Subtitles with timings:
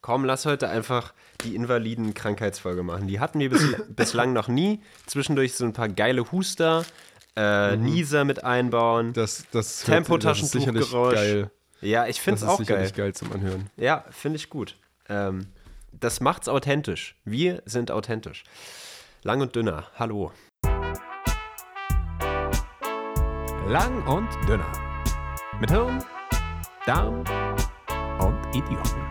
[0.00, 3.06] Komm, lass heute einfach die Invaliden-Krankheitsfolge machen.
[3.08, 4.82] Die hatten wir bis, bislang noch nie.
[5.06, 6.84] Zwischendurch so ein paar geile Huster,
[7.36, 9.12] äh, Nieser mit einbauen.
[9.12, 11.16] Das, das, das ist Tempotaschentuchgeräusch.
[11.18, 11.50] sicherlich geil.
[11.80, 12.66] Ja, ich finde Das es ist auch geil.
[12.66, 13.70] sicherlich geil zum Anhören.
[13.76, 14.76] Ja, finde ich gut.
[15.08, 15.46] Ähm,
[15.92, 17.16] das macht's authentisch.
[17.24, 18.44] Wir sind authentisch.
[19.22, 19.86] Lang und dünner.
[19.98, 20.32] Hallo.
[23.68, 24.72] Lang und dünner.
[25.60, 26.02] Mit Hirn,
[26.86, 27.24] Darm
[28.54, 29.02] Idioten.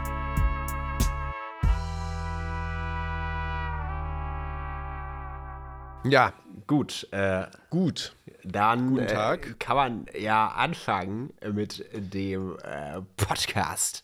[6.10, 6.34] Ja,
[6.66, 7.08] gut.
[7.12, 8.16] Äh, Gut.
[8.44, 9.48] dann Guten Tag.
[9.48, 14.04] Äh, kann man ja anfangen mit dem äh, Podcast.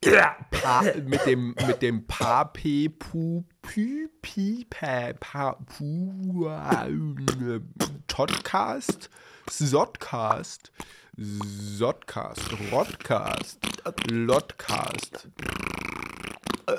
[0.00, 7.60] Pa mit dem mit dem Pape Pu Pü Pi Pa Pa Pu äh,
[8.06, 9.10] Podcast
[9.50, 10.70] Sodcast
[11.20, 13.58] Sodcast Rodcast
[14.08, 15.28] Lodcast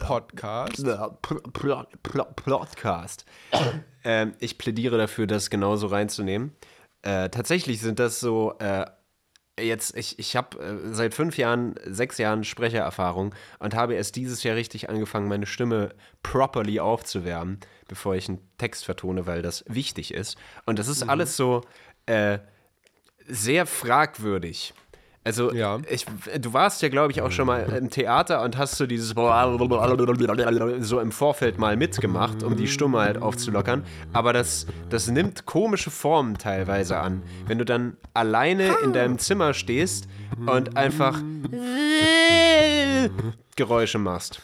[0.07, 0.85] Podcast
[1.21, 3.26] Pl- Pl- Pl- Podcast.
[4.05, 6.55] ähm, ich plädiere dafür, das genauso reinzunehmen.
[7.01, 8.85] Äh, tatsächlich sind das so, äh,
[9.60, 14.43] jetzt, ich, ich habe äh, seit fünf Jahren, sechs Jahren Sprechererfahrung und habe erst dieses
[14.43, 20.13] Jahr richtig angefangen, meine Stimme properly aufzuwärmen, bevor ich einen Text vertone, weil das wichtig
[20.13, 20.37] ist.
[20.65, 21.60] Und das ist alles so
[22.05, 22.40] äh,
[23.30, 24.74] sehr fragwürdig.
[25.24, 25.80] Also, Ja.
[25.90, 26.05] ich,
[26.40, 29.10] du warst ja, glaube ich, auch schon mal im Theater und hast so dieses
[30.80, 33.84] so im Vorfeld mal mitgemacht, um die Stimme halt aufzulockern.
[34.13, 37.22] Aber das, das nimmt komische Formen teilweise an.
[37.48, 40.07] Wenn du dann alleine in deinem Zimmer stehst
[40.46, 41.22] und einfach
[43.55, 44.41] Geräusche machst.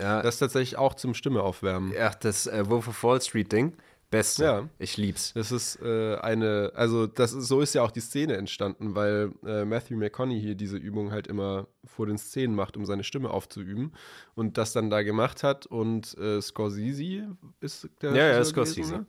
[0.00, 1.92] Ja, das ist tatsächlich auch zum Stimme aufwärmen.
[2.00, 3.74] ach, das äh, Wolf of Wall Street Ding.
[4.10, 4.42] Beste.
[4.42, 4.68] Ja.
[4.78, 5.34] Ich lieb's.
[5.34, 9.32] Das ist äh, eine, also das ist, so ist ja auch die Szene entstanden, weil
[9.44, 13.92] äh, Matthew McConaughey diese Übung halt immer vor den Szenen macht, um seine Stimme aufzuüben
[14.34, 18.80] und das dann da gemacht hat und äh, Scorsese ist der Ja, ja, Scorsese.
[18.80, 19.06] gewesen,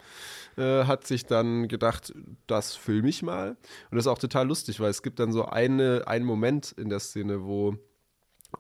[0.58, 0.82] ne?
[0.82, 2.12] äh, hat sich dann gedacht,
[2.48, 5.46] das filme ich mal und das ist auch total lustig, weil es gibt dann so
[5.46, 7.78] eine, einen Moment in der Szene, wo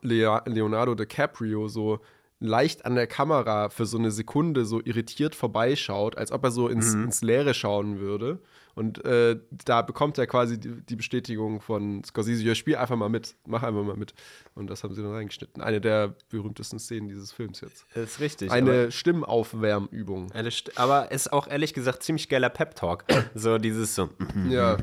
[0.01, 1.99] Leonardo DiCaprio so
[2.39, 6.67] leicht an der Kamera für so eine Sekunde so irritiert vorbeischaut, als ob er so
[6.67, 8.39] ins, ins Leere schauen würde.
[8.79, 13.09] Und äh, da bekommt er quasi die, die Bestätigung von Scorsese, ja, spiel einfach mal
[13.09, 14.13] mit, mach einfach mal mit.
[14.55, 15.61] Und das haben sie dann reingeschnitten.
[15.61, 17.85] Eine der berühmtesten Szenen dieses Films jetzt.
[17.93, 18.49] Das ist richtig.
[18.51, 20.31] Eine Stimmaufwärmübung.
[20.31, 23.03] Eine St aber ist auch ehrlich gesagt ziemlich geiler Pep-Talk.
[23.35, 24.09] So dieses so.
[24.49, 24.77] Ja.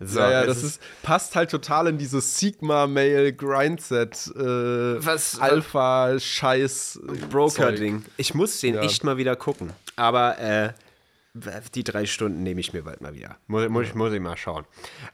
[0.00, 7.00] so ja, ja, das ist, passt halt total in dieses Sigma-Mail-Grindset, äh, Was- Alpha-Scheiß.
[7.30, 8.04] Broker-Ding.
[8.16, 8.80] Ich muss den Ja.
[8.82, 9.72] echt mal wieder gucken.
[9.96, 10.72] Aber äh,
[11.74, 13.36] die drei Stunden nehme ich mir bald mal wieder.
[13.46, 14.64] Muss, muss, ich, muss ich mal schauen.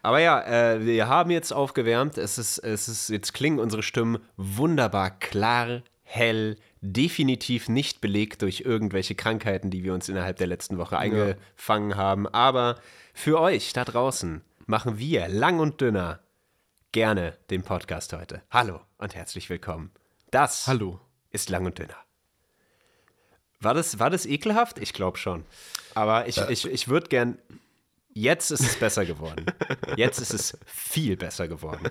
[0.03, 2.19] Aber ja, äh, wir haben jetzt aufgewärmt.
[2.19, 8.61] Es ist, es ist, jetzt klingen unsere Stimmen wunderbar klar, hell, definitiv nicht belegt durch
[8.61, 12.27] irgendwelche Krankheiten, die wir uns innerhalb der letzten Woche eingefangen haben.
[12.29, 12.77] Aber
[13.15, 16.21] für euch da draußen machen wir lang und dünner
[16.93, 18.43] gerne den Podcast heute.
[18.51, 19.91] Hallo und herzlich willkommen.
[20.31, 21.01] Das Hallo.
[21.31, 21.97] ist lang und dünner.
[23.63, 24.79] War das, war das ekelhaft?
[24.79, 25.45] Ich glaube schon.
[25.95, 27.39] Aber ich, ich, ich würde gern.
[28.15, 29.47] Jetzt ist es besser geworden.
[29.97, 31.89] Jetzt ist es viel besser geworden.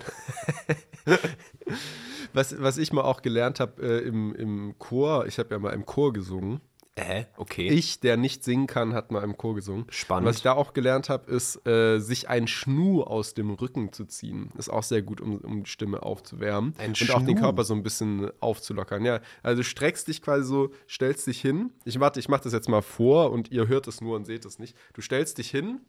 [2.33, 5.73] Was, was ich mal auch gelernt habe äh, im, im Chor, ich habe ja mal
[5.73, 6.61] im Chor gesungen.
[6.95, 7.69] Äh, okay.
[7.69, 9.85] Ich, der nicht singen kann, hat mal im Chor gesungen.
[9.89, 10.27] Spannend.
[10.27, 14.05] Was ich da auch gelernt habe, ist, äh, sich ein Schnu aus dem Rücken zu
[14.05, 14.51] ziehen.
[14.57, 16.75] Ist auch sehr gut, um, um die Stimme aufzuwärmen.
[16.77, 17.41] Ein und auch den Schnu?
[17.41, 19.05] Körper so ein bisschen aufzulockern.
[19.05, 21.71] Ja, also du streckst dich quasi so, stellst dich hin.
[21.85, 24.43] Ich warte, ich mache das jetzt mal vor und ihr hört es nur und seht
[24.43, 24.75] es nicht.
[24.93, 25.79] Du stellst dich hin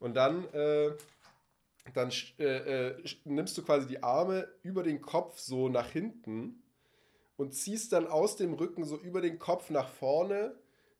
[0.00, 0.90] und dann, äh,
[1.94, 2.10] dann
[2.40, 6.61] äh, äh, nimmst du quasi die Arme über den Kopf so nach hinten
[7.42, 10.54] und ziehst dann aus dem Rücken so über den Kopf nach vorne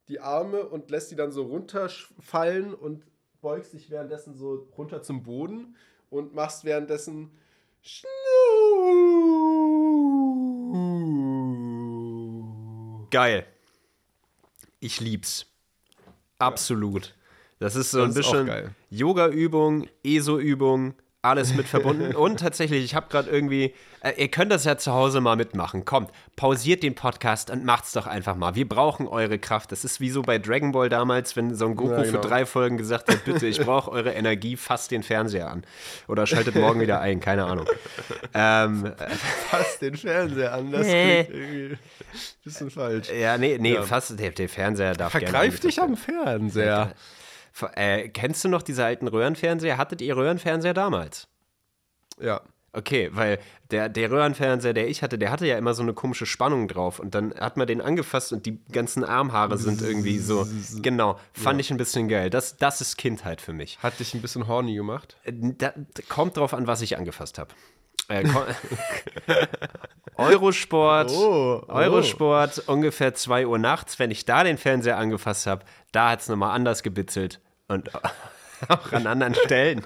[0.08, 3.04] die Arme und lässt die dann so runterfallen und
[3.40, 5.76] beugst dich währenddessen so runter zum Boden
[6.10, 7.30] und machst währenddessen.
[13.10, 13.46] Geil.
[14.80, 15.46] Ich lieb's.
[16.38, 17.14] Absolut.
[17.60, 18.74] Das ist so ein bisschen.
[18.90, 22.14] Yoga-Übung, ESO-Übung, alles mit verbunden.
[22.16, 25.84] Und tatsächlich, ich habe gerade irgendwie, äh, ihr könnt das ja zu Hause mal mitmachen.
[25.84, 28.56] Kommt, pausiert den Podcast und macht's doch einfach mal.
[28.56, 29.70] Wir brauchen eure Kraft.
[29.70, 32.20] Das ist wie so bei Dragon Ball damals, wenn so ein Goku Ja, genau.
[32.20, 35.62] für drei Folgen gesagt hat, bitte, ich brauche eure Energie, fasst den Fernseher an.
[36.08, 37.66] Oder schaltet morgen wieder ein, keine Ahnung.
[38.34, 38.90] Ähm,
[39.50, 41.78] Fass den Fernseher an, das klingt irgendwie ein
[42.42, 43.10] bisschen falsch.
[43.10, 43.82] ja, nee, nee, Ja.
[43.82, 46.92] fast, der, der Fernseher darf Vergreif dich am Fernseher.
[47.74, 49.78] Äh, kennst du noch diese alten Röhrenfernseher?
[49.78, 51.28] Hattet ihr Röhrenfernseher damals?
[52.20, 52.40] Ja.
[52.74, 53.38] Okay, weil
[53.70, 57.00] der, der Röhrenfernseher, der ich hatte, der hatte ja immer so eine komische Spannung drauf.
[57.00, 60.46] Und dann hat man den angefasst und die ganzen Armhaare sind irgendwie so.
[60.80, 62.30] Genau, fand ich ein bisschen geil.
[62.30, 63.78] Das, das ist Kindheit für mich.
[63.82, 65.18] Hat dich ein bisschen horny gemacht?
[65.24, 65.74] Äh, Da,
[66.08, 67.50] kommt drauf an, was ich angefasst habe.
[68.08, 68.24] Äh,
[70.16, 71.72] Eurosport, Oh, oh.
[71.72, 76.28] Eurosport, ungefähr 2 Uhr nachts, wenn ich da den Fernseher angefasst habe, da hat es
[76.28, 77.40] nochmal anders gebitzelt.
[77.68, 77.90] Und
[78.68, 79.82] auch an anderen Stellen.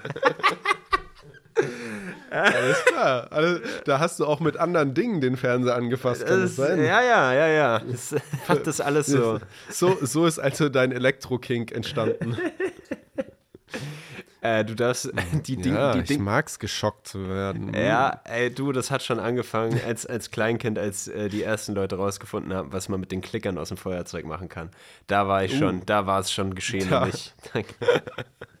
[2.29, 3.27] Alles klar.
[3.31, 6.83] Also, da hast du auch mit anderen Dingen den Fernseher angefasst, kann das Das, sein?
[6.83, 7.79] ja, ja, ja, ja.
[7.79, 8.13] Das
[8.47, 9.39] hat das alles so.
[9.69, 12.37] So, so ist also dein Elektro-Kink entstanden.
[14.41, 15.09] Äh, du darfst
[15.47, 15.75] die Dinge.
[15.77, 17.73] ja, die ich Ding, mag's, geschockt zu werden.
[17.73, 21.95] ja, ey, du, das hat schon angefangen als, als Kleinkind, als äh, die ersten Leute
[21.95, 24.69] rausgefunden haben, was man mit den Klickern aus dem Feuerzeug machen kann.
[25.07, 26.87] Da war ich schon, da war es schon geschehen.
[26.89, 27.07] Da-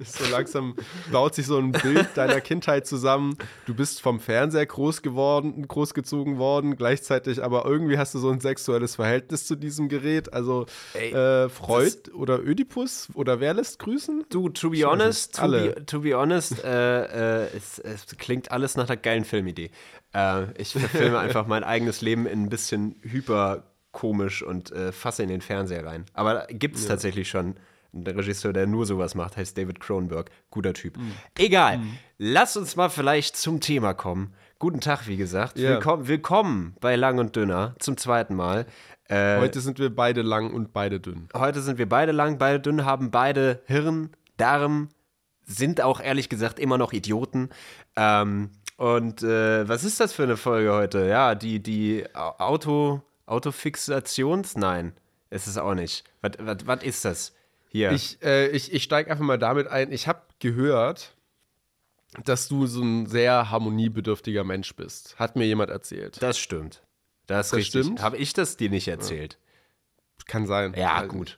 [0.16, 0.76] So langsam
[1.12, 3.36] baut sich so ein Bild deiner Kindheit zusammen.
[3.66, 8.40] Du bist vom Fernseher groß geworden, großgezogen worden, gleichzeitig aber irgendwie hast du so ein
[8.40, 10.32] sexuelles Verhältnis zu diesem Gerät.
[10.32, 14.24] Also Ey, äh, Freud oder Ödipus oder wer lässt grüßen?
[14.30, 18.76] Du, to be honest, to be, to be honest, äh, äh, es, es klingt alles
[18.76, 19.70] nach einer geilen Filmidee.
[20.14, 25.28] Äh, ich verfilme einfach mein eigenes Leben in ein bisschen hyperkomisch und äh, fasse in
[25.28, 26.06] den Fernseher rein.
[26.14, 27.56] Aber gibt es tatsächlich schon.
[28.04, 30.30] Der Regisseur, der nur sowas macht, heißt David Cronenberg.
[30.50, 30.96] Guter Typ.
[30.96, 31.12] Mhm.
[31.38, 31.80] Egal.
[32.18, 34.34] Lass uns mal vielleicht zum Thema kommen.
[34.58, 35.58] Guten Tag, wie gesagt.
[35.58, 35.70] Ja.
[35.70, 38.66] Willkommen, willkommen bei Lang und Dünner zum zweiten Mal.
[39.08, 41.28] Äh, Heute sind wir beide lang und beide dünn.
[41.34, 44.88] Heute sind wir beide lang, beide dünn, haben beide Hirn, Darm,
[45.44, 47.50] sind auch ehrlich gesagt immer noch Idioten.
[47.96, 51.06] Ähm, und äh, was ist das für eine Folge heute?
[51.06, 54.56] Ja, die, die Au- Auto, Autofixations?
[54.56, 54.92] Nein,
[55.30, 56.04] ist es auch nicht.
[56.22, 57.32] Was ist das?
[57.76, 57.92] Hier.
[57.92, 59.92] Ich, äh, ich, ich steige einfach mal damit ein.
[59.92, 61.14] Ich habe gehört,
[62.24, 65.18] dass du so ein sehr harmoniebedürftiger Mensch bist.
[65.18, 66.22] Hat mir jemand erzählt.
[66.22, 66.82] das stimmt.
[67.26, 67.84] Das, Das richtig.
[67.84, 68.00] stimmt?
[68.02, 69.36] Habe ich das dir nicht erzählt?
[70.26, 70.72] Kann sein.
[70.74, 71.36] Ja, Weiß gut.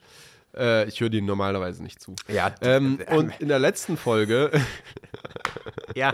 [0.55, 2.15] Äh, ich höre dir normalerweise nicht zu.
[2.29, 4.49] Ja, Ähm, äh, und in der letzten Folge,
[5.95, 6.13] Ja.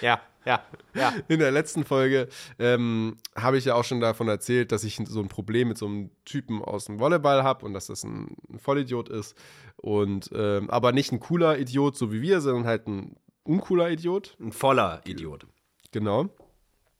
[0.00, 0.62] Ja, ja,
[0.94, 1.12] ja.
[1.28, 2.28] in der letzten Folge
[2.58, 5.86] ähm, habe ich ja auch schon davon erzählt, dass ich so ein Problem mit so
[5.86, 9.36] einem Typen aus dem Volleyball habe und dass das ein, ein Vollidiot ist.
[9.76, 14.36] Und ähm, aber nicht ein cooler Idiot, so wie wir, sondern halt ein uncooler Idiot.
[14.40, 15.46] Ein voller Idiot.
[15.90, 16.28] Genau.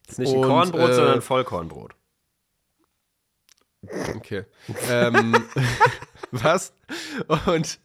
[0.09, 1.95] Ist nicht ein Und, Kornbrot, äh, sondern ein Vollkornbrot.
[4.17, 4.45] Okay.
[4.89, 5.35] ähm,
[6.31, 6.73] was?
[7.47, 7.81] Und,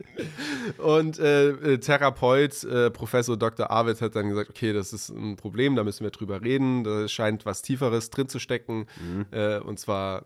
[0.78, 3.72] und äh, äh, Therapeut, äh, Professor Dr.
[3.72, 6.84] Arvid hat dann gesagt, okay, das ist ein Problem, da müssen wir drüber reden.
[6.84, 8.86] Da scheint was Tieferes drin zu stecken.
[9.32, 10.26] Äh, und zwar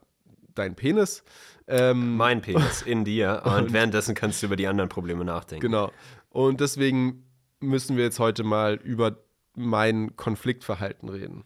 [0.55, 1.23] dein Penis.
[1.67, 5.61] Ähm, Mein Penis in dir und, währenddessen kannst du über die anderen Probleme nachdenken.
[5.61, 5.91] genau.
[6.29, 7.25] Und deswegen
[7.59, 9.17] müssen wir jetzt heute mal über
[9.55, 11.45] mein Konfliktverhalten reden.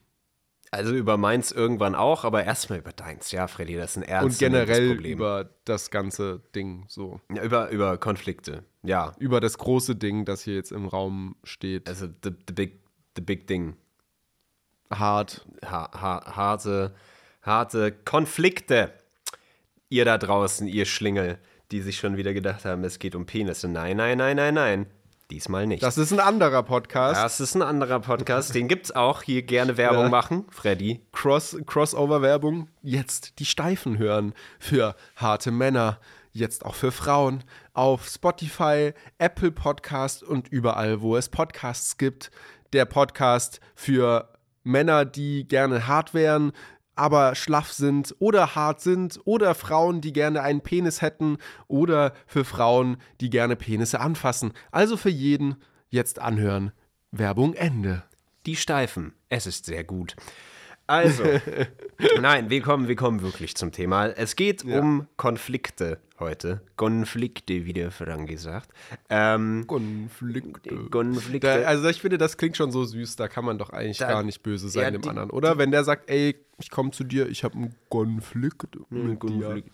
[0.71, 3.31] Also über meins irgendwann auch, aber erstmal über deins.
[3.31, 5.11] Ja, Freddy, das ist ein Und ernstes generell Problem.
[5.13, 7.21] über das ganze Ding so.
[7.33, 8.63] Ja, über, über Konflikte.
[8.83, 11.87] Ja, Über das große Ding, das hier jetzt im Raum steht.
[11.87, 12.79] also the, the, big,
[13.15, 13.75] the big thing.
[14.91, 15.45] Hart.
[15.65, 16.93] Ha, ha, harte,
[17.41, 18.91] harte Konflikte.
[19.89, 21.37] Ihr da draußen, ihr Schlingel,
[21.71, 23.67] die sich schon wieder gedacht haben, es geht um Penisse.
[23.67, 24.85] Nein, nein, nein, nein, nein.
[25.31, 25.81] Diesmal nicht.
[25.81, 27.19] Das ist ein anderer Podcast.
[27.19, 29.23] das ist ein anderer Podcast, den gibt's auch.
[29.23, 30.09] Hier gerne Werbung Ja.
[30.09, 30.45] machen.
[30.51, 31.01] Freddy.
[31.11, 32.67] Cross, Crossover-Werbung.
[32.83, 34.33] Jetzt die Steifen hören.
[34.59, 35.99] Für harte Männer.
[36.31, 37.43] Jetzt auch für Frauen.
[37.73, 42.29] Auf Spotify, Apple Podcast und überall, wo es Podcasts gibt.
[42.73, 44.29] Der Podcast für
[44.63, 46.51] Männer, die gerne hart wären,
[46.95, 51.37] aber schlaff sind oder hart sind oder Frauen, die gerne einen Penis hätten
[51.67, 54.53] oder für Frauen, die gerne Penisse anfassen.
[54.71, 55.55] Also für jeden
[55.89, 56.71] jetzt anhören.
[57.11, 58.03] Werbung Ende.
[58.45, 59.13] Die Steifen.
[59.29, 60.15] Es ist sehr gut.
[60.87, 61.23] Also,
[62.21, 64.07] nein, wir kommen, wir kommen wirklich zum Thema.
[64.07, 66.61] Es geht um Konflikte heute.
[66.75, 68.69] Konflikte, wie der Frank gesagt.
[69.09, 70.75] Ähm, Konflikte.
[70.89, 71.47] Konflikte.
[71.61, 74.07] Da, also ich finde, das klingt schon so süß, da kann man doch eigentlich Da-
[74.09, 75.57] gar nicht böse sein ja, dem die- anderen, oder?
[75.57, 79.15] Wenn der sagt, ey, ich komme zu dir, ich habe einen Konflikt mit dir.
[79.17, 79.69] Konflikt.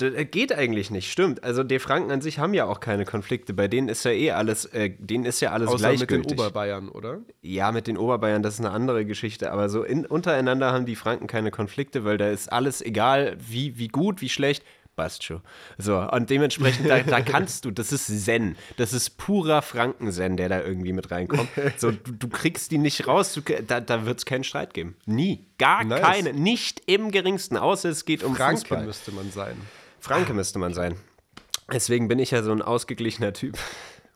[0.00, 1.42] Das äh, geht eigentlich nicht, stimmt.
[1.42, 3.52] Also die Franken an sich haben ja auch keine Konflikte.
[3.52, 6.38] Bei denen ist ja eh alles, äh, denen ist ja alles Außer mit den gleichgültig.
[6.38, 7.18] Oberbayern, oder?
[7.42, 9.50] ja, mit den Oberbayern, das ist eine andere Geschichte.
[9.50, 13.76] Aber so in, untereinander haben die Franken keine Konflikte, weil da ist alles egal, wie,
[13.78, 14.64] wie gut, wie schlecht.
[14.98, 15.42] Passt schon.
[15.78, 18.56] So, und dementsprechend, da, da kannst du, das ist Zen.
[18.78, 21.48] Das ist purer Franken-Zen, der da irgendwie mit reinkommt.
[21.76, 24.96] So, du, du kriegst die nicht raus, du, da, da wird es keinen Streit geben.
[25.06, 25.46] Nie.
[25.58, 26.00] Gar Nice.
[26.00, 26.32] keine.
[26.32, 28.86] Nicht im geringsten, außer es geht um Franke Fußball.
[28.86, 29.56] müsste man sein.
[30.00, 30.96] Franke müsste man sein.
[31.72, 33.56] Deswegen bin ich ja so ein ausgeglichener Typ.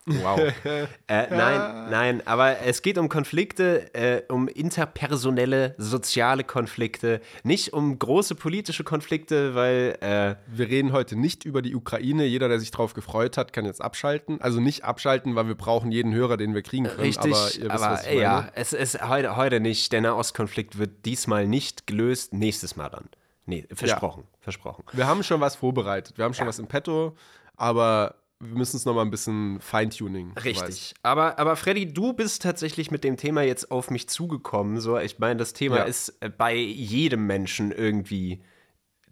[0.06, 0.38] Wow.
[0.64, 7.98] äh, nein, nein, aber es geht um Konflikte, äh, um interpersonelle, soziale Konflikte, nicht um
[7.98, 9.96] große politische Konflikte, weil.
[10.00, 12.24] Äh, wir reden heute nicht über die Ukraine.
[12.24, 14.40] Jeder, der sich darauf gefreut hat, kann jetzt abschalten.
[14.40, 17.00] Also nicht abschalten, weil wir brauchen jeden Hörer, den wir kriegen können.
[17.00, 17.32] Richtig,
[17.68, 19.92] aber, wisst, aber ja, es ist heute, heute nicht.
[19.92, 23.08] Der Nahostkonflikt wird diesmal nicht gelöst, nächstes Mal dann.
[23.46, 24.84] Nee, versprochen, versprochen.
[24.92, 26.16] Wir haben schon was vorbereitet.
[26.16, 27.16] Wir haben schon was im Petto,
[27.56, 30.32] aber wir müssen es nochmal ein bisschen Feintuning.
[30.44, 30.94] Richtig.
[31.02, 34.80] Aber, aber Freddy, du bist tatsächlich mit dem Thema jetzt auf mich zugekommen.
[34.80, 35.82] So, ich meine, das Thema Ja.
[35.84, 38.42] ist äh, bei jedem Menschen irgendwie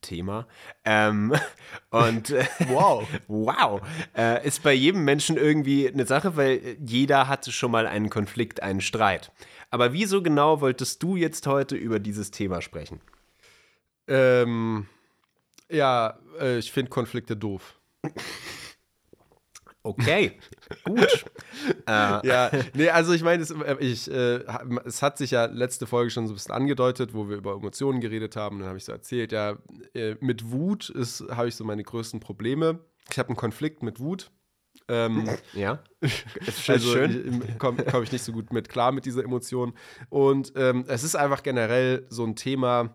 [0.00, 0.49] Thema.
[0.84, 1.32] Ähm,
[1.90, 3.06] und äh, Wow.
[3.28, 3.80] wow,
[4.16, 8.62] äh, ist bei jedem Menschen irgendwie eine Sache, weil jeder hatte schon mal einen Konflikt,
[8.62, 9.30] einen Streit.
[9.70, 13.00] Aber wieso genau wolltest du jetzt heute über dieses Thema sprechen?
[14.08, 14.88] Ähm,
[15.70, 17.78] ja, äh, ich finde Konflikte doof.
[19.82, 20.38] Okay,
[20.84, 21.25] gut.
[21.88, 24.44] Ja, nee, also ich meine, es, äh, ich, äh,
[24.84, 28.00] es hat sich ja letzte Folge schon so ein bisschen angedeutet, wo wir über Emotionen
[28.00, 28.58] geredet haben.
[28.60, 29.56] Dann habe ich so erzählt, ja,
[29.94, 32.78] äh, mit Wut ist- habe ich so meine größten Probleme.
[33.10, 34.30] Ich habe einen Konflikt mit Wut.
[34.88, 36.75] Ähm, Ja, ist schön.
[36.75, 37.58] also schön.
[37.58, 39.75] komme komm ich nicht so gut mit klar mit dieser Emotion.
[40.08, 42.94] Und ähm, es ist einfach generell so ein Thema,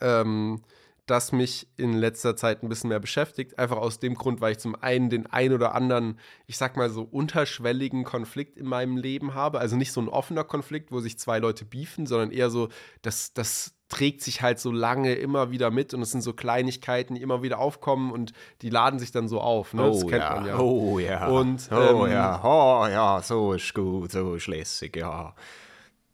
[0.00, 0.62] ähm,
[1.06, 3.58] das mich in letzter Zeit ein bisschen mehr beschäftigt.
[3.58, 6.90] Einfach aus dem Grund, weil ich zum einen den ein oder anderen, ich sag mal
[6.90, 9.60] so, unterschwelligen Konflikt in meinem Leben habe.
[9.60, 12.68] Also nicht so ein offener Konflikt, wo sich zwei Leute beefen, sondern eher so,
[13.02, 17.14] das, das trägt sich halt so lange immer wieder mit und es sind so Kleinigkeiten,
[17.14, 18.32] die immer wieder aufkommen und
[18.62, 19.74] die laden sich dann so auf.
[19.74, 19.82] Ne?
[19.82, 20.58] das kennt man ja.
[20.58, 21.28] Oh ja.
[21.28, 22.40] Und, oh ähm, ja.
[22.42, 25.34] Oh ja, so ist gut, so ist lässig, ja.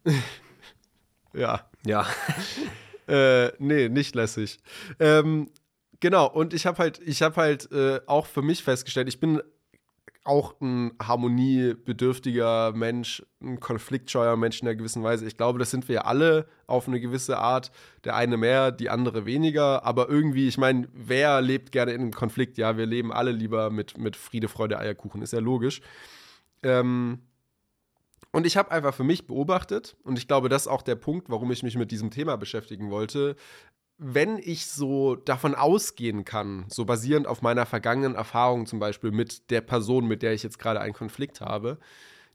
[1.35, 1.61] Ja.
[1.83, 2.05] Ja.
[3.07, 4.59] Äh, nee, nicht lässig.
[4.99, 5.49] Ähm,
[5.99, 9.41] genau, und ich habe halt, ich habe halt äh, auch für mich festgestellt, ich bin
[10.25, 15.25] auch ein harmoniebedürftiger Mensch, ein konfliktscheuer Mensch in einer gewissen Weise.
[15.25, 17.71] Ich glaube, das sind wir alle auf eine gewisse Art.
[18.05, 19.83] Der eine mehr, die andere weniger.
[19.83, 22.57] Aber irgendwie, ich meine, wer lebt gerne in einem Konflikt?
[22.57, 25.21] Ja, wir leben alle lieber mit, mit Friede, Freude, Eierkuchen.
[25.21, 25.81] Ist ja logisch.
[26.63, 27.19] Ähm,
[28.33, 31.29] und ich habe einfach für mich beobachtet, und ich glaube, das ist auch der Punkt,
[31.29, 33.35] warum ich mich mit diesem Thema beschäftigen wollte,
[33.99, 39.51] wenn ich so davon ausgehen kann, so basierend auf meiner vergangenen Erfahrung zum Beispiel mit
[39.51, 41.77] der Person, mit der ich jetzt gerade einen Konflikt habe,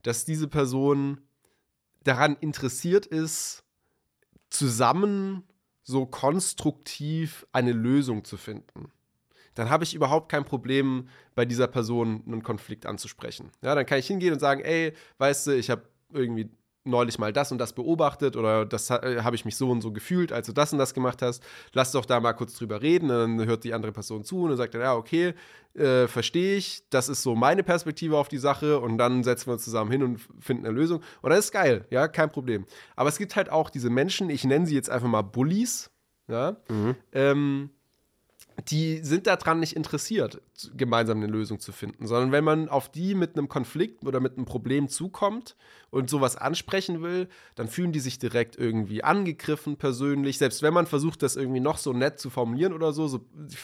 [0.02, 1.21] dass diese Person
[2.05, 3.64] daran interessiert ist,
[4.50, 5.43] zusammen
[5.83, 8.93] so konstruktiv eine Lösung zu finden
[9.59, 13.50] dann habe ich überhaupt kein Problem, bei dieser Person einen Konflikt anzusprechen.
[13.61, 16.49] Ja, dann kann ich hingehen und sagen, ey, weißt du, ich habe irgendwie
[16.85, 19.93] neulich mal das und das beobachtet oder das äh, habe ich mich so und so
[19.93, 21.43] gefühlt, als du das und das gemacht hast.
[21.73, 23.11] Lass doch da mal kurz drüber reden.
[23.11, 25.35] Und dann hört die andere Person zu und dann sagt er, ja, okay,
[25.75, 26.85] äh, verstehe ich.
[26.91, 30.03] Das ist so meine Perspektive auf die Sache und dann setzen wir uns zusammen hin
[30.05, 31.03] und finden eine Lösung.
[31.21, 32.65] Und das ist geil, ja, kein Problem.
[32.97, 35.91] Aber es gibt halt auch diese Menschen, ich nenne sie jetzt einfach mal Bullies,
[36.29, 36.57] ja,
[37.12, 37.71] ähm,
[38.67, 40.41] die sind daran nicht interessiert,
[40.77, 44.37] gemeinsam eine Lösung zu finden, sondern wenn man auf die mit einem Konflikt oder mit
[44.37, 45.57] einem Problem zukommt
[45.91, 50.38] und sowas ansprechen will, dann fühlen die sich direkt irgendwie angegriffen persönlich.
[50.38, 53.57] Selbst wenn man versucht, das irgendwie noch so nett zu formulieren oder so, so die,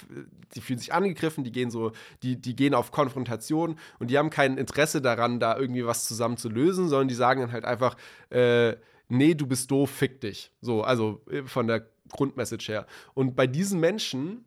[0.55, 1.91] die fühlen sich angegriffen, die gehen so,
[2.23, 6.37] die, die gehen auf Konfrontation und die haben kein Interesse daran, da irgendwie was zusammen
[6.37, 7.97] zu lösen, sondern die sagen dann halt einfach,
[8.31, 8.77] äh,
[9.09, 10.53] nee, du bist doof, fick dich.
[10.61, 12.87] So, also äh, von der Grundmessage her.
[13.15, 14.45] Und bei diesen Menschen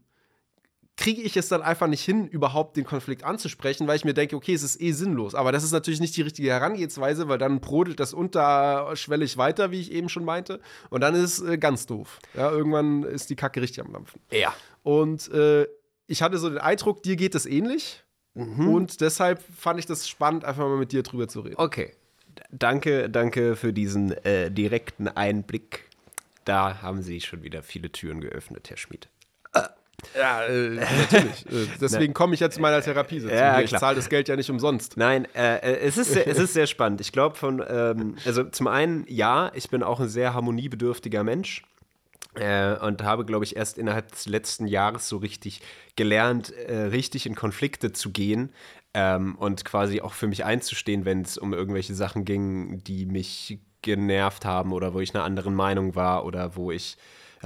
[0.98, 4.36] kriege ich es dann einfach nicht hin, überhaupt den Konflikt anzusprechen, weil ich mir denke,
[4.36, 5.36] okay, es ist eh sinnlos.
[5.36, 9.80] Aber das ist natürlich nicht die richtige Herangehensweise, weil dann brodelt das unterschwellig weiter, wie
[9.80, 10.60] ich eben schon meinte.
[10.89, 12.20] Und dann ist es äh, ganz doof.
[12.34, 14.20] Ja, irgendwann ist die Kacke richtig am Dampfen.
[14.32, 14.54] Ja.
[14.82, 15.68] Und äh,
[16.08, 18.04] ich hatte so den Eindruck, dir geht es ähnlich.
[18.34, 18.68] Mhm.
[18.68, 21.58] Und deshalb fand ich das spannend, einfach mal mit dir drüber zu reden.
[21.58, 21.94] Okay.
[22.51, 25.86] Danke, danke für diesen äh, direkten Einblick.
[26.46, 29.10] Da haben Sie schon wieder viele Türen geöffnet, Herr Schmid.
[30.16, 31.46] Ja, äh, natürlich.
[31.48, 33.36] äh, deswegen komme ich jetzt zu meiner Therapiesitzung.
[33.36, 34.96] Ja, ich zahle das Geld ja nicht umsonst.
[34.98, 37.01] Nein, äh, äh, es, ist sehr, es ist sehr spannend.
[37.01, 41.63] Ich glaube, von, ähm, also zum einen, ja, ich bin auch ein sehr harmoniebedürftiger Mensch.
[42.36, 45.62] Äh, und habe, glaube ich, erst innerhalb des letzten Jahres so richtig
[45.96, 48.51] gelernt, äh, richtig in Konflikte zu gehen
[48.94, 53.58] ähm, und quasi auch für mich einzustehen, wenn es um irgendwelche Sachen ging, die mich
[53.82, 56.98] genervt haben oder wo ich einer anderen Meinung war oder wo ich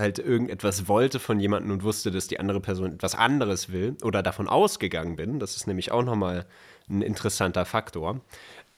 [0.02, 4.22] halt irgendetwas wollte von jemandem und wusste, dass die andere Person etwas anderes will oder
[4.22, 5.40] davon ausgegangen bin.
[5.40, 6.46] Das ist nämlich auch nochmal
[6.90, 8.20] ein interessanter Faktor.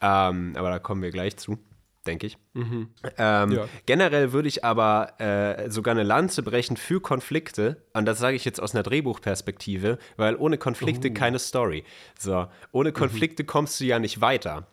[0.00, 1.58] Ähm, aber da kommen wir gleich zu.
[2.06, 2.36] denke ich.
[2.52, 2.90] Mhm.
[3.16, 3.68] Ähm, Ja.
[3.86, 7.82] Generell würde ich aber äh, sogar eine Lanze brechen für Konflikte.
[7.94, 11.14] Und das sage ich jetzt aus einer Drehbuchperspektive, weil ohne Konflikte Oh.
[11.14, 11.82] keine Story.
[12.18, 12.94] So, ohne Mhm.
[12.94, 14.66] Konflikte kommst du ja nicht weiter.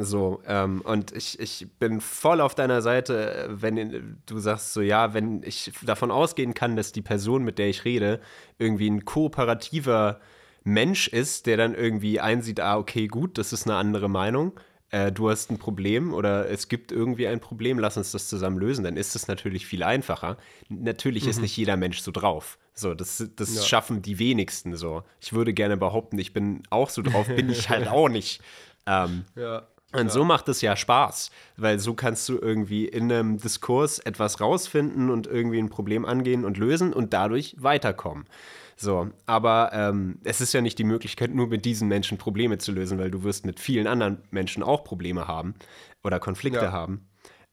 [0.00, 5.14] So, ähm, und ich, ich bin voll auf deiner Seite, wenn du sagst so, ja,
[5.14, 8.20] wenn ich davon ausgehen kann, dass die Person, mit der ich rede,
[8.58, 10.20] irgendwie ein kooperativer
[10.64, 14.52] Mensch ist, der dann irgendwie einsieht, ah, okay, gut, das ist eine andere Meinung,
[14.90, 18.58] äh, du hast ein Problem oder es gibt irgendwie ein Problem, lass uns das zusammen
[18.58, 20.36] lösen, dann ist es natürlich viel einfacher.
[20.68, 22.58] Natürlich ist nicht jeder Mensch so drauf.
[22.74, 23.62] So, das, das Ja.
[23.62, 25.02] schaffen die wenigsten so.
[25.20, 28.42] Ich würde gerne behaupten, ich bin auch so drauf, bin ich halt auch nicht.
[28.86, 29.68] Ähm, Ja.
[29.92, 34.40] Und so macht es ja Spaß, weil so kannst du irgendwie in einem Diskurs etwas
[34.40, 38.26] rausfinden und irgendwie ein Problem angehen und lösen und dadurch weiterkommen.
[38.76, 42.72] So, aber ähm, es ist ja nicht die Möglichkeit, nur mit diesen Menschen Probleme zu
[42.72, 45.54] lösen, weil du wirst mit vielen anderen Menschen auch Probleme haben
[46.02, 46.72] oder Konflikte Ja.
[46.72, 47.09] haben.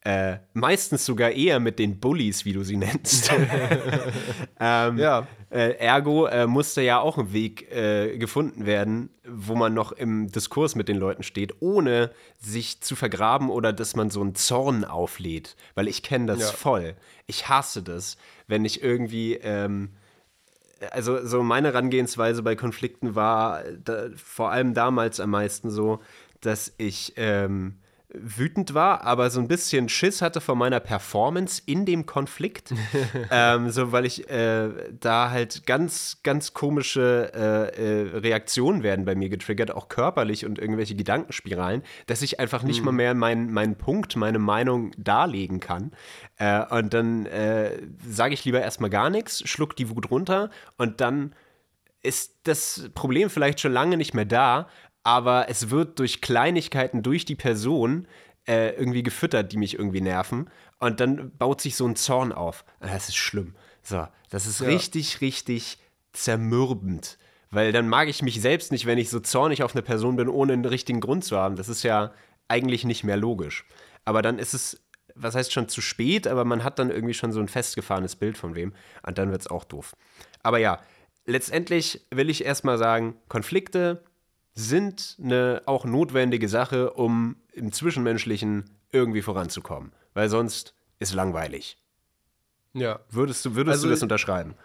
[0.08, 3.30] Äh, meistens sogar eher mit den Bullies, wie du sie nennst.
[4.60, 5.28] ähm, Ja.
[5.50, 10.32] äh, ergo äh, musste ja auch ein Weg äh, gefunden werden, wo man noch im
[10.32, 14.86] Diskurs mit den Leuten steht, ohne sich zu vergraben oder dass man so einen Zorn
[14.86, 15.58] auflädt.
[15.76, 16.48] Weil ich kenne das Ja.
[16.48, 16.96] voll.
[17.26, 18.16] Ich hasse das,
[18.48, 19.34] wenn ich irgendwie.
[19.34, 19.90] Ähm,
[20.92, 26.00] also so meine Herangehensweise bei Konflikten war da, vor allem damals am meisten so,
[26.40, 27.80] dass ich ähm,
[28.22, 32.74] wütend war, aber so ein bisschen Schiss hatte vor meiner Performance in dem Konflikt.
[33.32, 34.70] ähm, so, weil ich äh,
[35.00, 40.60] da halt ganz, ganz komische äh, äh, Reaktionen werden bei mir getriggert, auch körperlich und
[40.60, 45.92] irgendwelche Gedankenspiralen, dass ich einfach nicht mal mehr meinen meinen Punkt, meine Meinung darlegen kann.
[46.38, 47.72] Äh, und dann äh,
[48.08, 51.34] sage ich lieber erstmal gar nichts, schluck die Wut runter und dann
[52.04, 54.70] ist das Problem vielleicht schon lange nicht mehr da,
[55.08, 58.10] aber es wird durch Kleinigkeiten, durch die Person
[58.46, 60.50] äh, irgendwie gefüttert, die mich irgendwie nerven.
[60.80, 62.66] Und dann baut sich so ein Zorn auf.
[62.82, 63.56] Und Das ist schlimm.
[63.82, 64.68] So, das ist Ja.
[64.68, 65.78] richtig, richtig
[66.12, 67.18] zermürbend.
[67.52, 70.28] Weil dann mag ich mich selbst nicht, wenn ich so zornig auf eine Person bin,
[70.28, 71.56] ohne einen richtigen Grund zu haben.
[71.56, 72.12] Das ist ja
[72.50, 73.66] eigentlich nicht mehr logisch.
[74.04, 74.84] Aber dann ist es,
[75.16, 78.38] was heißt schon zu spät, aber man hat dann irgendwie schon so ein festgefahrenes Bild
[78.38, 78.74] von wem.
[79.08, 79.96] Und dann wird es auch doof.
[80.44, 80.82] Aber ja,
[81.26, 84.04] letztendlich will ich erstmal sagen, Konflikte
[84.58, 89.92] sind eine auch notwendige Sache, um im Zwischenmenschlichen irgendwie voranzukommen.
[90.16, 91.78] Weil sonst ist langweilig.
[92.74, 93.00] Ja.
[93.12, 94.56] Würdest du, würdest Also du das unterschreiben?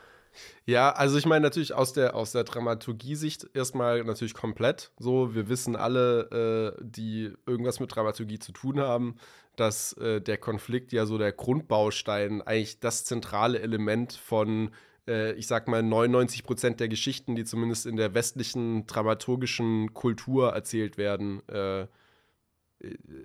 [0.64, 4.92] Ja, also ich meine natürlich aus der, aus der Dramaturgie-Sicht erstmal natürlich komplett.
[4.98, 9.16] So, wir wissen alle, äh, die irgendwas mit Dramaturgie zu tun haben,
[9.56, 14.70] dass äh, der Konflikt ja so der Grundbaustein, eigentlich das zentrale Element von,
[15.08, 20.52] äh, ich sag mal, 99 Prozent der Geschichten, die zumindest in der westlichen dramaturgischen Kultur
[20.52, 21.86] erzählt werden, äh,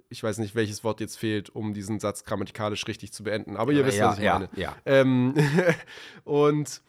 [0.09, 3.57] ich weiß nicht, welches Wort jetzt fehlt, um diesen Satz grammatikalisch richtig zu beenden.
[3.57, 4.49] Aber ihr wisst, ja, was ich ja, meine.
[4.55, 4.75] ja.
[4.85, 5.33] Ähm,
[6.23, 6.81] und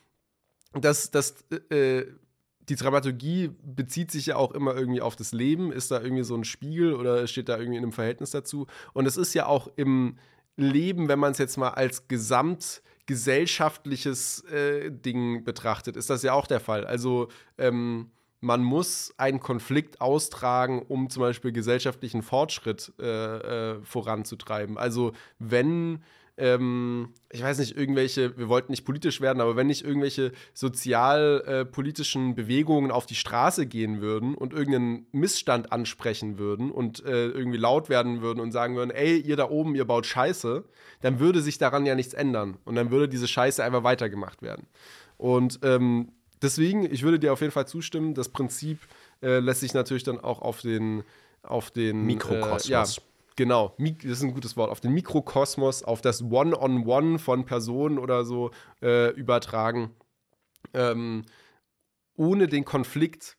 [0.72, 2.04] das, das, äh,
[2.68, 5.72] die Dramaturgie bezieht sich ja auch immer irgendwie auf das Leben.
[5.72, 8.66] Ist da irgendwie so ein Spiegel oder steht da irgendwie in einem Verhältnis dazu?
[8.92, 10.18] Und es ist ja auch im
[10.56, 12.08] Leben, wenn man es jetzt mal als
[13.08, 16.86] gesamtgesellschaftliches äh, Ding betrachtet, ist das ja auch der Fall.
[16.86, 24.78] Also ähm, man muss einen Konflikt austragen, um zum Beispiel gesellschaftlichen Fortschritt äh, äh, voranzutreiben.
[24.78, 26.04] Also wenn
[26.38, 32.34] ähm, ich weiß nicht, irgendwelche, wir wollten nicht politisch werden, aber wenn nicht irgendwelche sozialpolitischen
[32.36, 37.88] Bewegungen auf die Straße gehen würden und irgendeinen Missstand ansprechen würden und äh, irgendwie laut
[37.88, 40.64] werden würden und sagen würden, ey, ihr da oben, ihr baut Scheiße,
[41.00, 42.56] dann würde sich daran ja nichts ändern.
[42.64, 44.66] Und dann würde diese Scheiße einfach weitergemacht werden.
[45.16, 48.78] Und ähm, deswegen, ich würde dir auf jeden Fall zustimmen, das Prinzip
[49.22, 51.02] äh, lässt sich natürlich dann auch auf den,
[51.42, 52.68] auf den Mikrokosmos.
[52.68, 52.86] Äh, ja,
[53.38, 54.68] Genau, das ist ein gutes Wort.
[54.68, 58.50] Auf den Mikrokosmos, auf das One-on-One von Personen oder so
[58.82, 59.94] äh, übertragen.
[60.74, 61.24] Ähm,
[62.16, 63.36] ohne den Konflikt,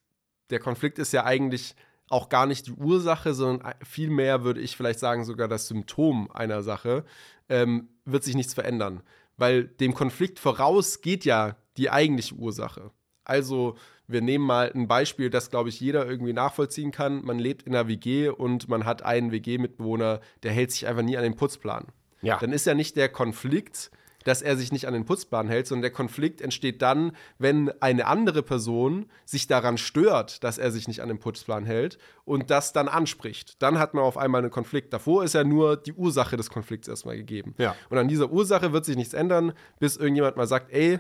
[0.52, 1.76] der Konflikt ist ja eigentlich
[2.08, 6.64] auch gar nicht die Ursache, sondern vielmehr würde ich vielleicht sagen, sogar das Symptom einer
[6.64, 7.04] Sache,
[7.50, 9.04] ähm, wird sich nichts verändern.
[9.36, 12.92] Weil dem Konflikt voraus geht ja die eigentliche Ursache.
[13.26, 13.76] Also,
[14.10, 17.24] wir nehmen mal ein Beispiel, das, glaube ich, jeder irgendwie nachvollziehen kann.
[17.24, 21.16] Man lebt in einer WG und man hat einen WG-Mitbewohner, der hält sich einfach nie
[21.16, 21.86] an den Putzplan.
[22.22, 22.38] Ja.
[22.40, 23.92] Dann ist ja nicht der Konflikt,
[24.26, 28.08] dass er sich nicht an den Putzplan hält, sondern der Konflikt entsteht dann, wenn eine
[28.08, 32.74] andere Person sich daran stört, dass er sich nicht an den Putzplan hält und das
[32.74, 33.62] dann anspricht.
[33.62, 34.92] Dann hat man auf einmal einen Konflikt.
[34.92, 37.56] Davor ist ja nur die Ursache des Konflikts erstmal gegeben.
[37.58, 37.76] Ja.
[37.90, 41.00] Und an dieser Ursache wird sich nichts ändern, bis irgendjemand mal sagt, ey,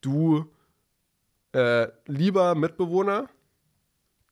[0.00, 0.46] du
[1.52, 3.28] äh, lieber Mitbewohner,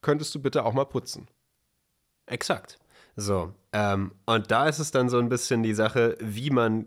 [0.02, 1.28] könntest du bitte auch mal putzen.
[2.26, 2.78] Exakt.
[3.16, 6.86] So, ähm, und da ist es dann so ein bisschen die Sache, wie man,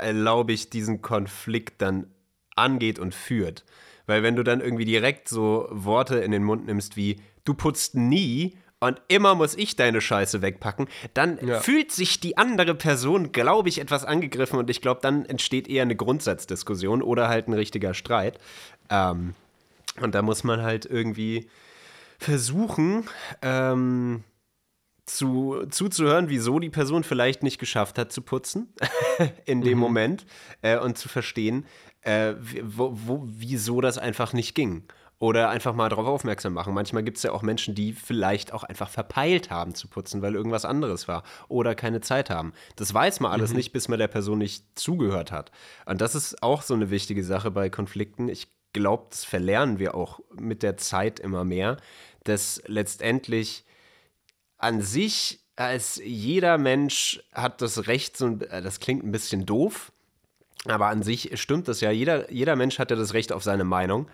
[0.00, 2.06] glaube ich, diesen Konflikt dann
[2.56, 3.64] angeht und führt.
[4.06, 7.94] Weil wenn du dann irgendwie direkt so Worte in den Mund nimmst wie, du putzt
[7.94, 11.60] nie und immer muss ich deine Scheiße wegpacken, dann Ja.
[11.60, 15.82] fühlt sich die andere Person, glaube ich, etwas angegriffen und ich glaube, dann entsteht eher
[15.82, 18.38] eine Grundsatzdiskussion oder halt ein richtiger Streit.
[18.90, 19.34] Ähm,
[20.00, 21.48] und da muss man halt irgendwie
[22.18, 23.04] versuchen,
[23.42, 24.24] ähm,
[25.06, 28.72] zu, zuzuhören, wieso die Person vielleicht nicht geschafft hat zu putzen
[29.44, 30.24] in dem Moment
[30.62, 31.66] äh, und zu verstehen,
[32.00, 34.84] äh, wo, wo, wieso das einfach nicht ging.
[35.18, 36.74] Oder einfach mal darauf aufmerksam machen.
[36.74, 40.34] Manchmal gibt es ja auch Menschen, die vielleicht auch einfach verpeilt haben zu putzen, weil
[40.34, 42.52] irgendwas anderes war oder keine Zeit haben.
[42.76, 45.52] Das weiß man alles nicht, bis man der Person nicht zugehört hat.
[45.86, 48.28] Und das ist auch so eine wichtige Sache bei Konflikten.
[48.28, 51.78] Ich glaube, das verlernen wir auch mit der Zeit immer mehr,
[52.24, 53.64] dass letztendlich
[54.58, 59.92] an sich, als jeder Mensch hat das Recht, so, äh, das klingt ein bisschen doof,
[60.66, 61.90] aber an sich stimmt das ja.
[61.90, 64.08] Jeder, jeder Mensch hat ja das Recht auf seine Meinung.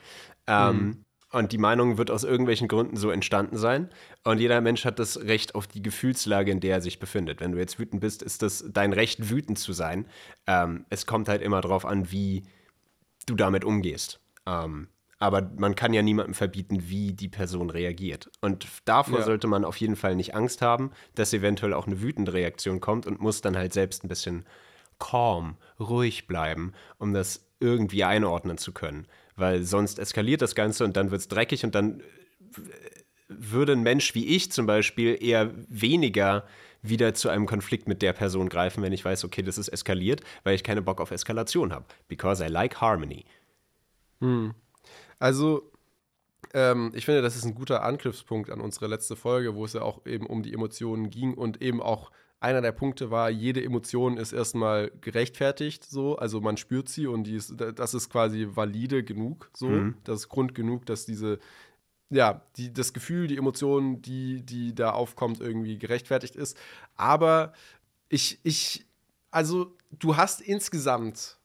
[0.50, 3.88] Ähm, Und die Meinung wird aus irgendwelchen Gründen so entstanden sein.
[4.24, 7.40] Und jeder Mensch hat das Recht auf die Gefühlslage, in der er sich befindet.
[7.40, 10.06] Wenn du jetzt wütend bist, ist das dein Recht, wütend zu sein.
[10.48, 12.42] Ähm, es kommt halt immer darauf an, wie
[13.26, 14.18] du damit umgehst.
[14.46, 14.88] Ähm,
[15.20, 18.28] aber man kann ja niemandem verbieten, wie die Person reagiert.
[18.40, 19.24] Und davor Ja.
[19.26, 23.06] sollte man auf jeden Fall nicht Angst haben, dass eventuell auch eine wütende Reaktion kommt
[23.06, 24.46] und muss dann halt selbst ein bisschen
[24.98, 29.06] calm, ruhig bleiben, um das irgendwie einordnen zu können.
[29.40, 32.02] Weil sonst eskaliert das Ganze und dann wird es dreckig und dann
[33.28, 36.44] würde ein Mensch wie ich zum Beispiel eher weniger
[36.82, 40.22] wieder zu einem Konflikt mit der Person greifen, wenn ich weiß, okay, das ist eskaliert,
[40.44, 41.84] weil ich keine Bock auf Eskalation habe.
[42.08, 43.24] Because I like harmony.
[45.18, 45.70] Also,
[46.54, 49.82] ähm, ich finde, das ist ein guter Anknüpfpunkt an unsere letzte Folge, wo es ja
[49.82, 54.16] auch eben um die Emotionen ging und eben auch einer der Punkte war, jede Emotion
[54.16, 59.04] ist erstmal gerechtfertigt, so, also man spürt sie und die ist, das ist quasi valide
[59.04, 59.68] genug, so,
[60.04, 61.38] das ist Grund genug, dass diese,
[62.08, 66.56] ja, die, das Gefühl, die Emotion, die, die da aufkommt, irgendwie gerechtfertigt ist.
[66.96, 67.52] Aber
[68.08, 68.86] ich, ich,
[69.30, 71.38] also du hast insgesamt,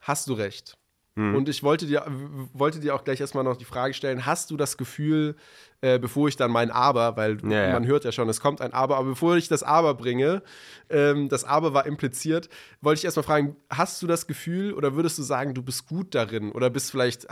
[0.00, 0.78] hast du recht.
[1.16, 2.04] Und ich wollte dir,
[2.52, 5.34] wollte dir auch gleich erstmal noch die Frage stellen: Hast du das Gefühl,
[5.80, 7.72] äh, bevor ich dann mein Aber, weil Ja, ja.
[7.72, 10.42] man hört ja schon, es kommt ein Aber, aber bevor ich das Aber bringe,
[10.90, 12.50] ähm, das Aber war impliziert,
[12.82, 16.14] wollte ich erstmal fragen: Hast du das Gefühl oder würdest du sagen, du bist gut
[16.14, 17.26] darin oder bist vielleicht,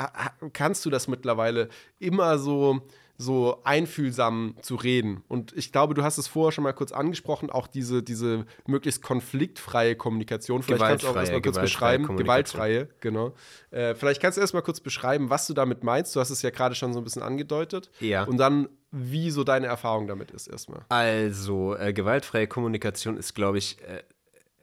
[0.55, 1.69] kannst du das mittlerweile
[1.99, 2.81] immer so,
[3.17, 5.23] so einfühlsam zu reden?
[5.29, 9.03] Und ich glaube, du hast es vorher schon mal kurz angesprochen, auch diese, diese möglichst
[9.03, 10.63] konfliktfreie Kommunikation.
[10.63, 12.89] Vielleicht kannst du auch erstmal kurz beschreiben, gewaltfreie.
[13.01, 13.35] Genau.
[13.71, 16.15] Äh, vielleicht kannst du erstmal kurz beschreiben, was du damit meinst.
[16.17, 17.91] Du hast es ja gerade schon so ein bisschen angedeutet.
[18.01, 18.25] Ja.
[18.25, 20.85] Und dann, wie so deine Erfahrung damit ist erstmal.
[20.89, 24.03] Also, äh, gewaltfreie Kommunikation ist, glaube ich, äh,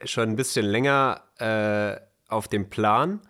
[0.06, 3.20] schon ein bisschen länger äh, auf dem Plan.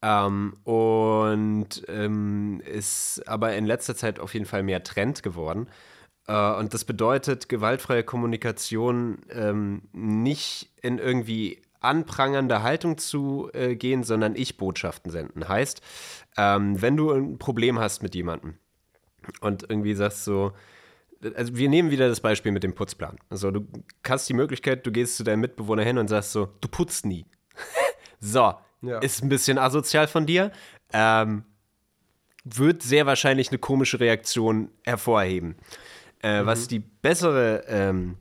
[0.00, 5.68] Ähm, und ähm, ist aber in letzter Zeit auf jeden Fall mehr Trend geworden.
[6.26, 14.02] Äh, und das bedeutet, gewaltfreie Kommunikation ähm, nicht in irgendwie anprangernde Haltung zu äh, gehen,
[14.04, 15.48] sondern Ich-Botschaften senden.
[15.48, 15.80] Heißt,
[16.36, 18.54] ähm, wenn du ein Problem hast mit jemandem,
[19.40, 20.52] und irgendwie sagst so,
[21.34, 23.18] also wir nehmen wieder das Beispiel mit dem Putzplan.
[23.28, 23.66] Also du
[24.06, 27.26] hast die Möglichkeit, du gehst zu deinem Mitbewohner hin und sagst so, du putzt nie.
[28.20, 28.98] so, Ja.
[29.00, 30.52] ist ein bisschen asozial von dir.
[30.92, 31.44] Ähm,
[32.44, 35.56] wird sehr wahrscheinlich eine komische Reaktion hervorheben.
[36.20, 38.16] Äh, Was die bessere ähm,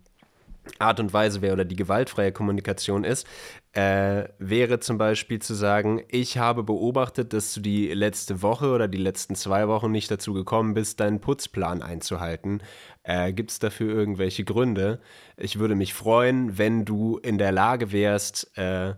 [0.79, 3.25] Art und Weise wäre oder die gewaltfreie Kommunikation ist,
[3.73, 8.87] äh, wäre zum Beispiel zu sagen, ich habe beobachtet, dass du die letzte Woche oder
[8.87, 12.61] die letzten zwei Wochen nicht dazu gekommen bist, deinen Putzplan einzuhalten.
[13.03, 14.99] Äh, Gibt es dafür irgendwelche Gründe?
[15.37, 18.95] Ich würde mich freuen, wenn du in der Lage wärst, äh,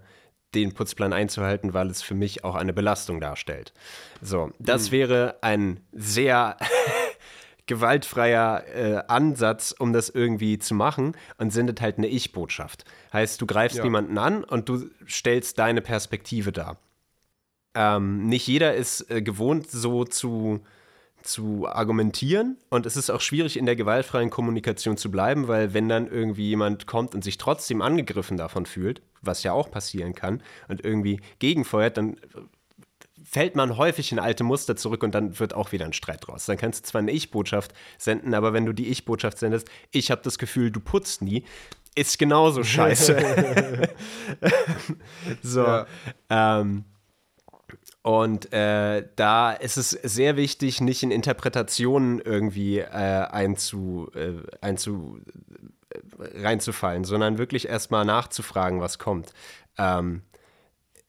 [0.55, 3.73] den Putzplan einzuhalten, weil es für mich auch eine Belastung darstellt.
[4.21, 6.57] So, das wäre ein sehr
[7.67, 12.85] gewaltfreier äh, Ansatz, um das irgendwie zu machen und sendet halt eine Ich-Botschaft.
[13.13, 13.83] Heißt, du greifst Ja.
[13.83, 16.77] niemanden an und du stellst deine Perspektive dar.
[17.75, 20.61] Ähm, nicht jeder ist äh, gewohnt, so zu,
[21.21, 25.87] zu argumentieren und es ist auch schwierig, in der gewaltfreien Kommunikation zu bleiben, weil wenn
[25.87, 30.41] dann irgendwie jemand kommt und sich trotzdem angegriffen davon fühlt, was ja auch passieren kann,
[30.67, 32.17] und irgendwie gegenfeuert, dann
[33.23, 36.45] fällt man häufig in alte Muster zurück und dann wird auch wieder ein Streit draus.
[36.45, 40.21] Dann kannst du zwar eine Ich-Botschaft senden, aber wenn du die Ich-Botschaft sendest, ich habe
[40.23, 41.43] das Gefühl, du putzt nie,
[41.95, 43.89] ist genauso scheiße.
[45.43, 45.63] so.
[45.63, 45.85] Ja.
[46.29, 46.85] Ähm,
[48.01, 55.19] und äh, da ist es sehr wichtig, nicht in Interpretationen irgendwie äh, einzu, äh, einzu,
[56.19, 59.33] reinzufallen, sondern wirklich erstmal nachzufragen, was kommt.
[59.77, 60.23] Ähm,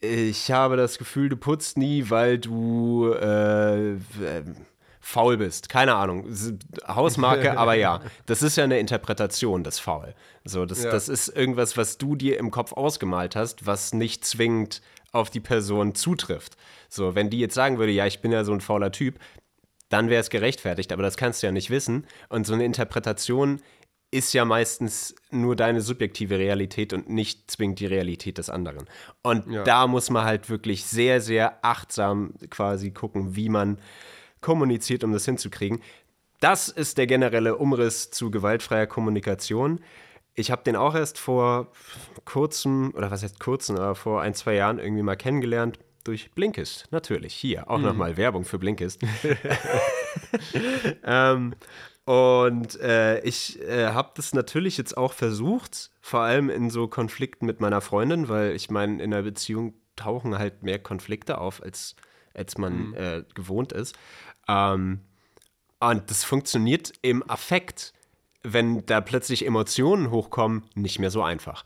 [0.01, 3.97] ich habe das Gefühl, du putzt nie, weil du äh,
[5.01, 5.69] faul bist.
[5.69, 6.27] Keine Ahnung.
[6.87, 8.01] Hausmarke, aber ja.
[8.27, 10.15] Das ist ja eine Interpretation, das Faul.
[10.45, 10.91] So, das, ja.
[10.91, 14.81] das ist irgendwas, was du dir im Kopf ausgemalt hast, was nicht zwingend
[15.13, 16.57] auf die Person zutrifft.
[16.89, 19.19] So, wenn die jetzt sagen würde, ja, ich bin ja so ein fauler Typ,
[19.91, 22.07] dann wäre es gerechtfertigt, aber das kannst du ja nicht wissen.
[22.29, 23.61] Und so eine Interpretation
[24.11, 28.87] ist ja meistens nur deine subjektive Realität und nicht zwingend die Realität des anderen.
[29.23, 29.63] Und ja.
[29.63, 33.79] da muss man halt wirklich sehr, sehr achtsam quasi gucken, wie man
[34.41, 35.81] kommuniziert, um das hinzukriegen.
[36.41, 39.81] Das ist der generelle Umriss zu gewaltfreier Kommunikation.
[40.35, 41.71] Ich habe den auch erst vor
[42.25, 46.89] kurzem, oder was heißt kurzem, aber vor ein, zwei Jahren irgendwie mal kennengelernt durch Blinkist.
[46.91, 47.85] Natürlich, hier auch mhm.
[47.85, 49.03] nochmal Werbung für Blinkist.
[51.05, 51.55] ähm,
[52.11, 57.47] und äh, ich äh, habe das natürlich jetzt auch versucht, vor allem in so Konflikten
[57.47, 61.95] mit meiner Freundin, weil ich meine, in einer Beziehung tauchen halt mehr Konflikte auf, als,
[62.35, 62.95] als man mhm.
[62.95, 63.95] äh, gewohnt ist.
[64.49, 65.03] Ähm,
[65.79, 67.93] und das funktioniert im Affekt,
[68.43, 71.63] wenn da plötzlich Emotionen hochkommen, nicht mehr so einfach.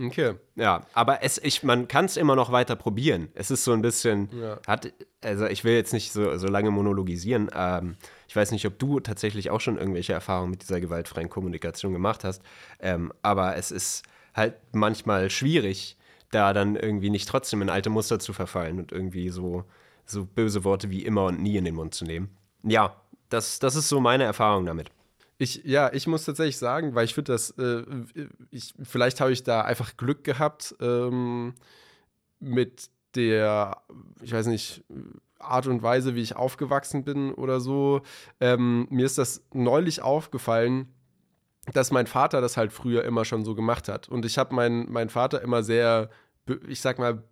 [0.00, 0.34] Okay.
[0.56, 3.28] Ja, aber es, ich, man kann es immer noch weiter probieren.
[3.34, 4.58] Es ist so ein bisschen, ja.
[4.66, 7.50] hat, also ich will jetzt nicht so, so lange monologisieren.
[7.54, 11.92] Ähm, ich weiß nicht, ob du tatsächlich auch schon irgendwelche Erfahrungen mit dieser gewaltfreien Kommunikation
[11.92, 12.42] gemacht hast,
[12.80, 15.98] ähm, aber es ist halt manchmal schwierig,
[16.30, 19.64] da dann irgendwie nicht trotzdem in alte Muster zu verfallen und irgendwie so,
[20.06, 22.30] so böse Worte wie immer und nie in den Mund zu nehmen.
[22.62, 22.96] Ja,
[23.28, 24.90] das, das ist so meine Erfahrung damit.
[25.42, 27.82] Ich, ja, ich muss tatsächlich sagen, weil ich finde, dass äh,
[28.50, 31.54] ich, vielleicht habe ich da einfach Glück gehabt ähm,
[32.40, 33.80] mit der,
[34.20, 34.84] ich weiß nicht,
[35.38, 38.02] Art und Weise, wie ich aufgewachsen bin oder so.
[38.38, 40.92] Ähm, mir ist das neulich aufgefallen,
[41.72, 44.10] dass mein Vater das halt früher immer schon so gemacht hat.
[44.10, 46.10] Und ich habe meinen mein Vater immer sehr,
[46.68, 47.24] ich sag mal,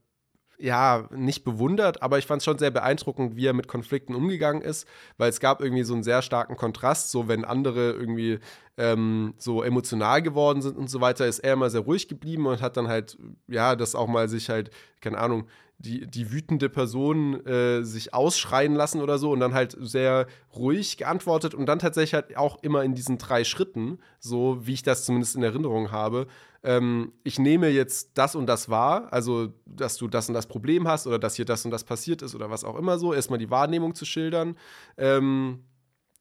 [0.59, 4.63] ja, nicht bewundert, aber ich fand es schon sehr beeindruckend, wie er mit Konflikten umgegangen
[4.63, 8.41] ist, weil es gab irgendwie so einen sehr starken Kontrast, so wenn andere irgendwie
[8.77, 12.61] ähm, so emotional geworden sind und so weiter, ist er immer sehr ruhig geblieben und
[12.61, 13.17] hat dann halt,
[13.47, 15.47] ja, das auch mal sich halt, keine Ahnung,
[15.79, 20.97] die, die wütende Person äh, sich ausschreien lassen oder so und dann halt sehr ruhig
[20.97, 25.05] geantwortet und dann tatsächlich halt auch immer in diesen drei Schritten, so wie ich das
[25.05, 26.27] zumindest in Erinnerung habe.
[26.63, 30.89] Ähm, ich nehme jetzt das und das wahr, also dass du das und das Problem
[30.89, 33.39] hast oder dass hier das und das passiert ist oder was auch immer so, erstmal
[33.39, 34.57] die Wahrnehmung zu schildern.
[34.97, 35.65] Ähm,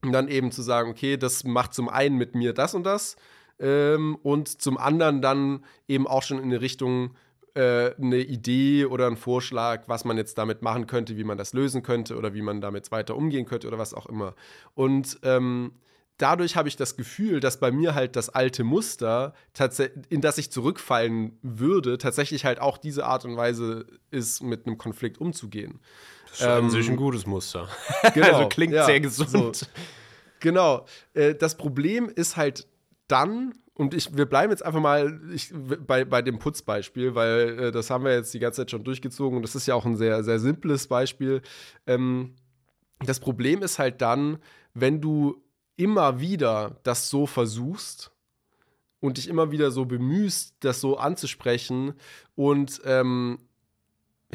[0.03, 3.15] und dann eben zu sagen, okay, das macht zum einen mit mir das und das
[3.59, 7.15] ähm, und zum anderen dann eben auch schon in eine Richtung
[7.55, 11.53] äh, eine Idee oder einen Vorschlag, was man jetzt damit machen könnte, wie man das
[11.53, 14.35] lösen könnte oder wie man damit weiter umgehen könnte oder was auch immer.
[14.75, 15.73] Und ähm,
[16.17, 19.33] dadurch habe ich das Gefühl, dass bei mir halt das alte Muster,
[20.09, 24.77] in das ich zurückfallen würde, tatsächlich halt auch diese Art und Weise ist, mit einem
[24.77, 25.79] Konflikt umzugehen.
[26.29, 27.67] Das ist ähm, an sich ein gutes Muster.
[28.13, 29.55] Genau, also klingt ja, sehr gesund.
[29.55, 29.65] So.
[30.39, 30.85] Genau.
[31.13, 32.67] Äh, das Problem ist halt
[33.07, 37.71] dann, und ich, wir bleiben jetzt einfach mal ich, bei, bei dem Putzbeispiel, weil äh,
[37.71, 39.95] das haben wir jetzt die ganze Zeit schon durchgezogen und das ist ja auch ein
[39.95, 41.41] sehr, sehr simples Beispiel.
[41.85, 42.35] Ähm,
[43.05, 44.39] das Problem ist halt dann,
[44.73, 45.43] wenn du
[45.77, 48.11] immer wieder das so versuchst
[48.99, 51.93] und dich immer wieder so bemühst, das so anzusprechen
[52.35, 53.37] und ähm,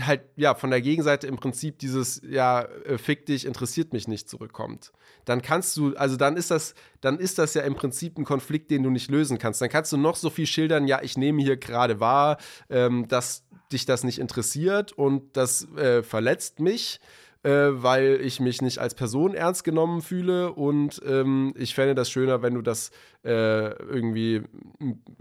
[0.00, 4.28] halt ja von der Gegenseite im Prinzip dieses ja äh, fick dich interessiert mich nicht
[4.28, 4.92] zurückkommt.
[5.26, 8.70] Dann kannst du also dann ist das dann ist das ja im Prinzip ein Konflikt
[8.70, 9.60] den du nicht lösen kannst.
[9.60, 12.38] Dann kannst du noch so viel schildern ja ich nehme hier gerade wahr
[12.70, 17.00] ähm, dass dich das nicht interessiert und das äh, verletzt mich
[17.42, 22.10] äh, weil ich mich nicht als Person ernst genommen fühle und ähm, ich fände das
[22.10, 22.90] schöner, wenn du das
[23.24, 24.42] äh, irgendwie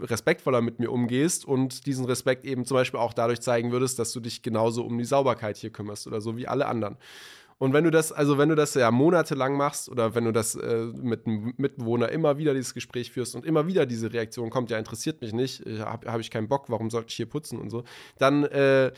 [0.00, 4.12] respektvoller mit mir umgehst und diesen Respekt eben zum Beispiel auch dadurch zeigen würdest, dass
[4.12, 6.96] du dich genauso um die Sauberkeit hier kümmerst oder so wie alle anderen.
[7.58, 10.56] Und wenn du das, also wenn du das ja monatelang machst oder wenn du das
[10.56, 14.70] äh, mit einem Mitbewohner immer wieder dieses Gespräch führst und immer wieder diese Reaktion kommt,
[14.70, 17.70] ja, interessiert mich nicht, habe hab ich keinen Bock, warum sollte ich hier putzen und
[17.70, 17.84] so,
[18.18, 18.90] dann, äh,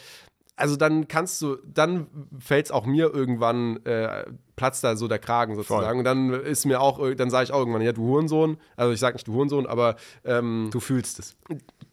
[0.56, 2.06] also dann kannst du, dann
[2.38, 5.86] fällt es auch mir irgendwann, äh, platzt da so der Kragen sozusagen.
[5.86, 5.98] Voll.
[5.98, 8.58] Und dann ist mir auch, dann sage ich auch irgendwann, ja, du Hurensohn.
[8.76, 11.36] Also ich sage nicht du Hurensohn, aber ähm, du fühlst es.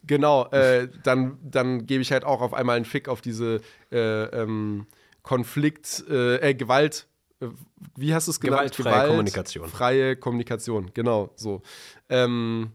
[0.04, 4.24] Genau, äh, dann, dann gebe ich halt auch auf einmal einen Fick auf diese äh,
[4.26, 4.86] ähm,
[5.22, 7.08] Konflikt, äh, äh Gewalt.
[7.40, 7.48] Äh,
[7.96, 8.60] wie hast du es genannt?
[8.76, 9.68] Gewaltfreie Gewalt, Kommunikation.
[9.68, 11.62] Freie Kommunikation, genau, so.
[12.08, 12.70] Ähm,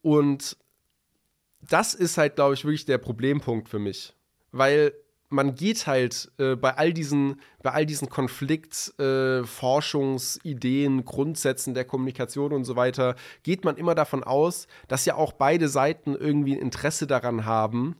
[0.00, 0.56] und
[1.60, 4.13] das ist halt, glaube ich, wirklich der Problempunkt für mich
[4.54, 4.94] weil
[5.30, 12.52] man geht halt äh, bei all diesen, bei all diesen Konfliktforschungsideen, äh, Grundsätzen der Kommunikation
[12.52, 16.60] und so weiter, geht man immer davon aus, dass ja auch beide Seiten irgendwie ein
[16.60, 17.96] Interesse daran haben,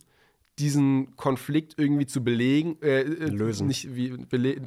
[0.59, 3.67] diesen Konflikt irgendwie zu belegen, äh, äh lösen.
[3.67, 4.15] nicht wie,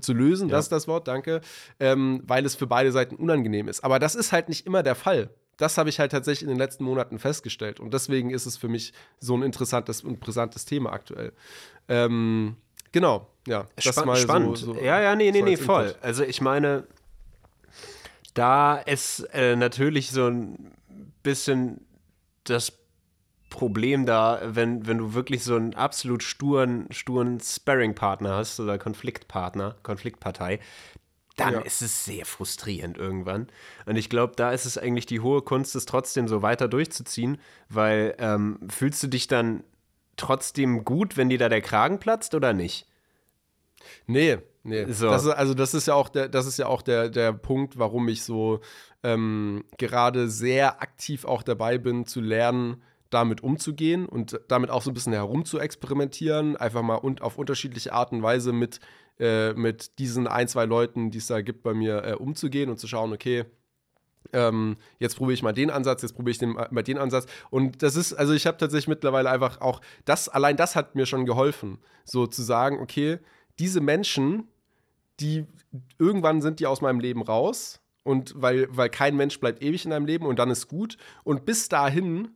[0.00, 0.56] zu lösen, ja.
[0.56, 1.40] das ist das Wort, danke,
[1.80, 3.82] ähm, weil es für beide Seiten unangenehm ist.
[3.82, 5.30] Aber das ist halt nicht immer der Fall.
[5.56, 7.80] Das habe ich halt tatsächlich in den letzten Monaten festgestellt.
[7.80, 11.32] Und deswegen ist es für mich so ein interessantes und brisantes Thema aktuell.
[11.88, 12.56] Ähm,
[12.92, 13.66] genau, ja.
[13.76, 14.58] Das Spann mal spannend.
[14.58, 15.94] So, so, ja, ja, nee, nee, so nee, voll.
[16.00, 16.84] Also ich meine,
[18.34, 20.72] da ist äh, natürlich so ein
[21.22, 21.80] bisschen
[22.44, 22.72] das
[23.50, 29.76] Problem da, wenn, wenn du wirklich so einen absolut sturen, sturen Sparring-Partner hast oder Konfliktpartner,
[29.82, 30.60] Konfliktpartei,
[31.36, 31.60] dann ja.
[31.60, 33.48] ist es sehr frustrierend irgendwann.
[33.86, 37.38] Und ich glaube, da ist es eigentlich die hohe Kunst, es trotzdem so weiter durchzuziehen,
[37.68, 39.62] weil ähm, fühlst du dich dann
[40.18, 42.86] trotzdem gut, wenn dir da der Kragen platzt oder nicht?
[44.06, 44.84] Nee, nee.
[44.92, 45.08] So.
[45.10, 47.78] Das ist, also das ist ja auch der, das ist ja auch der, der Punkt,
[47.78, 48.60] warum ich so
[49.02, 54.90] ähm, gerade sehr aktiv auch dabei bin, zu lernen, damit umzugehen und damit auch so
[54.90, 58.80] ein bisschen herum zu experimentieren, einfach mal und auf unterschiedliche Art und Weise mit,
[59.18, 62.78] äh, mit diesen ein, zwei Leuten, die es da gibt, bei mir äh, umzugehen und
[62.78, 63.44] zu schauen, okay,
[64.32, 67.26] ähm, jetzt probiere ich mal den Ansatz, jetzt probiere ich den, mal den Ansatz.
[67.50, 71.06] Und das ist, also ich habe tatsächlich mittlerweile einfach auch, das, allein das hat mir
[71.06, 73.18] schon geholfen, so zu sagen, okay,
[73.58, 74.48] diese Menschen,
[75.20, 75.46] die
[75.98, 79.90] irgendwann sind die aus meinem Leben raus und weil, weil kein Mensch bleibt ewig in
[79.90, 80.96] deinem Leben und dann ist gut.
[81.24, 82.28] Und bis dahin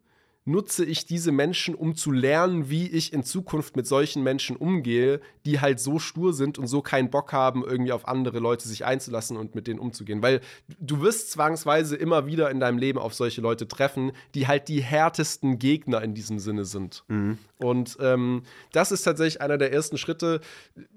[0.45, 5.21] nutze ich diese Menschen, um zu lernen, wie ich in Zukunft mit solchen Menschen umgehe,
[5.45, 8.85] die halt so stur sind und so keinen Bock haben, irgendwie auf andere Leute sich
[8.85, 10.23] einzulassen und mit denen umzugehen.
[10.23, 10.41] Weil
[10.81, 14.83] du wirst zwangsweise immer wieder in deinem Leben auf solche Leute treffen, die halt die
[14.83, 17.05] härtesten Gegner in diesem Sinne sind.
[17.07, 17.39] Mhm.
[17.59, 20.41] Und ähm, das ist tatsächlich einer der ersten Schritte.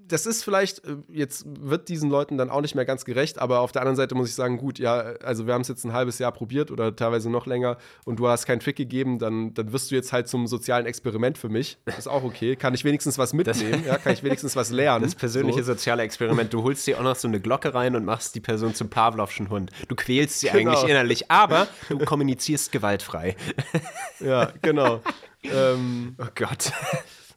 [0.08, 3.60] Das ist vielleicht, äh, jetzt wird diesen Leuten dann auch nicht mehr ganz gerecht, aber
[3.60, 5.92] auf der anderen Seite muss ich sagen, gut, ja, also wir haben es jetzt ein
[5.92, 9.54] halbes Jahr probiert oder teilweise noch länger und du hast keinen Fick gegeben, dann dann,
[9.54, 11.78] dann wirst du jetzt halt zum sozialen Experiment für mich.
[11.84, 12.56] Das ist auch okay.
[12.56, 13.84] Kann ich wenigstens was mitnehmen?
[13.86, 15.04] Ja, kann ich wenigstens was lernen?
[15.04, 15.72] Das persönliche so.
[15.72, 16.52] soziale Experiment.
[16.52, 19.50] Du holst dir auch noch so eine Glocke rein und machst die Person zum Pavlovschen
[19.50, 19.70] Hund.
[19.88, 20.72] Du quälst sie genau.
[20.72, 23.36] eigentlich innerlich, aber du kommunizierst gewaltfrei.
[24.20, 25.02] Ja, genau.
[25.42, 26.72] ähm, oh Gott.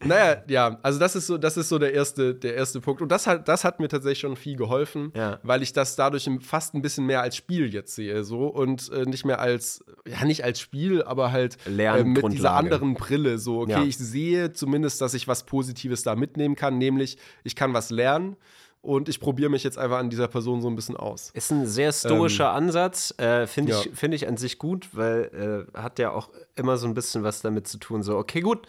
[0.03, 3.01] Naja, ja, also das ist so, das ist so der erste, der erste Punkt.
[3.01, 5.39] Und das hat, das hat mir tatsächlich schon viel geholfen, ja.
[5.43, 9.03] weil ich das dadurch fast ein bisschen mehr als Spiel jetzt sehe, so und äh,
[9.03, 13.39] nicht mehr als, ja, nicht als Spiel, aber halt äh, mit dieser anderen Brille.
[13.39, 13.83] So, okay, ja.
[13.83, 18.37] ich sehe zumindest, dass ich was Positives da mitnehmen kann, nämlich ich kann was lernen
[18.81, 21.31] und ich probiere mich jetzt einfach an dieser Person so ein bisschen aus.
[21.33, 23.91] Ist ein sehr stoischer ähm, Ansatz, äh, finde ich, ja.
[23.93, 27.41] find ich an sich gut, weil äh, hat ja auch immer so ein bisschen was
[27.41, 28.67] damit zu tun, so, okay, gut,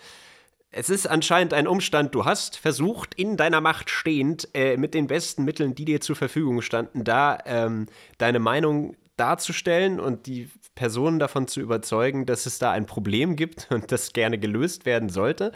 [0.73, 5.09] es ist anscheinend ein Umstand, du hast versucht, in deiner Macht stehend, äh, mit den
[5.09, 7.87] besten Mitteln, die dir zur Verfügung standen, da ähm,
[8.19, 13.69] deine Meinung darzustellen und die Personen davon zu überzeugen, dass es da ein Problem gibt
[13.71, 15.53] und das gerne gelöst werden sollte.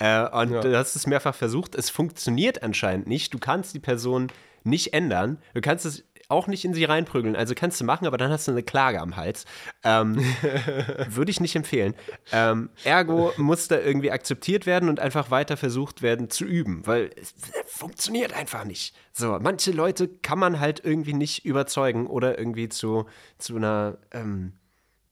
[0.00, 0.60] Äh, und ja.
[0.60, 1.74] du hast es mehrfach versucht.
[1.74, 3.32] Es funktioniert anscheinend nicht.
[3.32, 4.28] Du kannst die Person
[4.64, 5.38] nicht ändern.
[5.52, 7.36] Du kannst es auch nicht in sie reinprügeln.
[7.36, 9.44] Also kannst du machen, aber dann hast du eine Klage am Hals.
[9.82, 10.16] Ähm,
[11.08, 11.94] Würde ich nicht empfehlen.
[12.32, 17.10] Ähm, ergo muss da irgendwie akzeptiert werden und einfach weiter versucht werden zu üben, weil
[17.16, 17.34] es
[17.66, 18.94] funktioniert einfach nicht.
[19.12, 23.06] So, manche Leute kann man halt irgendwie nicht überzeugen oder irgendwie zu,
[23.38, 24.54] zu einer ähm,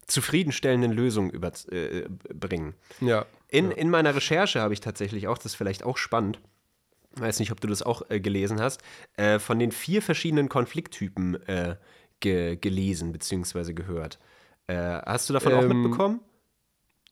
[0.07, 2.75] zufriedenstellenden Lösung über, äh, bringen.
[3.01, 3.27] Ja.
[3.49, 3.77] In, ja.
[3.77, 6.41] in meiner Recherche habe ich tatsächlich auch, das ist vielleicht auch spannend,
[7.17, 8.83] weiß nicht, ob du das auch äh, gelesen hast,
[9.17, 11.77] äh, von den vier verschiedenen Konflikttypen äh,
[12.21, 13.73] ge gelesen bzw.
[13.73, 14.19] gehört.
[14.67, 16.21] Äh, hast du davon ähm, auch mitbekommen?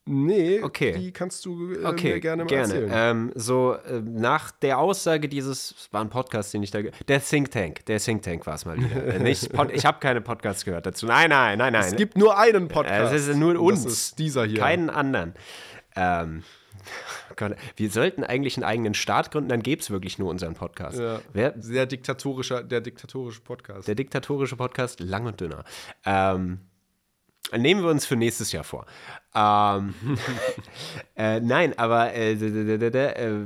[0.06, 0.92] Nee, okay.
[0.98, 2.74] die kannst du äh, okay, mir gerne mal gerne.
[2.74, 2.90] erzählen.
[2.92, 7.22] Ähm, so, äh, nach der Aussage dieses, es war ein Podcast, den ich da, der
[7.22, 9.18] Think Tank, der Think Tank war es mal wieder.
[9.20, 11.06] Nicht ich habe keine Podcasts gehört dazu.
[11.06, 11.84] Nein, nein, nein, nein.
[11.84, 13.14] Es gibt nur einen Podcast.
[13.14, 13.84] Es ist nur uns.
[13.84, 14.58] Das ist dieser hier.
[14.58, 15.34] Keinen anderen.
[15.94, 16.42] Ähm,
[17.76, 20.98] wir sollten eigentlich einen eigenen Staat gründen, dann gäbe es wirklich nur unseren Podcast.
[20.98, 21.20] Ja.
[21.32, 23.88] Wer, der, diktatorische, der diktatorische Podcast.
[23.88, 25.64] Der diktatorische Podcast, lang und dünner.
[26.04, 26.60] Ähm,
[27.56, 28.86] nehmen wir uns für nächstes Jahr vor.
[29.34, 29.94] Ähm,
[31.16, 33.44] äh, nein, aber äh, äh,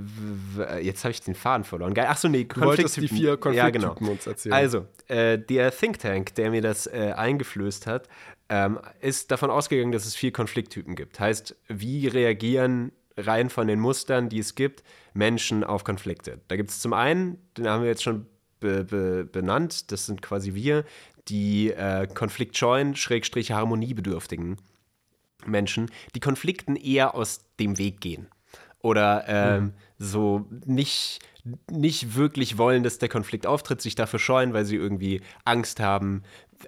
[0.80, 1.96] jetzt habe ich den Faden verloren.
[1.98, 3.08] Achso, nee, Konflikttypen.
[3.08, 4.10] die vier Konflikttypen ja, genau.
[4.10, 4.54] uns erzählen.
[4.54, 8.08] Also, äh, der Think Tank, der mir das äh, eingeflößt hat,
[8.48, 11.18] ähm, ist davon ausgegangen, dass es vier Konflikttypen gibt.
[11.20, 16.40] Heißt, wie reagieren rein von den Mustern, die es gibt, Menschen auf Konflikte.
[16.48, 18.26] Da gibt es zum einen, den haben wir jetzt schon
[18.60, 20.84] be be benannt, das sind quasi wir,
[21.28, 24.56] die äh, konfliktscheuen, schrägstrich harmoniebedürftigen
[25.46, 28.28] Menschen, die Konflikten eher aus dem Weg gehen
[28.84, 31.20] oder ähm, so nicht,
[31.70, 36.22] nicht wirklich wollen, dass der Konflikt auftritt, sich dafür scheuen, weil sie irgendwie Angst haben,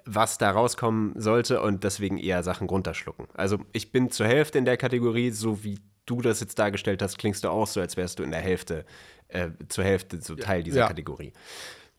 [0.05, 3.27] was da rauskommen sollte und deswegen eher Sachen runterschlucken.
[3.35, 7.19] Also ich bin zur Hälfte in der Kategorie, so wie du das jetzt dargestellt hast,
[7.19, 8.83] klingst du auch so, als wärst du in der Hälfte,
[9.27, 10.87] äh, zur Hälfte so Teil dieser Ja.
[10.87, 11.31] Kategorie.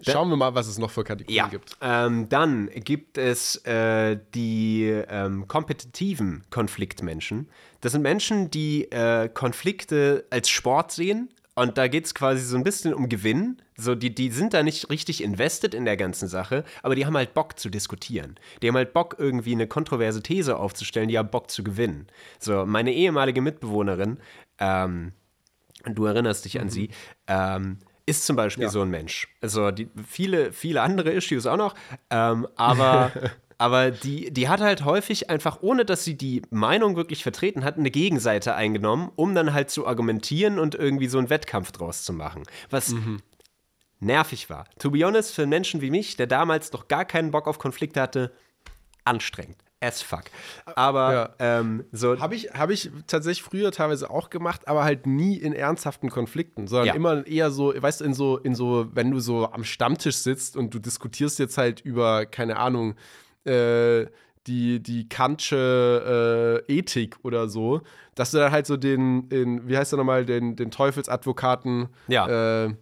[0.00, 1.76] Schauen wir mal, was es noch für Kategorien Ja, gibt.
[1.80, 7.48] ähm, dann gibt es äh, die ähm, kompetitiven Konfliktmenschen.
[7.80, 11.30] Das sind Menschen, die äh, Konflikte als Sport sehen.
[11.59, 13.61] Und da geht es quasi so ein bisschen um Gewinn.
[13.76, 17.16] So, die, die sind da nicht richtig invested in der ganzen Sache, aber die haben
[17.16, 18.36] halt Bock zu diskutieren.
[18.62, 22.06] Die haben halt Bock, irgendwie eine kontroverse These aufzustellen, die haben Bock zu gewinnen.
[22.38, 24.18] So, meine ehemalige Mitbewohnerin,
[24.59, 25.12] ähm,
[25.84, 26.90] du erinnerst dich an sie,
[27.26, 28.70] ähm, ist zum Beispiel Ja.
[28.70, 29.28] so ein Mensch.
[29.40, 31.74] Also die, viele, viele andere Issues auch noch,
[32.11, 33.12] ähm, aber,
[33.59, 37.76] aber die, die hat halt häufig einfach, ohne dass sie die Meinung wirklich vertreten hat,
[37.76, 42.12] eine Gegenseite eingenommen, um dann halt zu argumentieren und irgendwie so einen Wettkampf draus zu
[42.12, 42.44] machen.
[42.70, 42.94] Was
[44.00, 44.64] nervig war.
[44.78, 47.59] To be honest, für einen Menschen wie mich, der damals noch gar keinen Bock auf
[47.59, 48.32] Konflikte hatte,
[49.04, 49.56] anstrengend.
[49.80, 50.24] As fuck.
[50.74, 51.59] Aber Ja.
[51.61, 52.18] ähm, so.
[52.18, 56.66] Habe ich, hab ich tatsächlich früher teilweise auch gemacht, aber halt nie in ernsthaften Konflikten,
[56.66, 56.94] sondern Ja.
[56.94, 60.56] immer eher so, weißt du, in so, in so, wenn du so am Stammtisch sitzt
[60.56, 62.96] und du diskutierst jetzt halt über, keine Ahnung,
[63.45, 64.07] äh,
[64.47, 67.82] die, die Kantsche äh, Ethik oder so,
[68.14, 72.64] dass du dann halt so den, den wie heißt der nochmal, den, den Teufelsadvokaten Ja.
[72.66, 72.74] äh,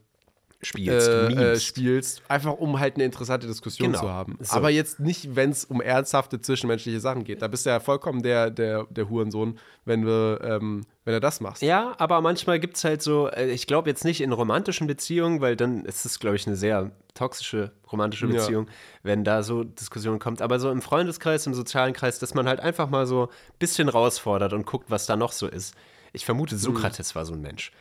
[0.66, 4.00] spielst, äh, äh, spielst, einfach um halt eine interessante Diskussion Genau.
[4.02, 4.38] zu haben.
[4.40, 4.56] So.
[4.56, 7.42] Aber jetzt nicht, wenn es um ernsthafte zwischenmenschliche Sachen geht.
[7.42, 11.40] Da bist du ja vollkommen der, der, der Hurensohn, wenn du, ähm, wenn du das
[11.40, 11.62] machst.
[11.62, 15.40] Ja, aber manchmal gibt es halt so, äh, ich glaube jetzt nicht in romantischen Beziehungen,
[15.40, 18.32] weil dann ist es, glaube ich, eine sehr toxische romantische Ja.
[18.32, 18.66] Beziehung,
[19.02, 20.42] wenn da so Diskussionen kommt.
[20.42, 23.88] Aber so im Freundeskreis, im sozialen Kreis, dass man halt einfach mal so ein bisschen
[23.88, 25.74] rausfordert und guckt, was da noch so ist.
[26.12, 27.72] Ich vermute, Sokrates war so ein Mensch.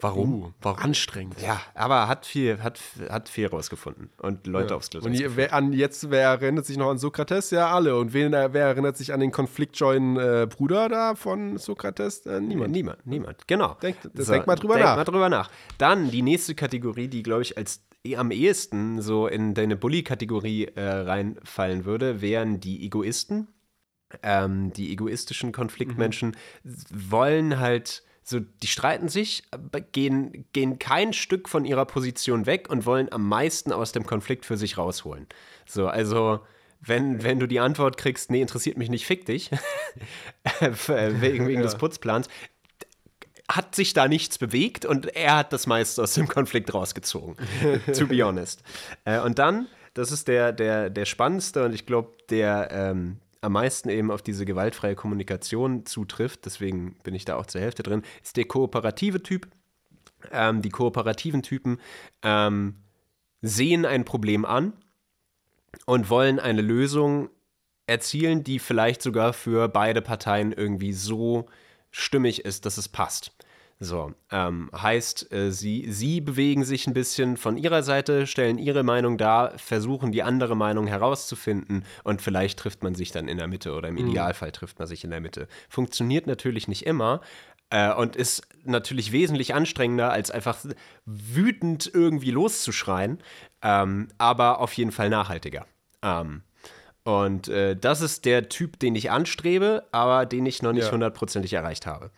[0.00, 0.42] Warum?
[0.42, 0.78] Uh, Warum?
[0.80, 1.40] Anstrengend.
[1.40, 5.04] Ja, aber hat viel, hat, hat viel rausgefunden und Leute aufs Glas.
[5.04, 7.50] Und je, wer, an, jetzt, wer erinnert sich noch an Sokrates?
[7.50, 7.96] Ja, alle.
[7.96, 12.26] Und wen, wer erinnert sich an den konfliktscheuen äh, Bruder da von Sokrates?
[12.26, 12.72] Äh, niemand.
[12.72, 13.76] Niemand, niemand, genau.
[13.82, 14.96] Denk- denk mal drüber denk nach.
[14.96, 15.50] mal drüber nach.
[15.78, 20.64] Dann die nächste Kategorie, die, glaube ich, als eh am ehesten so in deine Bully-Kategorie
[20.74, 23.48] äh, reinfallen würde, wären die Egoisten.
[24.22, 26.36] Ähm, die egoistischen Konfliktmenschen
[26.92, 29.42] wollen halt so, die streiten sich,
[29.92, 34.46] gehen, gehen kein Stück von ihrer Position weg und wollen am meisten aus dem Konflikt
[34.46, 35.26] für sich rausholen.
[35.66, 36.40] So, also
[36.80, 39.50] wenn, wenn du die Antwort kriegst, nee, interessiert mich nicht, fick dich,
[40.60, 42.28] wegen, wegen des Putzplans,
[43.46, 47.36] hat sich da nichts bewegt und er hat das meiste aus dem Konflikt rausgezogen.
[47.94, 48.62] to be honest.
[49.04, 53.52] Äh, und dann, das ist der, der, der spannendste und ich glaube, der ähm, am
[53.52, 58.02] meisten eben auf diese gewaltfreie Kommunikation zutrifft, deswegen bin ich da auch zur Hälfte drin,
[58.22, 59.48] ist der kooperative Typ.
[60.32, 61.78] Ähm, die kooperativen Typen
[62.22, 62.76] ähm,
[63.42, 64.72] sehen ein Problem an
[65.84, 67.28] und wollen eine Lösung
[67.86, 71.46] erzielen, die vielleicht sogar für beide Parteien irgendwie so
[71.90, 73.33] stimmig ist, dass es passt.
[73.80, 78.82] So, ähm, heißt, äh, sie, sie bewegen sich ein bisschen von ihrer Seite, stellen ihre
[78.82, 83.48] Meinung dar, versuchen die andere Meinung herauszufinden und vielleicht trifft man sich dann in der
[83.48, 85.48] Mitte oder im Idealfall trifft man sich in der Mitte.
[85.68, 87.20] Funktioniert natürlich nicht immer
[87.70, 90.56] äh, und ist natürlich wesentlich anstrengender, als einfach
[91.04, 93.18] wütend irgendwie loszuschreien,
[93.60, 95.66] ähm, aber auf jeden Fall nachhaltiger.
[96.02, 96.42] Ähm,
[97.02, 100.92] und äh, das ist der Typ, den ich anstrebe, aber den ich noch nicht Ja.
[100.92, 102.10] hundertprozentig erreicht habe.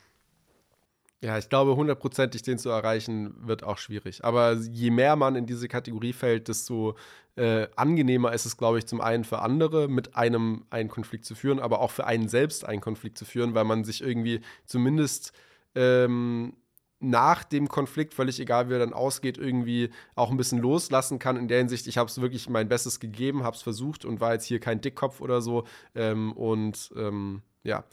[1.23, 4.23] Ja, ich glaube, hundertprozentig den zu erreichen, wird auch schwierig.
[4.25, 6.95] Aber je mehr man in diese Kategorie fällt, desto
[7.37, 11.35] äh, angenehmer ist es, glaube ich, zum einen für andere, mit einem einen Konflikt zu
[11.35, 15.33] führen, aber auch für einen selbst einen Konflikt zu führen, weil man sich irgendwie zumindest
[15.75, 16.55] ähm,
[17.01, 21.37] nach dem Konflikt, völlig egal wie er dann ausgeht, irgendwie auch ein bisschen loslassen kann.
[21.37, 24.35] In der Hinsicht, ich habe es wirklich mein Bestes gegeben, habe es versucht und war
[24.35, 25.64] jetzt hier kein Dickkopf oder so.
[25.95, 27.85] Ähm, und ähm, ja.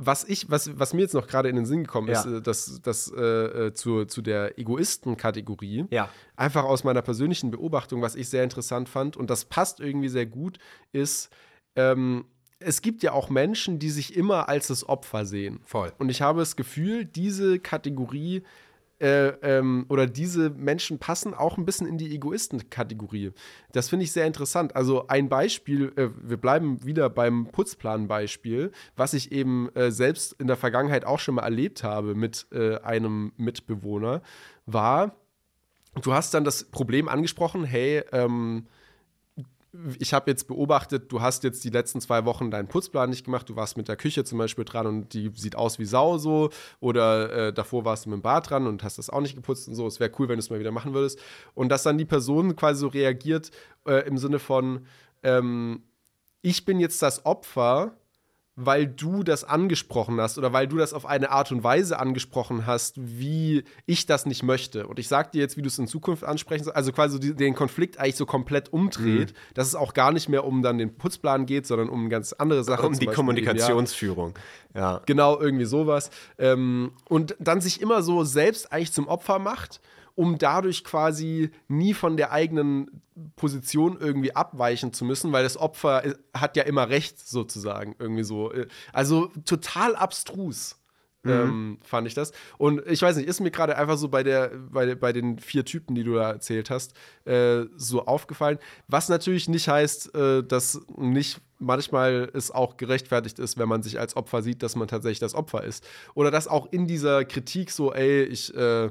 [0.00, 2.36] Was ich, was, was mir jetzt noch gerade in den Sinn gekommen ist, Ja.
[2.36, 3.20] äh, dass das äh,
[3.66, 6.08] äh, zu, zu der Egoisten-Kategorie, Ja.
[6.36, 10.26] einfach aus meiner persönlichen Beobachtung, was ich sehr interessant fand, und das passt irgendwie sehr
[10.26, 10.58] gut,
[10.92, 11.30] ist,
[11.74, 12.26] ähm,
[12.60, 15.60] es gibt ja auch Menschen, die sich immer als das Opfer sehen.
[15.64, 15.92] Voll.
[15.98, 18.42] Und ich habe das Gefühl, diese Kategorie
[19.00, 23.32] äh, ähm, oder diese Menschen passen auch ein bisschen in die Egoisten-Kategorie.
[23.72, 24.74] Das finde ich sehr interessant.
[24.74, 30.46] Also ein Beispiel, äh, wir bleiben wieder beim Putzplan-Beispiel, was ich eben äh, selbst in
[30.46, 34.22] der Vergangenheit auch schon mal erlebt habe mit äh, einem Mitbewohner,
[34.66, 35.14] war,
[36.02, 38.66] du hast dann das Problem angesprochen, hey, ähm,
[39.98, 43.48] ich habe jetzt beobachtet, du hast jetzt die letzten zwei Wochen deinen Putzplan nicht gemacht,
[43.48, 46.50] du warst mit der Küche zum Beispiel dran und die sieht aus wie Sau so
[46.80, 49.68] oder äh, davor warst du mit dem Bad dran und hast das auch nicht geputzt
[49.68, 49.86] und so.
[49.86, 51.20] Es wäre cool, wenn du es mal wieder machen würdest.
[51.54, 53.50] Und dass dann die Person quasi so reagiert
[53.86, 54.86] äh, im Sinne von,
[55.22, 55.82] ähm,
[56.40, 57.96] ich bin jetzt das Opfer
[58.60, 62.66] weil du das angesprochen hast oder weil du das auf eine Art und Weise angesprochen
[62.66, 64.88] hast, wie ich das nicht möchte.
[64.88, 67.54] Und ich sag dir jetzt, wie du es in Zukunft ansprechen sollst, also quasi den
[67.54, 69.54] Konflikt eigentlich so komplett umdreht, mhm.
[69.54, 72.64] dass es auch gar nicht mehr um dann den Putzplan geht, sondern um ganz andere
[72.64, 72.86] Sachen.
[72.86, 74.34] Um die Beispiel Kommunikationsführung.
[74.74, 74.80] Ja.
[74.80, 75.02] ja.
[75.06, 76.10] Genau, irgendwie sowas.
[76.36, 79.80] Ähm, und dann sich immer so selbst eigentlich zum Opfer macht
[80.18, 83.02] um dadurch quasi nie von der eigenen
[83.36, 88.24] Position irgendwie abweichen zu müssen, weil das Opfer äh, hat ja immer recht, sozusagen, irgendwie
[88.24, 88.52] so.
[88.52, 90.76] Äh, also total abstrus.
[91.22, 91.30] Mhm.
[91.30, 92.32] Ähm, fand ich das.
[92.58, 95.64] Und ich weiß nicht, ist mir gerade einfach so bei, der, bei, bei den vier
[95.64, 96.94] Typen, die du da erzählt hast,
[97.24, 98.58] äh, so aufgefallen.
[98.88, 104.00] Was natürlich nicht heißt, äh, dass nicht manchmal es auch gerechtfertigt ist, wenn man sich
[104.00, 105.86] als Opfer sieht, dass man tatsächlich das Opfer ist.
[106.14, 108.90] Oder dass auch in dieser Kritik so, ey, ich äh,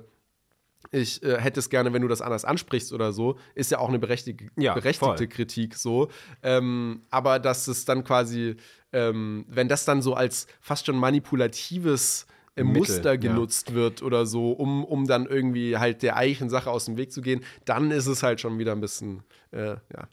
[0.92, 3.90] ich äh, hätte es gerne, wenn du das anders ansprichst oder so, ist ja auch
[3.90, 5.28] eine berechtig ja, berechtigte voll.
[5.28, 6.10] Kritik so.
[6.44, 8.56] Ähm, aber dass es dann quasi,
[8.94, 13.76] ähm, wenn das dann so als fast schon manipulatives äh, Muster genutzt ja.
[13.76, 17.22] wird oder so, um, um dann irgendwie halt der eigentlichen Sache aus dem Weg zu
[17.22, 20.08] gehen, dann ist es halt schon wieder ein bisschen, äh, ja.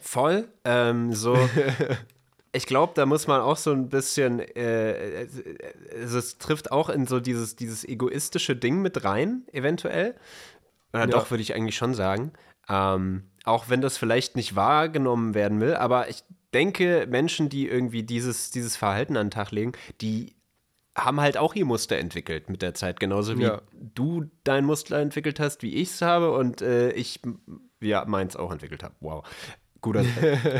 [0.00, 0.48] Voll.
[0.64, 1.36] Ähm, so.
[2.58, 5.28] ich glaube, da muss man auch so ein bisschen, äh,
[5.94, 10.16] also es trifft auch in so dieses, dieses egoistische Ding mit rein, eventuell.
[10.92, 11.06] Oder ja.
[11.06, 12.32] doch, würde ich eigentlich schon sagen.
[12.68, 18.02] Ähm, auch wenn das vielleicht nicht wahrgenommen werden will, aber ich denke, Menschen, die irgendwie
[18.02, 20.34] dieses, dieses Verhalten an den Tag legen, die
[20.96, 23.62] haben halt auch ihr Muster entwickelt mit der Zeit, genauso wie ja.
[23.72, 27.20] du dein Muster entwickelt hast, wie ich es habe und äh, ich
[27.80, 28.96] ja meins auch entwickelt habe.
[28.98, 29.24] Wow.
[29.80, 30.04] Guter,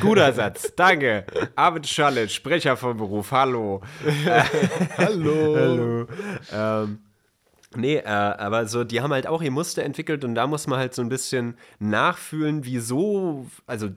[0.00, 1.24] guter Satz, danke.
[1.56, 3.82] Arvid Schallet, Sprecher vom Beruf, hallo.
[4.96, 5.56] hallo.
[5.56, 6.06] hallo.
[6.52, 7.00] Ähm,
[7.74, 10.78] nee, äh, aber so, die haben halt auch ihr Muster entwickelt und da muss man
[10.78, 13.88] halt so ein bisschen nachfühlen, wieso, also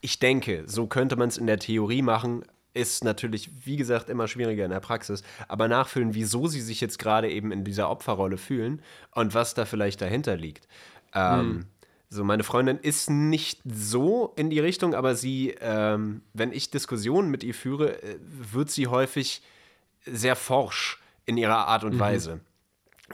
[0.00, 4.28] ich denke, so könnte man es in der Theorie machen, ist natürlich, wie gesagt, immer
[4.28, 8.38] schwieriger in der Praxis, aber nachfühlen, wieso sie sich jetzt gerade eben in dieser Opferrolle
[8.38, 8.80] fühlen
[9.14, 10.68] und was da vielleicht dahinter liegt.
[11.14, 11.66] Ähm, hm.
[12.12, 17.30] So, meine Freundin ist nicht so in die Richtung, aber sie, ähm, wenn ich Diskussionen
[17.30, 19.42] mit ihr führe, äh, wird sie häufig
[20.04, 22.00] sehr forsch in ihrer Art und mhm.
[22.00, 22.40] Weise.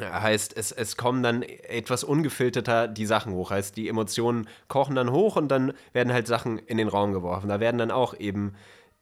[0.00, 3.50] Heißt, es, es kommen dann etwas ungefilterter die Sachen hoch.
[3.50, 7.48] Heißt, die Emotionen kochen dann hoch und dann werden halt Sachen in den Raum geworfen.
[7.48, 8.54] Da werden dann auch eben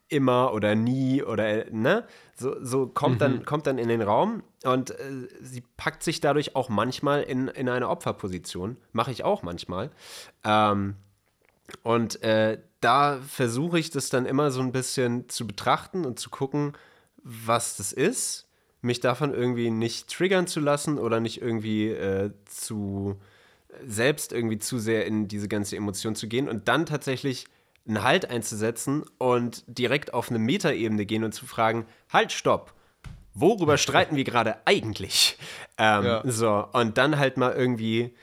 [0.08, 2.04] immer oder nie oder ne
[2.36, 3.18] so, so kommt mhm.
[3.18, 7.48] dann kommt dann in den Raum und äh, sie packt sich dadurch auch manchmal in,
[7.48, 8.76] in eine Opferposition.
[8.92, 9.90] Mache ich auch manchmal.
[10.44, 10.96] Ähm,
[11.82, 16.30] und äh, da versuche ich das dann immer so ein bisschen zu betrachten und zu
[16.30, 16.74] gucken
[17.24, 18.46] was das ist
[18.82, 23.16] mich davon irgendwie nicht triggern zu lassen oder nicht irgendwie äh, zu
[23.84, 27.46] selbst irgendwie zu sehr in diese ganze Emotion zu gehen und dann tatsächlich
[27.88, 32.73] einen Halt einzusetzen und direkt auf eine Metaebene gehen und zu fragen, halt, stopp,
[33.34, 35.36] worüber streiten wir gerade eigentlich?
[35.76, 36.22] Ähm, ja.
[36.24, 38.14] So, und dann halt mal irgendwie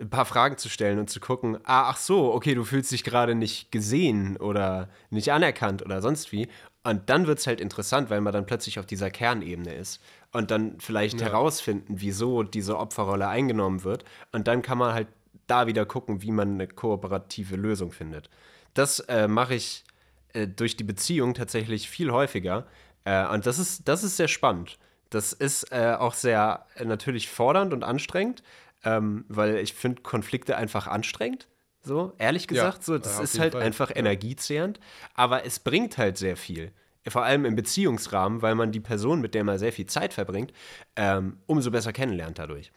[0.00, 3.04] ein paar Fragen zu stellen und zu gucken, ah, ach so, okay, du fühlst dich
[3.04, 6.48] gerade nicht gesehen oder nicht anerkannt oder sonst wie.
[6.82, 10.02] Und dann wird es halt interessant, weil man dann plötzlich auf dieser Kernebene ist
[10.32, 11.28] und dann vielleicht ja.
[11.28, 14.04] herausfinden, wieso diese Opferrolle eingenommen wird.
[14.32, 15.08] Und dann kann man halt
[15.46, 18.28] da wieder gucken, wie man eine kooperative Lösung findet.
[18.74, 19.84] Das äh, mache ich
[20.32, 22.66] äh, durch die Beziehung tatsächlich viel häufiger.
[23.04, 24.78] Äh, und das ist, das ist sehr spannend.
[25.10, 28.42] Das ist äh, auch sehr äh, natürlich fordernd und anstrengend,
[28.84, 31.48] ähm, weil ich finde Konflikte einfach anstrengend.
[31.82, 33.62] So, ehrlich gesagt, ja, so, das ist halt Fall.
[33.62, 33.96] einfach ja.
[33.96, 34.80] energiezehrend,
[35.14, 36.72] aber es bringt halt sehr viel.
[37.06, 40.54] Vor allem im Beziehungsrahmen, weil man die Person, mit der man sehr viel Zeit verbringt,
[40.96, 42.72] ähm, umso besser kennenlernt dadurch.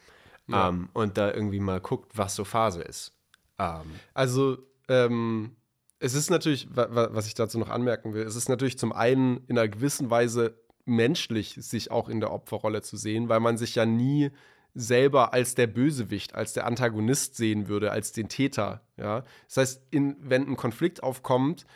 [0.48, 0.68] Ja.
[0.68, 3.12] Ähm, und da irgendwie mal guckt, was so Phase ist.
[3.58, 4.58] Ähm, also,
[4.88, 5.56] ähm,
[6.00, 9.58] es ist natürlich, was ich dazu noch anmerken will, es ist natürlich zum einen in
[9.58, 13.84] einer gewissen Weise menschlich, sich auch in der Opferrolle zu sehen, weil man sich ja
[13.84, 14.30] nie
[14.74, 18.82] selber als der Bösewicht, als der Antagonist sehen würde, als den Täter.
[18.96, 19.24] Ja?
[19.46, 21.66] Das heißt, in, wenn ein Konflikt aufkommt,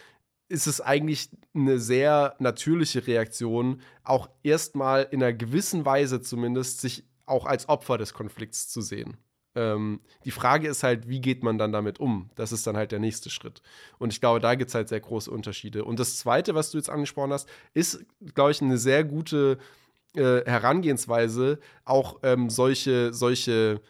[0.49, 7.05] ist es eigentlich eine sehr natürliche Reaktion, auch erstmal in einer gewissen Weise zumindest sich
[7.27, 9.17] auch als Opfer des Konflikts zu sehen.
[9.55, 12.31] Ähm, die Frage ist halt, wie geht man dann damit um?
[12.35, 13.63] Das ist dann halt der nächste Schritt.
[13.99, 15.85] Und ich glaube, da gibt es halt sehr große Unterschiede.
[15.85, 19.59] Und das Zweite, was du jetzt angesprochen hast, ist, glaube ich, eine sehr gute
[20.15, 23.81] äh, Herangehensweise, auch ähm, solche, solche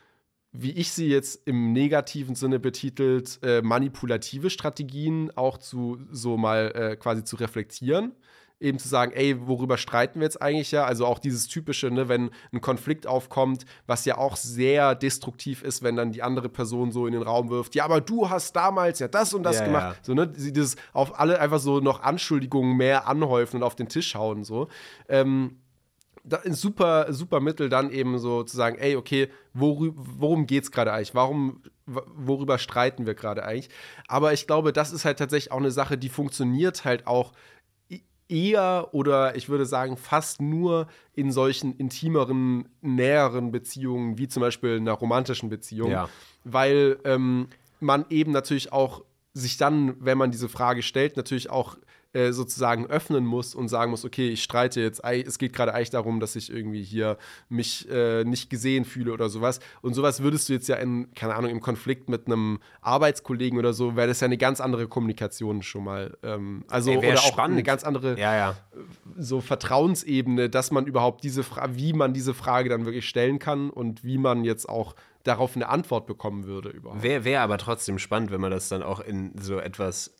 [0.52, 6.72] wie ich sie jetzt im negativen Sinne betitelt, äh, manipulative Strategien auch zu so mal
[6.74, 8.12] äh, quasi zu reflektieren
[8.62, 10.84] eben zu sagen, ey, worüber streiten wir jetzt eigentlich ja?
[10.84, 15.82] Also auch dieses typische, ne, wenn ein Konflikt aufkommt, was ja auch sehr destruktiv ist,
[15.82, 18.98] wenn dann die andere Person so in den Raum wirft, ja, aber du hast damals
[18.98, 19.96] ja das und das ja, gemacht.
[19.98, 20.04] Ja.
[20.04, 24.14] So, ne, dieses auf alle einfach so noch Anschuldigungen mehr anhäufen und auf den Tisch
[24.14, 24.68] hauen, so.
[25.08, 25.58] Ähm,
[26.44, 31.14] super, super Mittel, dann eben so zu sagen, ey, okay, worü worum es gerade eigentlich?
[31.14, 33.70] Warum, worüber streiten wir gerade eigentlich?
[34.06, 37.32] Aber ich glaube, das ist halt tatsächlich auch eine Sache, die funktioniert halt auch
[38.32, 44.76] eher oder ich würde sagen fast nur in solchen intimeren, näheren Beziehungen, wie zum Beispiel
[44.76, 46.08] einer romantischen Beziehung, ja.
[46.44, 49.04] weil ähm, man eben natürlich auch
[49.34, 51.76] sich dann, wenn man diese Frage stellt, natürlich auch
[52.12, 55.90] äh, sozusagen öffnen muss und sagen muss, okay, ich streite jetzt, es geht gerade eigentlich
[55.90, 57.16] darum, dass ich irgendwie hier
[57.48, 59.60] mich äh, nicht gesehen fühle oder sowas.
[59.80, 63.72] Und sowas würdest du jetzt ja in, keine Ahnung, im Konflikt mit einem Arbeitskollegen oder
[63.72, 66.16] so, wäre das ja eine ganz andere Kommunikation schon mal.
[66.22, 67.54] Ähm, also Ey, oder auch spannend.
[67.54, 68.56] eine ganz andere ja, ja.
[69.16, 73.70] so Vertrauensebene, dass man überhaupt diese Frage, wie man diese Frage dann wirklich stellen kann
[73.70, 74.94] und wie man jetzt auch
[75.24, 77.02] darauf eine Antwort bekommen würde überhaupt.
[77.02, 80.14] Wäre wär aber trotzdem spannend, wenn man das dann auch in so etwas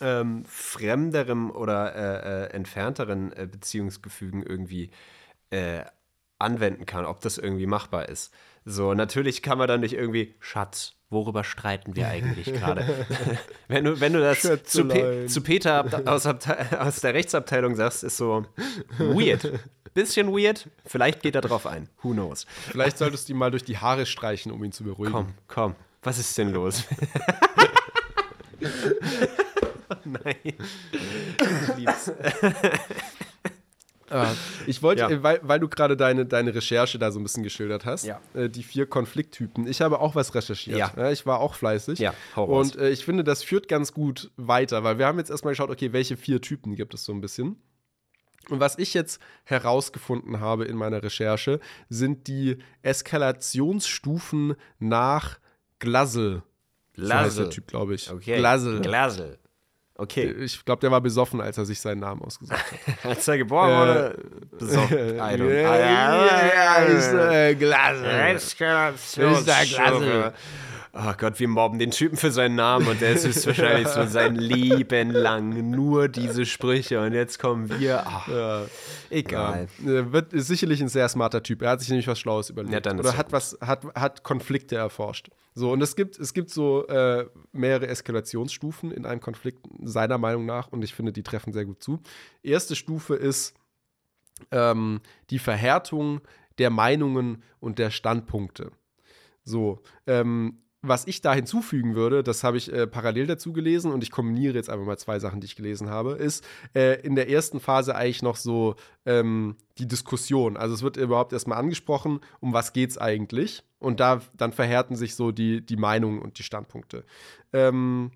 [0.00, 4.90] ähm, fremderem oder äh, äh, entfernteren äh, Beziehungsgefügen irgendwie
[5.50, 5.84] äh,
[6.38, 8.32] anwenden kann, ob das irgendwie machbar ist.
[8.64, 13.06] So, natürlich kann man dann nicht irgendwie, Schatz, worüber streiten wir eigentlich gerade?
[13.68, 18.16] wenn, du, wenn du das zu, Pe zu, Peter aus, aus, der Rechtsabteilung sagst, ist
[18.16, 18.46] so
[18.98, 19.60] weird.
[19.94, 20.68] Bisschen weird.
[20.86, 21.88] Vielleicht geht er drauf ein.
[22.02, 22.46] Who knows?
[22.70, 25.12] Vielleicht solltest du ihm mal durch die Haare streichen, um ihn zu beruhigen.
[25.12, 25.74] Komm, komm.
[26.02, 26.84] Was ist denn los?
[30.04, 30.36] Nein.
[30.42, 32.12] Ich lieb's.
[34.12, 34.34] Ah,
[34.66, 35.10] ich wollte, ja.
[35.10, 38.20] Äh, weil, weil du gerade deine, deine Recherche da so ein bisschen geschildert hast, ja.
[38.34, 39.66] äh, die vier Konflikttypen.
[39.66, 40.76] Ich habe auch was recherchiert.
[40.76, 41.10] Ja.
[41.10, 41.98] ich war auch fleißig.
[41.98, 45.52] Ja, Und äh, ich finde, das führt ganz gut weiter, weil wir haben jetzt erstmal
[45.52, 47.56] geschaut, okay, welche vier Typen gibt es so ein bisschen.
[48.48, 55.38] Und was ich jetzt herausgefunden habe in meiner Recherche, sind die Eskalationsstufen nach
[55.78, 56.42] Glasel.
[56.94, 57.08] Glasel.
[57.08, 58.10] So heißt der Typ, glaube ich.
[58.10, 58.36] Okay.
[58.36, 58.80] Glasel.
[58.80, 59.38] Glasel.
[60.02, 60.34] Okay.
[60.40, 63.04] Ich glaube, der war besoffen, als er sich seinen Namen ausgesucht hat.
[63.04, 64.18] als er geboren äh, wurde,
[64.58, 64.98] besoffen.
[65.14, 65.48] I don't
[66.88, 68.34] ist äh, Glasel.
[68.34, 70.32] Ist der Glasel.
[70.94, 74.36] Oh Gott, wir mobben den Typen für seinen Namen und der ist wahrscheinlich so sein
[74.36, 78.06] Leben lang nur diese Sprüche und jetzt kommen wir.
[78.06, 78.66] Ach, ja.
[79.08, 79.68] Egal.
[79.82, 80.12] Ja.
[80.12, 81.62] Wird, ist sicherlich ein sehr smarter Typ.
[81.62, 82.84] Er hat sich nämlich was Schlaues überlegt.
[82.84, 85.30] Ja, Oder hat, was, hat, hat Konflikte erforscht.
[85.54, 90.44] So, und es gibt, es gibt so äh, mehrere Eskalationsstufen in einem Konflikt, seiner Meinung
[90.44, 92.00] nach, und ich finde, die treffen sehr gut zu.
[92.42, 93.54] Erste Stufe ist
[94.50, 96.20] ähm, die Verhärtung
[96.58, 98.72] der Meinungen und der Standpunkte.
[99.42, 104.02] So, ähm, was ich da hinzufügen würde, das habe ich äh, parallel dazu gelesen und
[104.02, 107.30] ich kombiniere jetzt einfach mal zwei Sachen, die ich gelesen habe, ist äh, in der
[107.30, 108.74] ersten Phase eigentlich noch so
[109.06, 110.56] ähm, die Diskussion.
[110.56, 114.96] Also es wird überhaupt erstmal angesprochen, um was geht es eigentlich und da dann verhärten
[114.96, 117.04] sich so die, die Meinungen und die Standpunkte.
[117.52, 118.10] Ähm,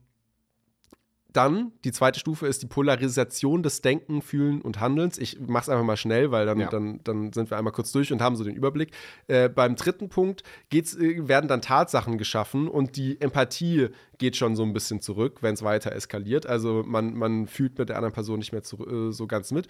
[1.37, 5.18] dann, die zweite Stufe ist die Polarisation des Denken, Fühlen und Handelns.
[5.18, 6.68] Ich mache es einfach mal schnell, weil dann, ja.
[6.68, 8.93] dann, dann sind wir einmal kurz durch und haben so den Überblick.
[9.28, 14.57] Äh, beim dritten Punkt geht's, äh, werden dann Tatsachen geschaffen und die Empathie geht schon
[14.57, 16.47] so ein bisschen zurück, wenn es weiter eskaliert.
[16.47, 19.68] Also man, man fühlt mit der anderen Person nicht mehr zu, äh, so ganz mit.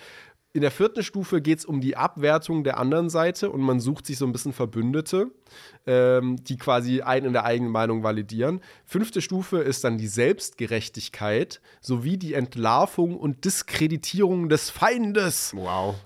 [0.56, 4.06] In der vierten Stufe geht es um die Abwertung der anderen Seite und man sucht
[4.06, 5.30] sich so ein bisschen Verbündete,
[5.86, 8.62] ähm, die quasi einen in der eigenen Meinung validieren.
[8.86, 15.52] Fünfte Stufe ist dann die Selbstgerechtigkeit sowie die Entlarvung und Diskreditierung des Feindes.
[15.54, 15.96] Wow.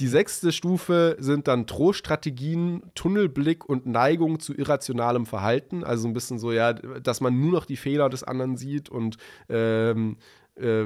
[0.00, 5.84] Die sechste Stufe sind dann Drohstrategien, Tunnelblick und Neigung zu irrationalem Verhalten.
[5.84, 9.16] Also ein bisschen so, ja, dass man nur noch die Fehler des anderen sieht und
[9.48, 10.16] ähm,
[10.56, 10.84] äh,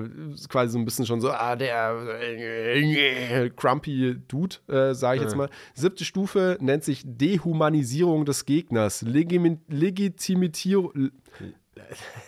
[0.49, 5.37] quasi so ein bisschen schon so, ah, der äh, grumpy Dude, äh, sage ich jetzt
[5.37, 5.51] mal.
[5.75, 9.03] Siebte Stufe nennt sich Dehumanisierung des Gegners.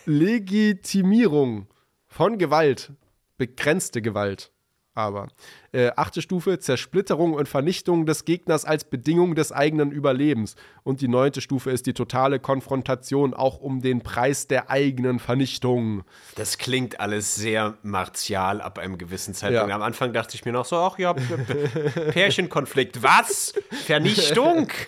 [0.05, 1.67] Legitimierung
[2.07, 2.91] von Gewalt,
[3.37, 4.51] begrenzte Gewalt
[4.99, 5.29] aber.
[5.71, 10.55] Äh, achte Stufe, Zersplitterung und Vernichtung des Gegners als Bedingung des eigenen Überlebens.
[10.83, 16.03] Und die neunte Stufe ist die totale Konfrontation, auch um den Preis der eigenen Vernichtung.
[16.35, 19.69] Das klingt alles sehr martial ab einem gewissen Zeitpunkt.
[19.69, 19.75] Ja.
[19.75, 23.03] Am Anfang dachte ich mir noch so, ach ja, Pärchenkonflikt.
[23.03, 23.53] Was?
[23.85, 24.69] Vernichtung?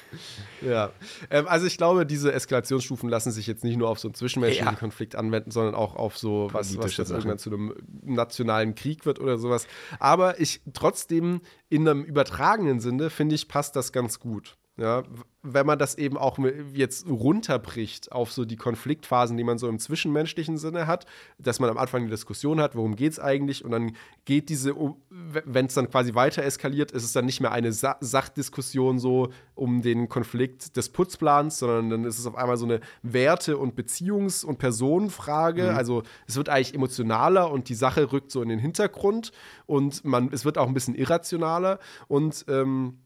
[0.62, 0.92] Ja,
[1.30, 4.74] ähm, also ich glaube, diese Eskalationsstufen lassen sich jetzt nicht nur auf so einen zwischenmenschlichen
[4.74, 4.80] ja.
[4.80, 7.74] Konflikt anwenden, sondern auch auf so was, was jetzt irgendwann zu einem
[8.04, 9.68] nationalen Krieg wird oder sowas.
[10.00, 14.58] Aber ich trotzdem in einem übertragenen Sinne finde ich passt das ganz gut.
[14.82, 15.04] Ja,
[15.44, 16.40] wenn man das eben auch
[16.74, 21.06] jetzt runterbricht auf so die Konfliktphasen, die man so im zwischenmenschlichen Sinne hat,
[21.38, 24.76] dass man am Anfang eine Diskussion hat, worum geht es eigentlich, und dann geht diese,
[25.10, 29.30] wenn es dann quasi weiter eskaliert, ist es dann nicht mehr eine Sa Sachdiskussion so
[29.54, 33.78] um den Konflikt des Putzplans, sondern dann ist es auf einmal so eine Werte- und
[33.78, 35.72] Beziehungs- und Personenfrage.
[35.72, 35.78] Mhm.
[35.78, 39.32] Also es wird eigentlich emotionaler und die Sache rückt so in den Hintergrund
[39.68, 41.78] und man, es wird auch ein bisschen irrationaler
[42.08, 42.98] und ähm,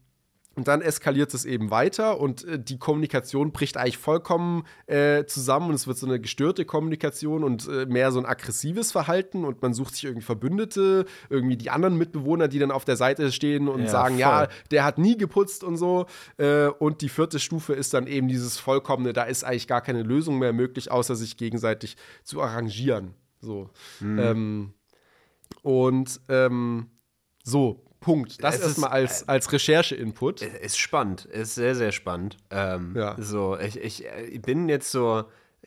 [0.56, 5.68] und dann eskaliert es eben weiter und äh, die Kommunikation bricht eigentlich vollkommen äh, zusammen
[5.68, 9.60] und es wird so eine gestörte Kommunikation und äh, mehr so ein aggressives Verhalten und
[9.60, 13.68] man sucht sich irgendwie Verbündete, irgendwie die anderen Mitbewohner, die dann auf der Seite stehen
[13.68, 14.20] und ja, sagen, voll.
[14.20, 16.06] ja, der hat nie geputzt und so.
[16.38, 20.02] Äh, und die vierte Stufe ist dann eben dieses vollkommene, da ist eigentlich gar keine
[20.02, 23.14] Lösung mehr möglich, außer sich gegenseitig zu arrangieren.
[23.40, 23.68] So.
[24.00, 24.18] Mhm.
[24.18, 24.74] Ähm,
[25.62, 26.86] und ähm,
[27.44, 28.42] so, Punkt.
[28.42, 30.42] Das erstmal als, äh, als Recherche-Input.
[30.42, 32.36] Ist spannend, ist sehr, sehr spannend.
[32.50, 33.16] Ähm, ja.
[33.18, 35.24] So, ich, ich, ich bin jetzt so,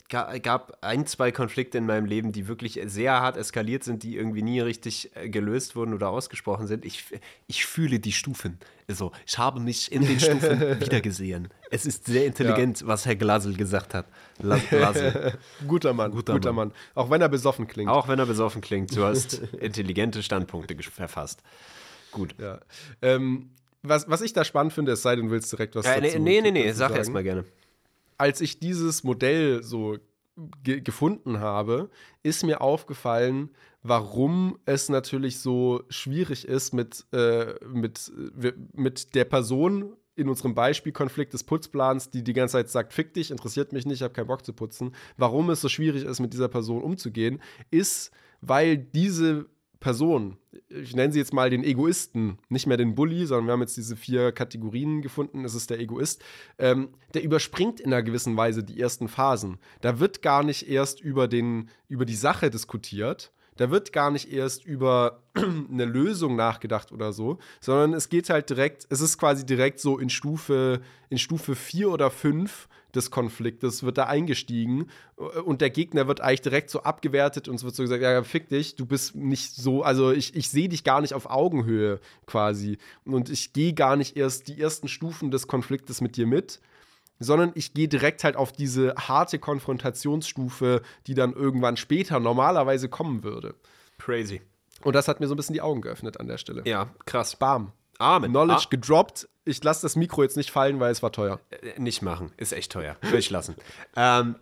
[0.09, 4.41] gab ein, zwei Konflikte in meinem Leben, die wirklich sehr hart eskaliert sind, die irgendwie
[4.41, 6.83] nie richtig äh, gelöst wurden oder ausgesprochen sind.
[6.83, 7.05] Ich,
[7.47, 8.57] ich fühle die Stufen.
[8.87, 11.49] Also, ich habe mich in den Stufen wiedergesehen.
[11.69, 12.87] Es ist sehr intelligent, ja.
[12.87, 14.07] was Herr Glasel gesagt hat.
[14.39, 15.37] Glasel.
[15.67, 16.69] guter Mann, guter, guter Mann.
[16.69, 16.77] Mann.
[16.95, 17.89] Auch wenn er besoffen klingt.
[17.89, 18.95] Auch wenn er besoffen klingt.
[18.95, 21.43] Du hast intelligente Standpunkte verfasst.
[22.11, 22.35] Gut.
[22.39, 22.59] Ja.
[23.01, 23.51] Ähm,
[23.81, 26.19] was, was ich da spannend finde, es sei denn, du willst direkt was äh, dazu
[26.19, 27.45] Nee, nee, nee, sag erst mal gerne.
[28.17, 29.97] Als ich dieses Modell so
[30.63, 31.89] ge gefunden habe,
[32.23, 33.49] ist mir aufgefallen,
[33.83, 38.11] warum es natürlich so schwierig ist, mit, äh, mit,
[38.73, 43.31] mit der Person in unserem Beispielkonflikt des Putzplans, die die ganze Zeit sagt, fick dich,
[43.31, 46.33] interessiert mich nicht, ich habe keinen Bock zu putzen, warum es so schwierig ist, mit
[46.33, 47.41] dieser Person umzugehen,
[47.71, 49.45] ist, weil diese
[49.79, 53.61] Person, ich nenne sie jetzt mal den Egoisten, nicht mehr den Bully, sondern wir haben
[53.61, 56.21] jetzt diese vier Kategorien gefunden, es ist der Egoist,
[56.57, 59.57] ähm, der überspringt in einer gewissen Weise die ersten Phasen.
[59.81, 64.31] Da wird gar nicht erst über, den, über die Sache diskutiert, da wird gar nicht
[64.31, 69.45] erst über eine Lösung nachgedacht oder so, sondern es geht halt direkt, es ist quasi
[69.45, 70.79] direkt so in Stufe,
[71.09, 74.87] in Stufe 4 oder 5 des Konfliktes wird da eingestiegen.
[75.43, 78.47] Und der Gegner wird eigentlich direkt so abgewertet und es wird so gesagt, ja, fick
[78.47, 82.77] dich, du bist nicht so, also ich, ich sehe dich gar nicht auf Augenhöhe quasi.
[83.03, 86.61] Und ich gehe gar nicht erst die ersten Stufen des Konfliktes mit dir mit,
[87.19, 93.23] sondern ich gehe direkt halt auf diese harte Konfrontationsstufe, die dann irgendwann später normalerweise kommen
[93.23, 93.55] würde.
[93.97, 94.41] Crazy.
[94.81, 96.63] Und das hat mir so ein bisschen die Augen geöffnet an der Stelle.
[96.65, 97.35] Ja, krass.
[97.35, 97.73] Bam.
[97.97, 98.31] Amen.
[98.31, 98.69] Knowledge ah.
[98.69, 99.27] gedroppt.
[99.43, 101.39] Ich lasse das Mikro jetzt nicht fallen, weil es war teuer.
[101.49, 102.31] Äh, nicht machen.
[102.37, 102.95] Ist echt teuer.
[103.01, 103.55] Würde ich lassen.
[103.97, 104.35] ähm,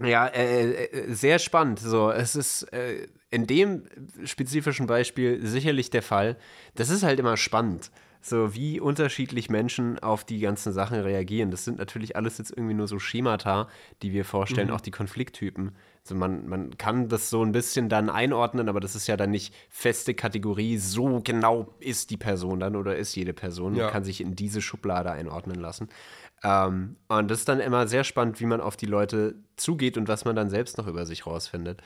[0.00, 1.80] ja, äh, äh, sehr spannend.
[1.80, 3.84] So, es ist äh, in dem
[4.24, 6.36] spezifischen Beispiel sicherlich der Fall.
[6.76, 7.90] Das ist halt immer spannend.
[8.22, 11.50] So, wie unterschiedlich Menschen auf die ganzen Sachen reagieren.
[11.50, 13.68] Das sind natürlich alles jetzt irgendwie nur so Schemata,
[14.02, 14.74] die wir vorstellen, mhm.
[14.74, 15.72] auch die Konflikttypen.
[16.02, 19.30] Also man, man kann das so ein bisschen dann einordnen, aber das ist ja dann
[19.30, 23.74] nicht feste Kategorie, so genau ist die Person dann oder ist jede Person.
[23.74, 23.84] Ja.
[23.84, 25.88] Man kann sich in diese Schublade einordnen lassen.
[26.42, 30.08] Ähm, und das ist dann immer sehr spannend, wie man auf die Leute zugeht und
[30.08, 31.82] was man dann selbst noch über sich rausfindet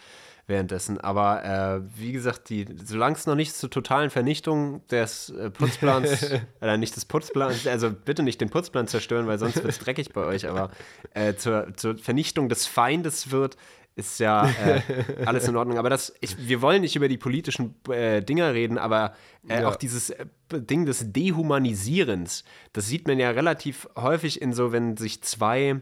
[0.47, 1.01] währenddessen.
[1.01, 6.31] Aber äh, wie gesagt, die, solange es noch nicht zur totalen Vernichtung des äh, Putzplans,
[6.61, 10.13] äh, nicht des Putzplans, also bitte nicht den Putzplan zerstören, weil sonst wird es dreckig
[10.13, 10.71] bei euch, aber
[11.15, 13.57] äh, zur, zur Vernichtung des Feindes wird,
[13.97, 14.81] ist ja äh,
[15.25, 15.79] alles in Ordnung.
[15.79, 19.15] Aber das, ich, wir wollen nicht über die politischen äh, Dinger reden, aber
[19.49, 19.69] ja.
[19.69, 20.13] auch dieses
[20.53, 25.81] Ding des Dehumanisierens, das sieht man ja relativ häufig in so, wenn sich zwei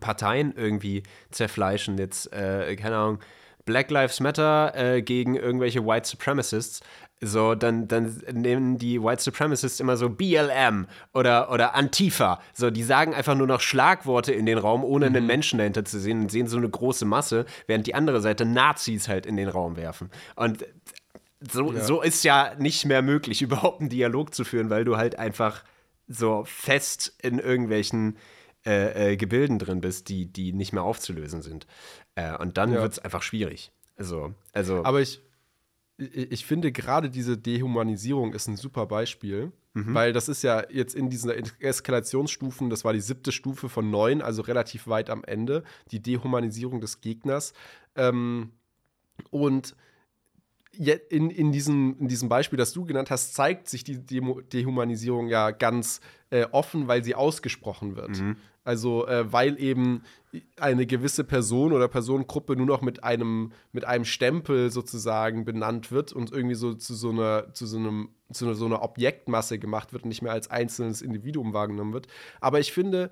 [0.00, 3.18] Parteien irgendwie zerfleischen, jetzt, äh, keine Ahnung,
[3.68, 6.80] Black Lives Matter äh, gegen irgendwelche White Supremacists,
[7.20, 12.40] so, dann, dann nehmen die White Supremacists immer so BLM oder, oder Antifa.
[12.54, 15.16] So, die sagen einfach nur noch Schlagworte in den Raum, ohne mhm.
[15.16, 18.46] einen Menschen dahinter zu sehen und sehen so eine große Masse, während die andere Seite
[18.46, 20.10] Nazis halt in den Raum werfen.
[20.34, 20.64] Und
[21.40, 21.84] so, ja.
[21.84, 25.62] so ist ja nicht mehr möglich, überhaupt einen Dialog zu führen, weil du halt einfach
[26.06, 28.16] so fest in irgendwelchen
[28.68, 31.66] äh, äh, Gebilden drin bist, die, die nicht mehr aufzulösen sind.
[32.18, 32.82] Äh, und dann ja.
[32.82, 33.70] wird es einfach schwierig.
[33.96, 34.84] Also, also.
[34.84, 35.20] Aber ich,
[35.96, 39.94] ich finde gerade diese Dehumanisierung ist ein super Beispiel, mhm.
[39.94, 44.20] weil das ist ja jetzt in diesen Eskalationsstufen, das war die siebte Stufe von neun,
[44.20, 45.62] also relativ weit am Ende,
[45.92, 47.52] die Dehumanisierung des Gegners.
[47.94, 48.50] Ähm,
[49.30, 49.76] und
[50.78, 55.50] in, in, diesem, in diesem Beispiel, das du genannt hast, zeigt sich die Dehumanisierung ja
[55.50, 56.00] ganz
[56.30, 58.20] äh, offen, weil sie ausgesprochen wird.
[58.20, 58.36] Mhm.
[58.64, 60.02] Also, äh, weil eben
[60.60, 66.12] eine gewisse Person oder Personengruppe nur noch mit einem, mit einem Stempel sozusagen benannt wird
[66.12, 70.02] und irgendwie so zu so einer, zu so einem zu so einer Objektmasse gemacht wird
[70.02, 72.08] und nicht mehr als einzelnes Individuum wahrgenommen wird.
[72.42, 73.10] Aber ich finde,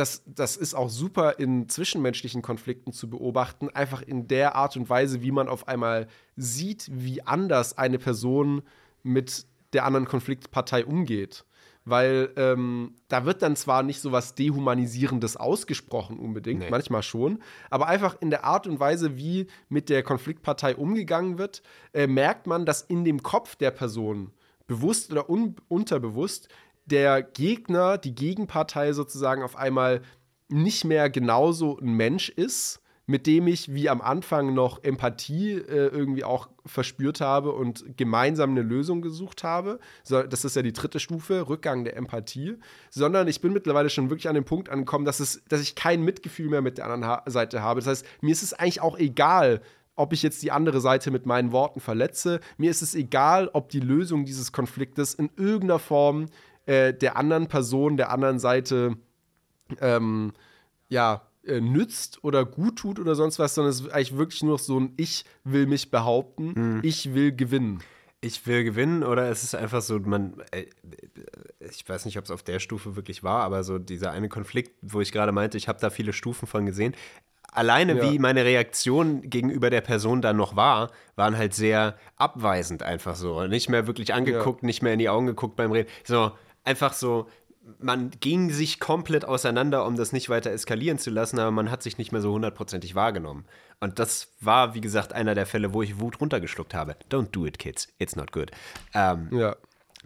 [0.00, 4.88] das, das ist auch super in zwischenmenschlichen Konflikten zu beobachten, einfach in der Art und
[4.88, 8.62] Weise, wie man auf einmal sieht, wie anders eine Person
[9.02, 11.44] mit der anderen Konfliktpartei umgeht.
[11.84, 16.70] Weil ähm, da wird dann zwar nicht so was Dehumanisierendes ausgesprochen unbedingt, Nee.
[16.70, 17.38] manchmal schon,
[17.68, 22.46] aber einfach in der Art und Weise, wie mit der Konfliktpartei umgegangen wird, äh, merkt
[22.46, 24.32] man, dass in dem Kopf der Person,
[24.66, 26.48] bewusst oder un unterbewusst,
[26.90, 30.02] der Gegner, die Gegenpartei sozusagen auf einmal
[30.48, 32.80] nicht mehr genauso ein Mensch ist,
[33.10, 38.50] mit dem ich wie am Anfang noch Empathie äh, irgendwie auch verspürt habe und gemeinsam
[38.50, 39.80] eine Lösung gesucht habe.
[40.04, 42.56] So, das ist ja die dritte Stufe, Rückgang der Empathie.
[42.88, 46.04] Sondern ich bin mittlerweile schon wirklich an den Punkt angekommen, dass, es, dass ich kein
[46.04, 47.80] Mitgefühl mehr mit der anderen ha Seite habe.
[47.80, 49.60] Das heißt, mir ist es eigentlich auch egal,
[49.96, 52.40] ob ich jetzt die andere Seite mit meinen Worten verletze.
[52.56, 56.26] Mir ist es egal, ob die Lösung dieses Konfliktes in irgendeiner Form
[56.70, 58.96] äh, der anderen Person, der anderen Seite
[59.80, 60.32] ähm,
[60.88, 64.58] ja, äh, nützt oder gut tut oder sonst was, sondern es ist eigentlich wirklich nur
[64.58, 67.80] so ein Ich will mich behaupten, ich will gewinnen.
[68.20, 70.66] ich will gewinnen oder es ist einfach so, man, äh,
[71.60, 74.72] ich weiß nicht, ob es auf der Stufe wirklich war, aber so dieser eine Konflikt,
[74.82, 76.94] wo ich gerade meinte, ich habe da viele Stufen von gesehen.
[77.52, 78.02] Alleine Ja.
[78.12, 83.44] wie meine Reaktion gegenüber der Person dann noch war, waren halt sehr abweisend einfach so.
[83.48, 85.88] Nicht mehr wirklich angeguckt, nicht mehr in die Augen geguckt beim Reden.
[86.04, 86.30] So,
[86.70, 87.28] einfach so,
[87.78, 91.82] man ging sich komplett auseinander, um das nicht weiter eskalieren zu lassen, aber man hat
[91.82, 93.44] sich nicht mehr so hundertprozentig wahrgenommen.
[93.80, 96.96] Und das war, wie gesagt, einer der Fälle, wo ich Wut runtergeschluckt habe.
[97.10, 97.88] Don't do it, kids.
[97.98, 98.50] It's not good.
[98.94, 99.56] Ähm, Ja.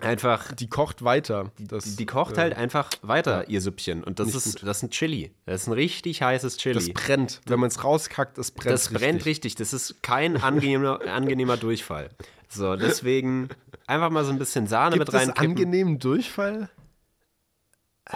[0.01, 1.51] Einfach, Die kocht weiter.
[1.59, 4.03] Das, die kocht äh, halt einfach weiter, ihr Süppchen.
[4.05, 5.32] Und das ist, das ist ein Chili.
[5.47, 6.74] Das ist ein richtig heißes Chili.
[6.74, 7.40] Das brennt.
[7.47, 8.72] Wenn man es rauskackt, das brennt.
[8.74, 9.55] Das brennt richtig.
[9.55, 12.11] Das ist kein angenehmer, angenehmer Durchfall.
[12.49, 13.49] So, deswegen
[13.86, 15.51] einfach mal so ein bisschen Sahne Gibt mit es reinkippen.
[15.51, 16.68] angenehmen Durchfall?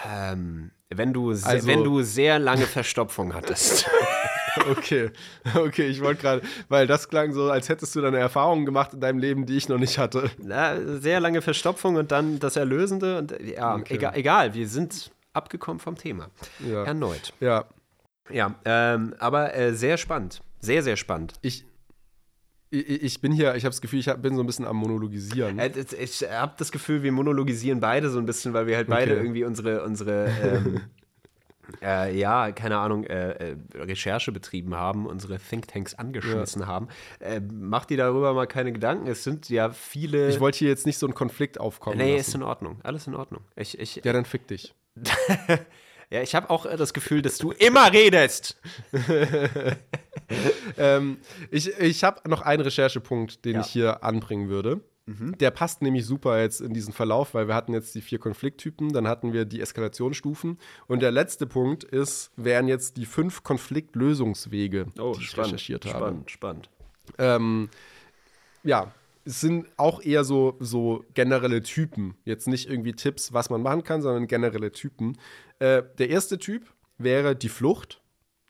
[0.07, 3.89] Ähm, wenn, du Also- wenn du sehr lange Verstopfung hattest.
[4.71, 5.11] Okay,
[5.55, 9.01] okay, ich wollte gerade, weil das klang so, als hättest du deine Erfahrungen gemacht in
[9.01, 10.31] deinem Leben, die ich noch nicht hatte.
[10.43, 13.19] Na, sehr lange Verstopfung und dann das Erlösende.
[13.19, 13.95] Und äh, ja, Okay.
[13.95, 16.29] egal, egal, wir sind abgekommen vom Thema.
[16.67, 16.85] Ja.
[16.85, 17.33] Erneut.
[17.41, 17.65] Ja,
[18.31, 20.41] Ja, ähm, aber äh, sehr spannend.
[20.61, 21.35] Sehr, sehr spannend.
[21.43, 21.65] ich,
[22.71, 25.59] ich, bin hier, ich habe das Gefühl, ich bin so ein bisschen am Monologisieren.
[25.59, 25.71] Äh,
[26.01, 29.21] Ich habe das Gefühl, wir monologisieren beide so ein bisschen, weil wir halt beide Okay.
[29.23, 30.81] irgendwie unsere, unsere ähm,
[31.83, 36.89] äh, ja, keine Ahnung, äh, äh, Recherche betrieben haben, unsere Thinktanks angeschmissen haben.
[37.21, 39.07] Äh, mach dir darüber mal keine Gedanken.
[39.07, 40.29] Es sind ja viele.
[40.29, 42.39] Ich wollte hier jetzt nicht so einen Konflikt aufkommen nee, ist lassen.
[42.39, 42.81] in Ordnung.
[42.83, 43.43] Alles in Ordnung.
[43.57, 44.75] Ich, ich, Ja, dann fick dich.
[46.11, 48.61] ja, ich habe auch das Gefühl, dass du immer redest.
[50.77, 51.19] Ähm,
[51.51, 53.61] ich ich habe noch einen Recherchepunkt, den Ja.
[53.61, 54.81] ich hier anbringen würde.
[55.39, 58.93] Der passt nämlich super jetzt in diesen Verlauf, weil wir hatten jetzt die vier Konflikttypen,
[58.93, 64.87] dann hatten wir die Eskalationsstufen und der letzte Punkt ist, wären jetzt die fünf Konfliktlösungswege,
[64.95, 65.97] die ich recherchiert habe.
[65.97, 66.71] Oh, spannend, spannend.
[67.17, 67.71] Ähm,
[68.65, 68.93] ja,
[69.25, 72.15] es sind auch eher so, so generelle Typen.
[72.25, 75.19] Jetzt nicht irgendwie Tipps, was man machen kann, sondern generelle Typen.
[75.59, 78.01] Äh, der erste Typ wäre die Flucht.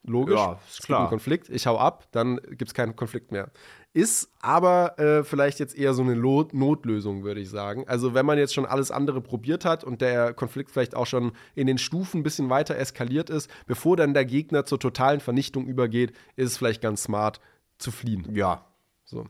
[0.04, 0.36] Logisch.
[0.36, 1.08] Ja, ist Es klar.
[1.08, 3.50] Konflikt, ich hau ab, dann gibt es keinen Konflikt mehr.
[3.94, 7.84] Ist aber äh, vielleicht jetzt eher so eine Lo Notlösung, würde ich sagen.
[7.88, 11.32] Also, wenn man jetzt schon alles andere probiert hat und der Konflikt vielleicht auch schon
[11.54, 15.66] in den Stufen ein bisschen weiter eskaliert ist, bevor dann der Gegner zur totalen Vernichtung
[15.66, 17.40] übergeht, ist es vielleicht ganz smart
[17.78, 18.28] zu fliehen.
[18.34, 18.66] Ja.
[19.04, 19.26] So.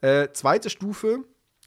[0.00, 1.24] Äh, zweite Stufe,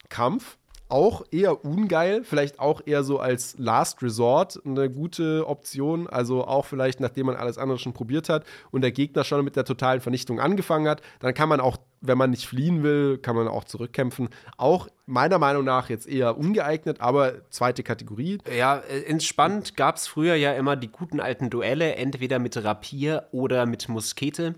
[0.10, 0.58] Kampf.
[0.90, 6.08] Auch eher ungeil, vielleicht auch eher so als Last Resort eine gute Option.
[6.08, 9.56] Also auch vielleicht, nachdem man alles andere schon probiert hat und der Gegner schon mit
[9.56, 13.36] der totalen Vernichtung angefangen hat, dann kann man auch, wenn man nicht fliehen will, kann
[13.36, 14.30] man auch zurückkämpfen.
[14.58, 18.38] Auch meiner Meinung nach jetzt eher ungeeignet, aber zweite Kategorie.
[18.56, 23.28] Ja, äh, entspannt gab es früher ja immer die guten alten Duelle, entweder mit Rapier
[23.32, 24.56] oder mit Muskete.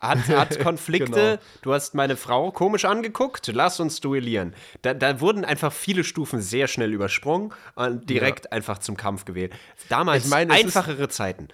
[0.00, 1.36] Hat, hat Konflikte, Genau.
[1.62, 4.54] du hast meine Frau komisch angeguckt, lass uns duellieren.
[4.82, 9.52] Da, da wurden einfach viele Stufen sehr schnell übersprungen und direkt einfach zum Kampf gewählt.
[9.88, 11.48] Damals Ich ist- einfachere Zeiten.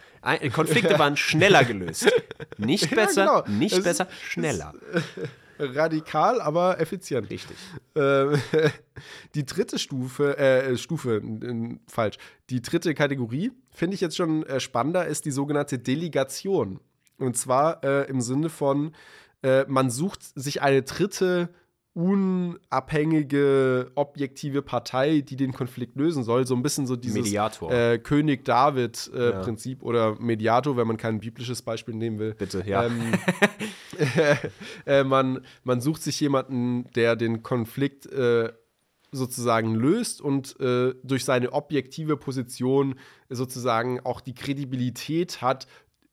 [0.54, 2.10] Konflikte waren schneller gelöst.
[2.58, 3.58] Nicht Ja, besser, genau.
[3.58, 4.72] nicht Es- besser, schneller.
[5.58, 7.30] Radikal, aber effizient.
[7.30, 7.56] Richtig.
[7.94, 8.40] Ähm,
[9.36, 12.16] die dritte Stufe, äh, Stufe, äh, falsch.
[12.50, 16.80] Die dritte Kategorie, finde ich jetzt schon äh, spannender, ist die sogenannte Delegation.
[17.24, 18.92] Und zwar äh, im Sinne von,
[19.42, 21.48] äh, man sucht sich eine dritte
[21.94, 26.44] unabhängige, objektive Partei, die den Konflikt lösen soll.
[26.44, 27.32] So ein bisschen so dieses.
[27.70, 29.86] Äh, König David-Prinzip Ja.
[29.86, 32.34] oder Mediator, wenn man kein biblisches Beispiel nehmen will.
[32.34, 32.86] Bitte, ja.
[32.86, 33.12] Ähm,
[34.86, 38.52] äh, man, man sucht sich jemanden, der den Konflikt äh,
[39.12, 42.96] sozusagen löst und äh, durch seine objektive Position
[43.28, 45.68] sozusagen auch die Kredibilität hat,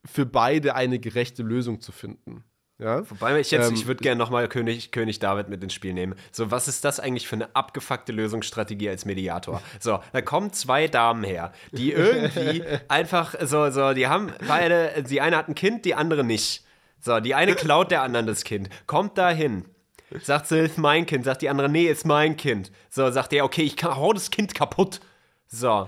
[0.06, 2.44] für beide eine gerechte Lösung zu finden.
[2.80, 3.08] Ja?
[3.10, 6.16] Wobei ich jetzt, Ähm, ich würde gerne nochmal König, König David mit ins Spiel nehmen.
[6.32, 9.62] So, was ist das eigentlich für eine abgefuckte Lösungsstrategie als Mediator?
[9.80, 15.22] So, da kommen zwei Damen her, die irgendwie einfach so, so, die haben beide, die
[15.22, 16.66] eine hat ein Kind, die andere nicht.
[17.00, 19.66] So, die eine klaut der anderen das Kind, kommt da hin.
[20.22, 21.24] Sagt sie, ist mein Kind.
[21.24, 22.72] Sagt die andere, nee, ist mein Kind.
[22.90, 25.00] So, sagt der, okay, ich hau das Kind kaputt.
[25.48, 25.88] So.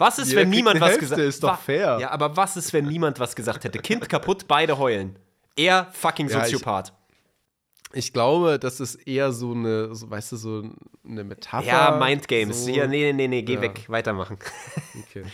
[0.00, 1.98] Was ist, Jeder wenn niemand was gesagt ist doch fair.
[2.00, 3.78] Ja, aber was ist, wenn niemand was gesagt hätte?
[3.78, 5.16] Kind kaputt, beide heulen.
[5.56, 6.92] Er fucking Ja, ich- Soziopath.
[7.92, 10.62] Ich glaube, das ist eher so eine, so, weißt du, so
[11.04, 11.66] eine Metapher.
[11.66, 12.64] Ja, Mind Games.
[12.64, 12.70] So.
[12.70, 13.62] Hier, nee, nee, nee, nee, geh Ja.
[13.62, 13.84] weg.
[13.88, 14.38] Weitermachen.
[15.08, 15.24] Okay.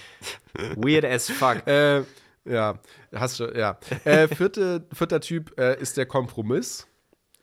[0.76, 1.66] Weird as fuck.
[1.66, 2.02] Äh,
[2.46, 2.78] ja,
[3.14, 3.78] hast schon, ja.
[4.04, 6.86] Äh, vierte, vierter Typ äh, ist der Kompromiss.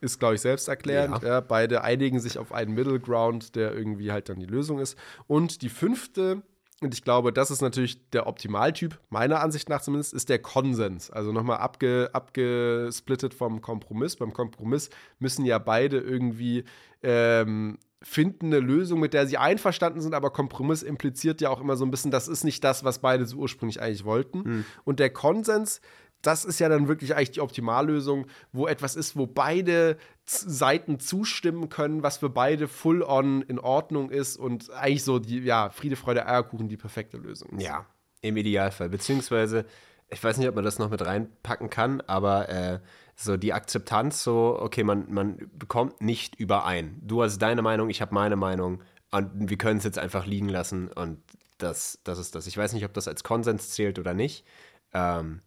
[0.02, 1.22] Ist, glaube ich, selbsterklärend.
[1.22, 1.30] Ja.
[1.30, 1.40] Ja.
[1.42, 4.98] beide einigen sich auf einen Middle Ground, der irgendwie halt dann die Lösung ist.
[5.28, 6.42] Und die fünfte,
[6.84, 11.10] und ich glaube, das ist natürlich der Optimaltyp, meiner Ansicht nach zumindest, ist der Konsens.
[11.10, 14.16] Also nochmal abge, abgesplittet vom Kompromiss.
[14.16, 16.64] Beim Kompromiss müssen ja beide irgendwie
[17.02, 21.78] ähm, finden eine Lösung, mit der sie einverstanden sind, aber Kompromiss impliziert ja auch immer
[21.78, 24.66] so ein bisschen, das ist nicht das, was beide so ursprünglich eigentlich wollten.
[24.84, 25.80] Und der Konsens,
[26.24, 31.70] das ist ja dann wirklich eigentlich die Optimallösung, wo etwas ist, wo beide Seiten zustimmen
[31.70, 35.98] können, was für beide full on in Ordnung ist und eigentlich so die, ja, Friede,
[35.98, 37.64] Freude, Eierkuchen die perfekte Lösung ist.
[37.64, 37.86] Ja,
[38.22, 38.90] im Idealfall.
[38.90, 39.66] Beziehungsweise,
[40.10, 42.80] ich weiß nicht, ob man das noch mit reinpacken kann, aber äh,
[43.16, 47.00] so die Akzeptanz, so, okay, man, man bekommt nicht überein.
[47.02, 50.50] Du hast deine Meinung, ich habe meine Meinung und wir können es jetzt einfach liegen
[50.50, 51.22] lassen und
[51.58, 52.48] das, das ist das.
[52.48, 54.46] Ich weiß nicht, ob das als Konsens zählt oder nicht.
[54.94, 55.42] Ähm,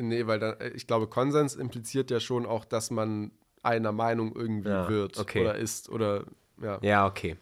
[0.00, 3.30] Nee, weil da, ich glaube, Konsens impliziert ja schon auch, dass man
[3.62, 5.40] einer Meinung irgendwie Ja, wird okay.
[5.42, 6.24] oder ist oder
[6.62, 6.78] ja.
[6.82, 7.36] ja, okay.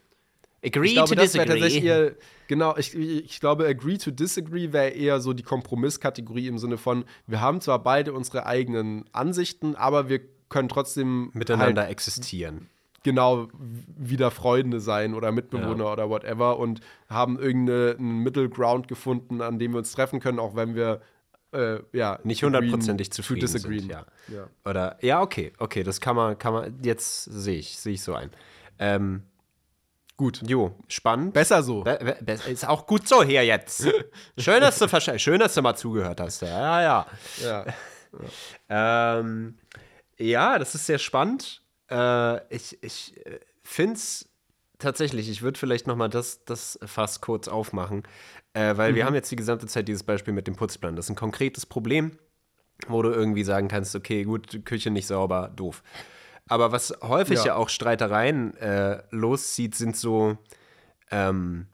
[0.65, 1.53] Agree Ich glaube, to das disagree.
[1.53, 2.13] tatsächlich eher,
[2.49, 7.05] genau, ich, ich glaube, agree to disagree wäre eher so die Kompromisskategorie im Sinne von,
[7.27, 12.69] wir haben zwar beide unsere eigenen Ansichten, aber wir können trotzdem Miteinander halt existieren.
[13.05, 13.49] genau
[13.97, 19.73] wieder Freunde sein oder Mitbewohner oder whatever und haben irgendeinen Middle Ground gefunden, an dem
[19.73, 21.01] wir uns treffen können, auch wenn wir
[21.53, 23.81] äh, ja Nicht hundertprozentig to zufrieden disagreeen.
[23.81, 24.07] sind, ja.
[24.29, 24.49] ja.
[24.65, 28.15] Oder, ja, okay, okay, das kann man, kann man, jetzt sehe ich, sehe ich so
[28.15, 28.31] ein.
[28.79, 29.23] Ähm,
[30.17, 30.43] Gut.
[30.47, 31.35] jo, spannend.
[31.35, 31.83] Besser so.
[31.83, 33.87] Be be ist auch gut so hier jetzt.
[34.39, 34.89] Schön, dass du,
[35.19, 36.43] schön, dass du mal zugehört hast.
[36.43, 37.07] Ja, ja.
[37.43, 37.65] Ja.
[38.71, 39.59] Ähm,
[40.17, 41.63] ja, das ist sehr spannend.
[41.91, 43.15] Äh, ich ich
[43.63, 44.31] finde es
[44.79, 48.05] tatsächlich, ich würde vielleicht noch mal das, das Fass kurz aufmachen,
[48.57, 50.97] äh, weil wir haben jetzt die gesamte Zeit dieses Beispiel mit dem Putzplan.
[50.97, 52.13] Das ist ein konkretes Problem,
[52.89, 55.83] wo du irgendwie sagen kannst, okay, gut, Küche nicht sauber, doof.
[56.49, 57.57] Aber was häufig ja, Ja.
[57.57, 60.39] auch Streitereien äh, loszieht, sind so
[61.11, 61.67] ähm,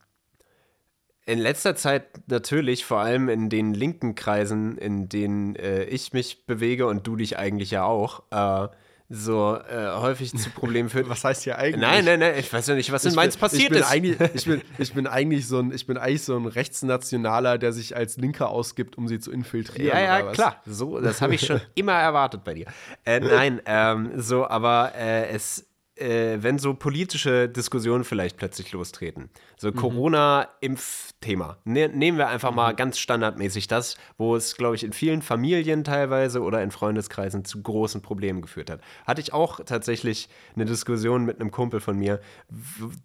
[1.25, 6.47] in letzter Zeit natürlich, vor allem in den linken Kreisen, in denen äh, ich mich
[6.47, 8.69] bewege und du dich eigentlich ja auch, äh,
[9.15, 11.07] so äh, häufig zu Problemen führt.
[11.09, 11.81] Was heißt hier eigentlich?
[11.81, 13.91] Nein, nein, nein, ich weiß ja nicht, was in Mainz passiert ich bin ist.
[13.91, 17.73] Eigentlich, ich, bin, ich, bin eigentlich so ein, ich bin eigentlich so ein Rechtsnationaler, der
[17.73, 19.97] sich als Linker ausgibt, um sie zu infiltrieren.
[19.97, 20.63] Ja, ja, klar.
[20.65, 22.67] So, das habe ich schon immer erwartet bei dir.
[23.05, 29.31] Äh, nein, ähm, so, aber äh, es, äh, wenn so politische Diskussionen vielleicht plötzlich lostreten,
[29.57, 29.77] so Mhm.
[29.77, 35.23] Corona-Impfthema, ne, nehmen wir einfach mal ganz standardmäßig das, wo es, glaube ich, in vielen
[35.23, 38.81] Familien teilweise oder in Freundeskreisen zu großen Problemen geführt hat.
[39.07, 42.21] Hatte ich auch tatsächlich eine Diskussion mit einem Kumpel von mir,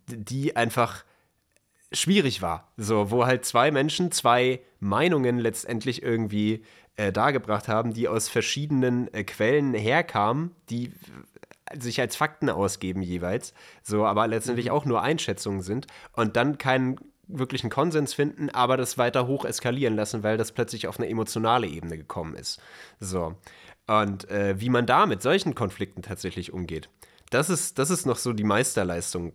[0.07, 1.03] die einfach
[1.91, 2.71] schwierig war.
[2.77, 6.63] So, wo halt zwei Menschen zwei Meinungen letztendlich irgendwie
[6.95, 10.91] äh, dargebracht haben, die aus verschiedenen äh, Quellen herkamen, die
[11.78, 13.53] sich als Fakten ausgeben jeweils,
[13.84, 16.97] so, aber letztendlich auch nur Einschätzungen sind und dann keinen
[17.28, 21.68] wirklichen Konsens finden, aber das weiter hoch eskalieren lassen, weil das plötzlich auf eine emotionale
[21.68, 22.61] Ebene gekommen ist.
[22.99, 23.36] So.
[23.86, 26.89] Und äh, wie man da mit solchen Konflikten tatsächlich umgeht,
[27.30, 29.34] das ist, das ist noch so die Meisterleistung,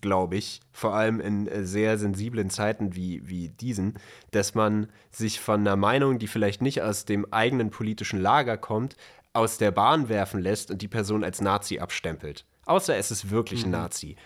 [0.00, 3.94] glaube ich, vor allem in äh, sehr sensiblen Zeiten wie, wie diesen,
[4.30, 8.96] dass man sich von einer Meinung, die vielleicht nicht aus dem eigenen politischen Lager kommt,
[9.32, 12.44] aus der Bahn werfen lässt und die Person als Nazi abstempelt.
[12.66, 14.16] Außer es ist wirklich ein Nazi.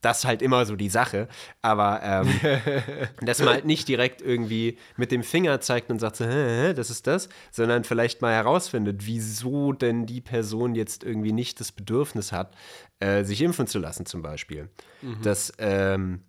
[0.00, 1.28] Das ist halt immer so die Sache,
[1.60, 2.40] aber ähm,
[3.20, 6.74] dass man halt nicht direkt irgendwie mit dem Finger zeigt und sagt, so, hä, hä,
[6.74, 11.70] das ist das, sondern vielleicht mal herausfindet, wieso denn die Person jetzt irgendwie nicht das
[11.70, 12.54] Bedürfnis hat,
[12.98, 14.70] äh, sich impfen zu lassen zum Beispiel.
[15.22, 16.22] Das ähm,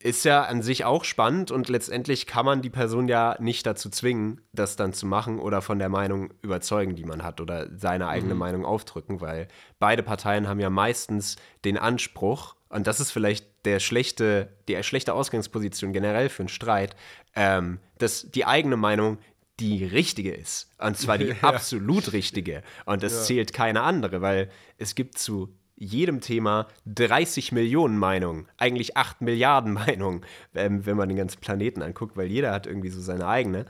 [0.00, 3.90] ist ja an sich auch spannend und letztendlich kann man die Person ja nicht dazu
[3.90, 8.06] zwingen, das dann zu machen oder von der Meinung überzeugen, die man hat oder seine
[8.06, 9.48] eigene Meinung aufdrücken, weil
[9.80, 15.14] beide Parteien haben ja meistens den Anspruch und das ist vielleicht der schlechte, die schlechte
[15.14, 16.94] Ausgangsposition generell für einen Streit,
[17.34, 19.18] ähm, dass die eigene Meinung
[19.58, 20.70] die richtige ist.
[20.78, 21.36] Und zwar die ja.
[21.40, 22.62] absolut richtige.
[22.84, 23.22] Und es ja.
[23.22, 29.72] zählt keine andere, weil es gibt zu jedem Thema 30 Millionen Meinungen, eigentlich 8 Milliarden
[29.74, 30.22] Meinungen,
[30.54, 33.66] ähm, wenn man den ganzen Planeten anguckt, weil jeder hat irgendwie so seine eigene.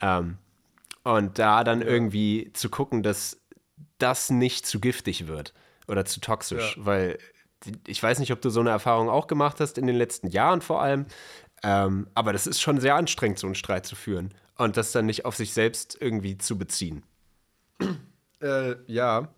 [0.00, 0.38] Ähm,
[1.02, 3.40] und da dann irgendwie zu gucken, dass
[3.98, 5.54] das nicht zu giftig wird
[5.86, 6.86] oder zu toxisch, ja.
[6.86, 7.18] weil
[7.86, 10.60] ich weiß nicht, ob du so eine Erfahrung auch gemacht hast in den letzten Jahren
[10.60, 11.06] vor allem,
[11.64, 15.06] ähm, aber das ist schon sehr anstrengend, so einen Streit zu führen und das dann
[15.06, 17.02] nicht auf sich selbst irgendwie zu beziehen.
[18.40, 19.28] Äh, ja,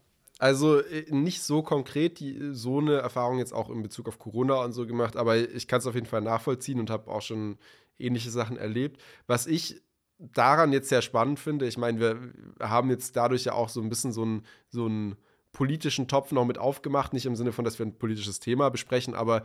[0.41, 4.65] also äh, nicht so konkret die, so eine Erfahrung jetzt auch in Bezug auf Corona
[4.65, 7.59] und so gemacht, aber ich kann es auf jeden Fall nachvollziehen und habe auch schon
[7.99, 9.01] ähnliche Sachen erlebt.
[9.27, 9.83] Was ich
[10.19, 13.91] daran jetzt sehr spannend finde, ich meine, wir haben jetzt dadurch ja auch so ein
[13.91, 15.17] bisschen so einen so einen
[15.53, 19.15] politischen Topf noch mit aufgemacht, nicht im Sinne von, dass wir ein politisches Thema besprechen,
[19.15, 19.43] aber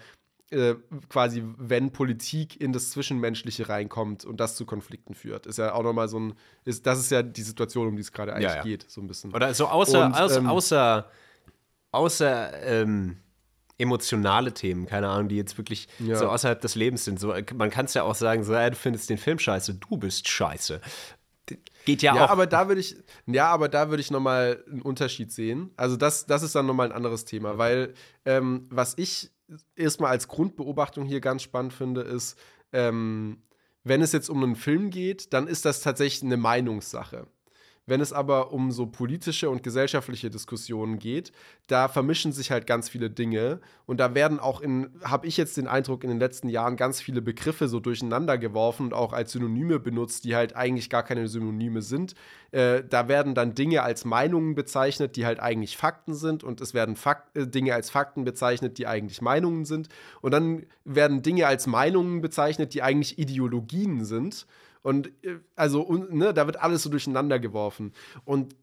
[0.51, 0.75] äh,
[1.09, 5.47] quasi, wenn Politik in das Zwischenmenschliche reinkommt und das zu Konflikten führt.
[5.47, 6.33] Ist ja auch nochmal so ein,
[6.65, 8.63] ist, das ist ja die Situation, um die es gerade eigentlich ja, ja.
[8.63, 9.33] geht, so ein bisschen.
[9.33, 11.09] Oder so außer, und, außer, ähm, außer,
[11.91, 13.17] außer ähm,
[13.77, 16.15] emotionale Themen, keine Ahnung, die jetzt wirklich ja.
[16.15, 17.19] so außerhalb des Lebens sind.
[17.19, 19.97] So, man kann es ja auch sagen, so, ja, du findest den Film scheiße, du
[19.97, 20.79] bist scheiße.
[21.85, 22.29] Geht ja, ja auch.
[22.29, 22.95] Aber da würde ich,
[23.27, 25.71] ja, aber da würde ich nochmal einen Unterschied sehen.
[25.75, 27.93] Also das, das ist dann nochmal ein anderes Thema, weil
[28.25, 29.31] ähm, was ich
[29.75, 32.37] erstmal als Grundbeobachtung hier ganz spannend finde, ist,
[32.71, 33.43] ähm,
[33.83, 37.27] wenn es jetzt um einen Film geht, dann ist das tatsächlich eine Meinungssache.
[37.87, 41.31] Wenn es aber um so politische und gesellschaftliche Diskussionen geht,
[41.67, 45.57] da vermischen sich halt ganz viele Dinge und da werden auch in, habe ich jetzt
[45.57, 49.33] den Eindruck, in den letzten Jahren ganz viele Begriffe so durcheinander geworfen und auch als
[49.33, 52.15] Synonyme benutzt, die halt eigentlich gar keine Synonyme sind.
[52.51, 56.73] Äh, da werden dann Dinge als Meinungen bezeichnet, die halt eigentlich Fakten sind und es
[56.73, 59.89] werden Fakt, äh, Dinge als Fakten bezeichnet, die eigentlich Meinungen sind
[60.21, 64.47] und dann werden Dinge als Meinungen bezeichnet, die eigentlich Ideologien sind.
[64.85, 67.91] Und äh, also, ne, da wird alles so durcheinander geworfen.
[68.23, 68.55] Und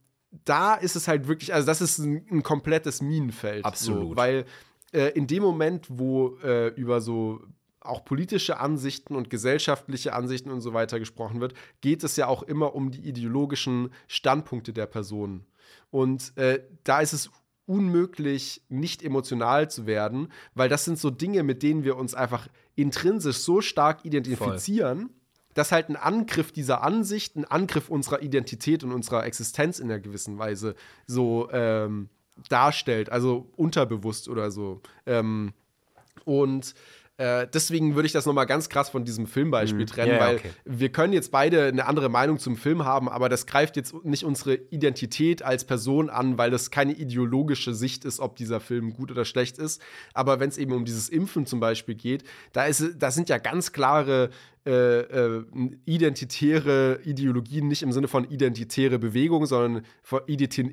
[0.44, 3.64] da ist es halt wirklich, also das ist ein, ein komplettes Minenfeld.
[3.64, 4.10] Absolut.
[4.10, 4.44] So, weil
[4.92, 7.40] äh, in dem Moment, wo äh, über so
[7.80, 12.44] auch politische Ansichten und gesellschaftliche Ansichten und so weiter gesprochen wird, geht es ja auch
[12.44, 15.44] immer um die ideologischen Standpunkte der Person.
[15.90, 17.30] Und äh, da ist es
[17.66, 22.46] unmöglich, nicht emotional zu werden, weil das sind so Dinge, mit denen wir uns einfach
[22.76, 24.98] intrinsisch so stark identifizieren.
[25.00, 25.21] Voll
[25.54, 30.00] dass halt ein Angriff dieser Ansicht, ein Angriff unserer Identität und unserer Existenz in einer
[30.00, 30.74] gewissen Weise
[31.06, 32.08] so ähm,
[32.48, 34.80] darstellt, also unterbewusst oder so.
[35.06, 35.52] Ähm,
[36.24, 36.74] und
[37.18, 39.86] äh, deswegen würde ich das nochmal ganz krass von diesem Filmbeispiel mhm.
[39.86, 40.50] trennen, yeah, weil okay.
[40.64, 44.24] wir können jetzt beide eine andere Meinung zum Film haben, aber das greift jetzt nicht
[44.24, 49.10] unsere Identität als Person an, weil das keine ideologische Sicht ist, ob dieser Film gut
[49.10, 49.82] oder schlecht ist.
[50.14, 52.24] Aber wenn es eben um dieses Impfen zum Beispiel geht,
[52.54, 54.30] da, ist, da sind ja ganz klare
[54.64, 55.44] äh, äh,
[55.86, 59.84] identitäre Ideologien, nicht im Sinne von identitäre Bewegung, sondern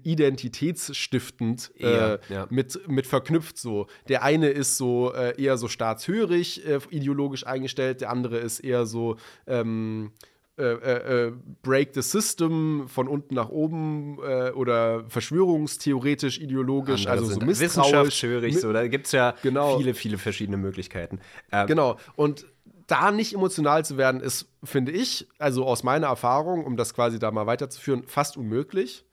[0.03, 2.45] identitätsstiftend äh, ja.
[2.51, 3.87] mit, mit verknüpft so.
[4.07, 6.61] Der eine ist so äh, eher so staatshörig
[6.91, 9.15] ideologisch eingestellt, der andere ist eher so
[9.47, 10.11] ähm,
[10.55, 11.31] äh,
[11.63, 17.61] Break the System von unten nach oben oder verschwörungstheoretisch, ideologisch, Andere also so misstrauisch.
[17.61, 19.77] Wissenschaftshörig, so, da gibt es ja genau.
[19.77, 21.21] viele, viele verschiedene Möglichkeiten.
[21.51, 22.45] Ähm, genau, und
[22.89, 27.19] da nicht emotional zu werden, ist, finde ich, also aus meiner Erfahrung, um das quasi
[27.19, 29.05] da mal weiterzuführen, fast unmöglich.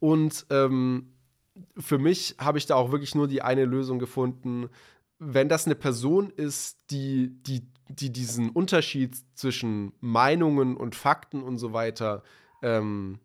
[0.00, 1.12] Und ähm,
[1.76, 4.70] für mich habe ich da auch wirklich nur die eine Lösung gefunden.
[5.18, 11.58] Wenn das eine Person ist, die, die, die diesen Unterschied zwischen Meinungen und Fakten und
[11.58, 12.22] so weiter
[12.62, 13.18] ähm,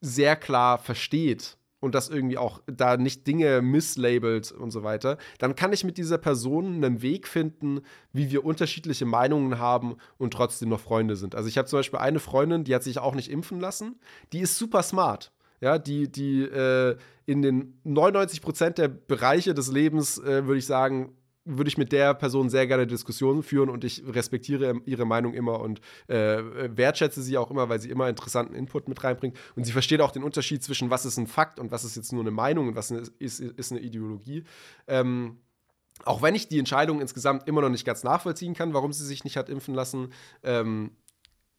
[0.00, 5.56] sehr klar versteht und das irgendwie auch da nicht Dinge misslabelt und so weiter, dann
[5.56, 7.80] kann ich mit dieser Person einen Weg finden,
[8.12, 11.34] wie wir unterschiedliche Meinungen haben und trotzdem noch Freunde sind.
[11.34, 13.98] Also ich habe zum Beispiel eine Freundin, die hat sich auch nicht impfen lassen,
[14.32, 15.32] die ist super smart.
[15.62, 16.96] Ja, die, die äh,
[17.26, 21.12] in den 99 Prozent der Bereiche des Lebens, äh, würde ich sagen,
[21.44, 25.60] würde ich mit der Person sehr gerne Diskussionen führen und ich respektiere ihre Meinung immer
[25.60, 26.42] und äh,
[26.76, 29.38] wertschätze sie auch immer, weil sie immer interessanten Input mit reinbringt.
[29.56, 32.12] Und sie versteht auch den Unterschied zwischen, was ist ein Fakt und was ist jetzt
[32.12, 34.44] nur eine Meinung und was ist, ist, ist eine Ideologie.
[34.86, 35.38] Ähm,
[36.04, 39.24] auch wenn ich die Entscheidung insgesamt immer noch nicht ganz nachvollziehen kann, warum sie sich
[39.24, 40.12] nicht hat impfen lassen,
[40.42, 40.92] ähm,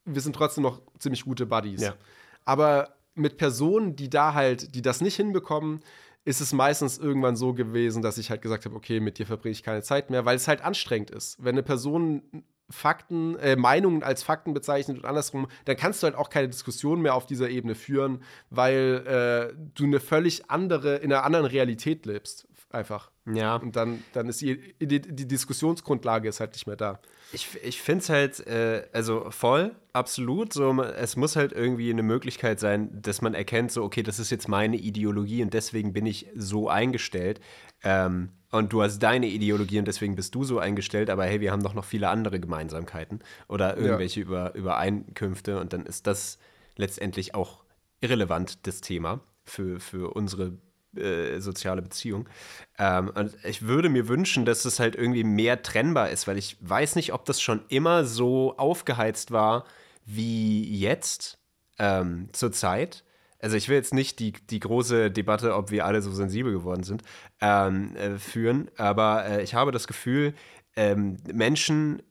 [0.06, 1.82] wir sind trotzdem noch ziemlich gute Buddies.
[1.82, 1.96] Ja.
[2.44, 5.82] Aber mit Personen, die da halt, die das nicht hinbekommen,
[6.24, 9.54] ist es meistens irgendwann so gewesen, dass ich halt gesagt habe, okay, mit dir verbringe
[9.54, 11.44] ich keine Zeit mehr, weil es halt anstrengend ist.
[11.44, 16.16] Wenn eine Person Fakten, äh, Meinungen als Fakten bezeichnet und andersrum, dann kannst du halt
[16.16, 21.12] auch keine Diskussion mehr auf dieser Ebene führen, weil äh, du eine völlig andere, in
[21.12, 22.48] einer anderen Realität lebst.
[22.72, 23.12] Einfach.
[23.26, 23.58] Ja.
[23.58, 27.00] Und dann, dann ist die, die, die Diskussionsgrundlage ist halt nicht mehr da.
[27.34, 30.54] Ich, ich finde es halt, äh, also voll, absolut.
[30.54, 34.30] So, es muss halt irgendwie eine Möglichkeit sein, dass man erkennt, so, okay, das ist
[34.30, 37.42] jetzt meine Ideologie und deswegen bin ich so eingestellt.
[37.84, 41.52] Ähm, und du hast deine Ideologie und deswegen bist du so eingestellt, aber hey, wir
[41.52, 44.26] haben doch noch viele andere Gemeinsamkeiten oder irgendwelche ja.
[44.26, 46.38] Über, Übereinkünfte und dann ist das
[46.76, 47.64] letztendlich auch
[48.02, 50.58] irrelevant, das Thema für, für unsere
[50.96, 52.28] äh, soziale Beziehung.
[52.78, 56.58] Ähm, und ich würde mir wünschen, dass es halt irgendwie mehr trennbar ist, weil ich
[56.62, 59.66] weiß nicht, ob das schon immer so aufgeheizt war
[60.06, 61.40] wie jetzt
[61.80, 63.04] ähm, zur Zeit.
[63.40, 66.84] Also ich will jetzt nicht die, die große Debatte, ob wir alle so sensibel geworden
[66.84, 67.04] sind,
[67.40, 70.34] ähm, äh, führen, aber äh, ich habe das Gefühl,
[70.76, 72.04] ähm, Menschen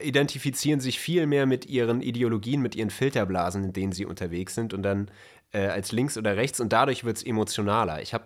[0.00, 4.74] identifizieren sich viel mehr mit ihren Ideologien, mit ihren Filterblasen, in denen sie unterwegs sind
[4.74, 5.10] und dann
[5.52, 8.02] äh, als links oder rechts und dadurch wird es emotionaler.
[8.02, 8.24] Ich habe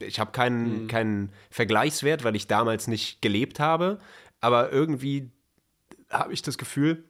[0.00, 0.88] ich hab keinen, mhm.
[0.88, 3.98] keinen Vergleichswert, weil ich damals nicht gelebt habe,
[4.40, 5.30] aber irgendwie
[6.10, 7.04] habe ich das Gefühl,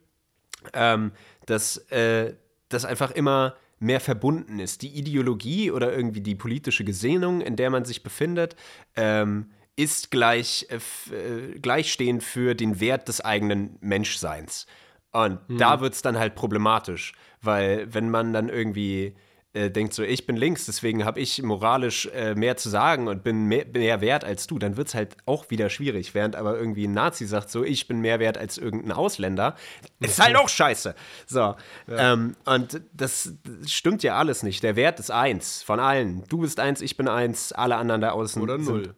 [0.73, 1.11] ähm,
[1.45, 2.35] dass äh,
[2.69, 4.83] das einfach immer mehr verbunden ist.
[4.83, 8.55] Die Ideologie oder irgendwie die politische Gesinnung, in der man sich befindet,
[8.95, 14.67] ähm, ist gleich, äh, äh gleichstehend für den Wert des eigenen Menschseins.
[15.11, 15.57] Und mhm.
[15.57, 19.15] da wird es dann halt problematisch, weil wenn man dann irgendwie
[19.53, 23.23] äh, denkt so, ich bin links, deswegen habe ich moralisch äh, mehr zu sagen und
[23.23, 26.13] bin mehr, mehr wert als du, dann wird es halt auch wieder schwierig.
[26.13, 29.55] Während aber irgendwie ein Nazi sagt so, ich bin mehr wert als irgendein Ausländer,
[29.99, 30.95] ist halt auch scheiße.
[31.25, 31.39] So.
[31.39, 31.57] Ja.
[31.87, 34.63] Ähm, und das, das, stimmt ja alles nicht.
[34.63, 36.23] Der Wert ist eins von allen.
[36.29, 38.41] Du bist eins, ich bin eins, alle anderen da außen.
[38.41, 38.95] Oder null.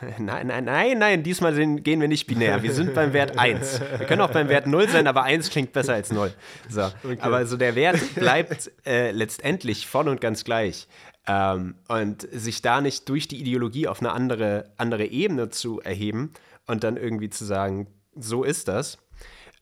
[0.18, 2.62] Nein, nein, nein, nein, diesmal sind, gehen wir nicht binär.
[2.62, 3.80] Wir sind beim Wert 1.
[3.98, 6.32] Wir können auch beim Wert 0 sein, aber 1 klingt besser als 0.
[6.68, 6.84] So.
[7.04, 7.18] Okay.
[7.20, 10.88] Aber also der Wert bleibt äh, letztendlich voll und ganz gleich.
[11.26, 16.32] Ähm, und sich da nicht durch die Ideologie auf eine andere, andere Ebene zu erheben
[16.66, 17.86] und dann irgendwie zu sagen,
[18.16, 18.98] so ist das,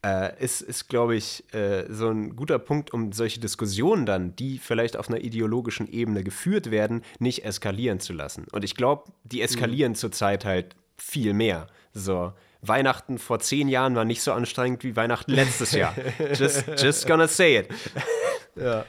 [0.04, 4.58] äh, ist, ist glaube ich, äh, so ein guter Punkt, um solche Diskussionen dann, die
[4.58, 8.46] vielleicht auf einer ideologischen Ebene geführt werden, nicht eskalieren zu lassen.
[8.52, 9.96] Und ich glaube, die eskalieren mhm.
[9.96, 11.68] zurzeit halt viel mehr.
[11.92, 12.32] So.
[12.60, 15.94] Weihnachten vor zehn Jahren war nicht so anstrengend wie Weihnachten letztes Jahr.
[16.34, 17.68] just, just gonna say it.
[18.56, 18.84] Ja.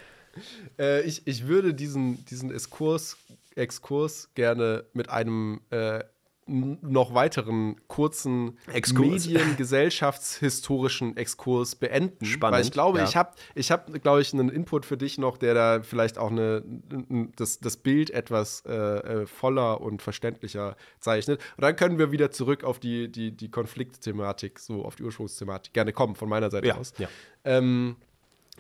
[0.80, 3.18] Äh, ich, ich würde diesen, diesen Exkurs,
[3.56, 6.04] Exkurs gerne mit einem äh,
[6.50, 12.26] noch weiteren kurzen Medien-gesellschaftshistorischen Exkurs beenden.
[12.26, 12.56] Spannend.
[12.56, 13.06] Weil ich glaube, ja.
[13.06, 16.32] ich habe, ich hab, glaube ich, einen Input für dich noch, der da vielleicht auch
[16.32, 16.64] eine,
[17.36, 21.40] das, das Bild etwas äh, äh, voller und verständlicher zeichnet.
[21.58, 25.74] Und dann können wir wieder zurück auf die, die, die Konfliktthematik, so auf die Ursprungsthematik
[25.74, 26.94] gerne kommen, von meiner Seite ja, aus.
[26.98, 27.08] Ja.
[27.44, 27.98] Ähm,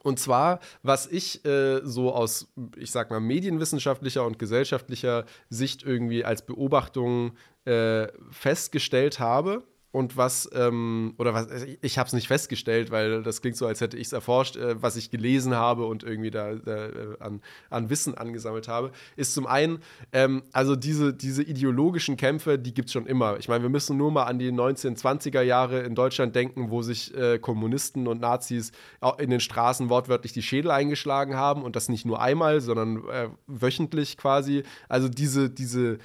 [0.04, 2.48] und zwar, was ich äh, so aus,
[2.78, 7.34] ich sag mal, medienwissenschaftlicher und gesellschaftlicher Sicht irgendwie als Beobachtung
[7.70, 11.48] äh, festgestellt habe, und was, ähm, oder was,
[11.82, 14.82] ich habe es nicht festgestellt, weil das klingt so, als hätte ich es erforscht, äh,
[14.82, 17.42] was ich gelesen habe und irgendwie da, da äh, an,
[17.72, 19.80] an Wissen angesammelt habe, ist zum einen,
[20.12, 23.38] ähm, also diese, diese ideologischen Kämpfe, die gibt es schon immer.
[23.40, 27.16] Ich meine, wir müssen nur mal an die 1920er Jahre in Deutschland denken, wo sich
[27.16, 28.72] äh, Kommunisten und Nazis
[29.18, 33.30] in den Straßen wortwörtlich die Schädel eingeschlagen haben und das nicht nur einmal, sondern äh,
[33.48, 34.64] wöchentlich quasi.
[34.88, 35.98] Also diese, diese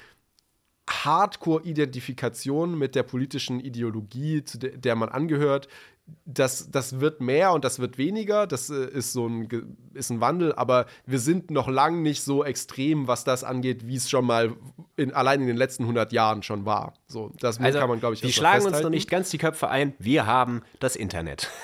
[0.89, 5.67] Hardcore-Identifikation mit der politischen Ideologie, zu der, der man angehört,
[6.25, 8.45] das, das wird mehr und das wird weniger.
[8.45, 12.43] Das äh, ist so ein, ist ein Wandel, aber wir sind noch lang nicht so
[12.43, 14.53] extrem, was das angeht, wie es schon mal
[14.97, 16.93] in, allein in den letzten 100 Jahren schon war.
[17.07, 19.69] So, das also, kann man, glaube ich, Wir schlagen uns noch nicht ganz die Köpfe
[19.69, 19.93] ein.
[19.99, 21.49] Wir haben das Internet.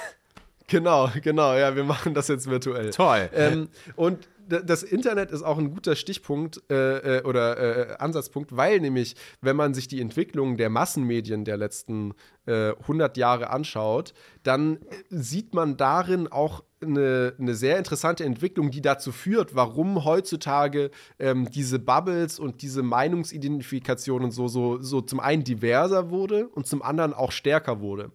[0.67, 2.91] Genau, genau, ja, wir machen das jetzt virtuell.
[2.91, 3.29] Toll.
[3.33, 3.67] Ähm,
[3.97, 9.15] und das Internet ist auch ein guter Stichpunkt äh, äh, oder äh, Ansatzpunkt, weil nämlich,
[9.41, 12.13] wenn man sich die Entwicklung der Massenmedien der letzten
[12.45, 14.13] äh, 100 Jahre anschaut,
[14.43, 14.79] dann
[15.09, 21.49] sieht man darin auch eine, eine, sehr interessante Entwicklung, die dazu führt, warum heutzutage ähm,
[21.51, 26.81] diese Bubbles und diese Meinungsidentifikation und so, so, so zum einen diverser wurde und zum
[26.81, 28.11] anderen auch stärker wurde.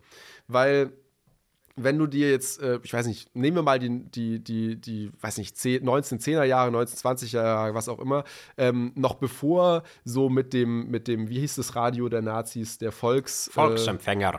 [0.49, 0.93] Weil
[1.77, 5.13] wenn du dir jetzt, äh, ich weiß nicht, nehmen wir mal die, die, die, die
[5.21, 8.25] weiß nicht, 10, 1910er Jahre, 1920er Jahre, was auch immer,
[8.57, 12.93] ähm, noch bevor so mit dem, mit dem, wie hieß das Radio der Nazis, der
[12.93, 13.49] Volks...
[13.49, 14.35] Äh, Volksempfänger.
[14.35, 14.39] Äh,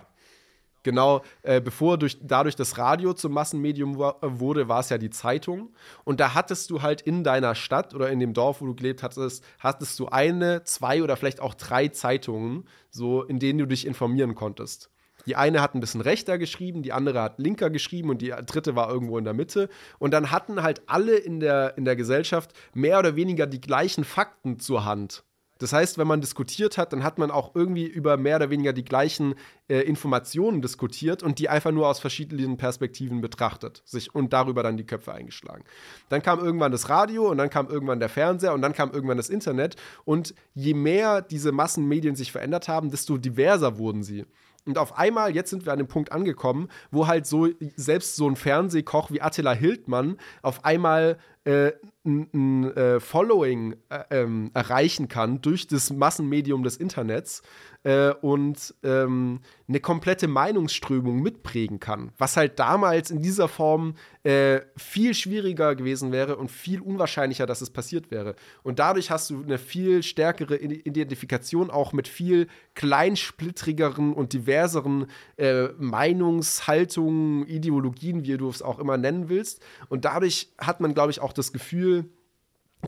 [0.81, 5.69] genau, äh, bevor durch, dadurch das Radio zum Massenmedium wurde, war es ja die Zeitung.
[6.05, 9.03] Und da hattest du halt in deiner Stadt oder in dem Dorf, wo du gelebt
[9.03, 13.85] hattest, hattest du eine, zwei oder vielleicht auch drei Zeitungen, so in denen du dich
[13.85, 14.89] informieren konntest.
[15.27, 18.75] Die eine hat ein bisschen rechter geschrieben, die andere hat linker geschrieben und die dritte
[18.75, 19.69] war irgendwo in der Mitte.
[19.99, 24.03] Und dann hatten halt alle in der, in der Gesellschaft mehr oder weniger die gleichen
[24.03, 25.23] Fakten zur Hand.
[25.59, 28.73] Das heißt, wenn man diskutiert hat, dann hat man auch irgendwie über mehr oder weniger
[28.73, 29.35] die gleichen
[29.67, 34.77] äh, Informationen diskutiert und die einfach nur aus verschiedenen Perspektiven betrachtet sich und darüber dann
[34.77, 35.63] die Köpfe eingeschlagen.
[36.09, 39.17] Dann kam irgendwann das Radio und dann kam irgendwann der Fernseher und dann kam irgendwann
[39.17, 39.75] das Internet
[40.05, 44.25] und je mehr diese Massenmedien sich verändert haben, desto diverser wurden sie.
[44.67, 48.29] Und auf einmal, jetzt sind wir an dem Punkt angekommen, wo halt so selbst so
[48.29, 51.71] ein Fernsehkoch wie Attila Hildmann auf einmal äh,
[52.05, 57.41] ein, äh, Following äh, ähm, erreichen kann durch das Massenmedium des Internets
[57.87, 59.39] äh, und ähm,
[59.69, 62.11] eine komplette Meinungsströmung mitprägen kann.
[62.17, 67.61] Was halt damals in dieser Form äh, viel schwieriger gewesen wäre und viel unwahrscheinlicher, dass
[67.61, 68.35] es passiert wäre.
[68.61, 75.05] Und dadurch hast du eine viel stärkere Identifikation auch mit viel kleinsplittrigeren und diverseren
[75.37, 79.63] äh, Meinungshaltungen, Ideologien, wie du es auch immer nennen willst.
[79.87, 82.09] Und dadurch hat man, glaube ich, auch das Gefühl,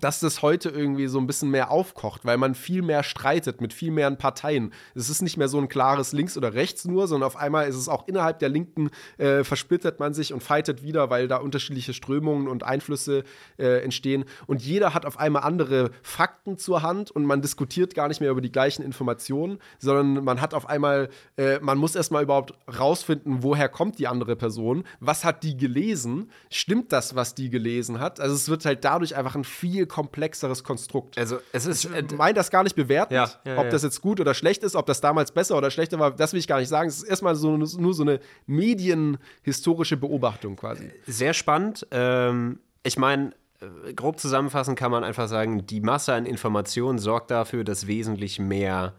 [0.02, 3.74] dass das heute irgendwie so ein bisschen mehr aufkocht, weil man viel mehr streitet mit
[3.74, 4.74] viel mehr Parteien.
[4.96, 7.76] Es ist nicht mehr so ein klares Links oder Rechts nur, sondern auf einmal ist
[7.76, 11.94] es auch innerhalb der Linken äh, versplittert man sich und fightet wieder, weil da unterschiedliche
[11.94, 13.24] Strömungen und Einflüsse
[13.58, 14.26] äh, entstehen.
[14.48, 18.32] Und jeder hat auf einmal andere Fakten zur Hand und man diskutiert gar nicht mehr
[18.32, 23.44] über die gleichen Informationen, sondern man hat auf einmal, äh, man muss erstmal überhaupt rausfinden,
[23.44, 28.20] woher kommt die andere Person, was hat die gelesen, stimmt das, was die gelesen hat.
[28.20, 31.18] Also es wird halt dadurch einfach ein viel komplexeres Konstrukt.
[31.18, 31.86] Also es ist.
[31.86, 33.70] Ich äh, meine das gar nicht bewerten, ja, ja, ob ja.
[33.70, 36.40] das jetzt gut oder schlecht ist, ob das damals besser oder schlechter war, das will
[36.40, 36.88] ich gar nicht sagen.
[36.88, 40.92] Es ist erstmal so, nur so eine medienhistorische Beobachtung quasi.
[41.06, 41.86] Sehr spannend.
[41.92, 47.32] Ähm, ich meine, äh, grob zusammenfassend kann man einfach sagen, die Masse an Informationen sorgt
[47.32, 48.94] dafür, dass wesentlich mehr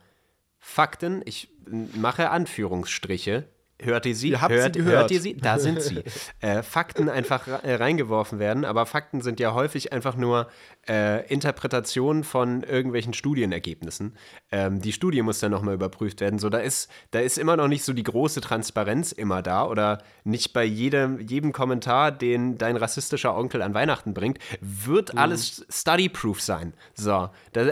[0.59, 1.49] Fakten, ich
[1.95, 3.49] mache Anführungsstriche,
[3.83, 4.31] Hört ihr sie?
[4.31, 5.01] Ihr habt hört, sie gehört.
[5.01, 5.37] hört ihr sie?
[5.37, 6.03] Da sind sie.
[6.41, 10.49] äh, Fakten einfach äh, reingeworfen werden, aber Fakten sind ja häufig einfach nur
[10.89, 14.17] äh, Interpretationen von irgendwelchen Studienergebnissen.
[14.51, 16.39] Ähm, die Studie muss dann nochmal überprüft werden.
[16.39, 20.03] So, da ist, da ist immer noch nicht so die große Transparenz immer da oder
[20.25, 25.19] nicht bei jedem, jedem Kommentar, den dein rassistischer Onkel an Weihnachten bringt, wird mhm.
[25.19, 26.75] alles study-proof sein.
[26.95, 27.69] So, das,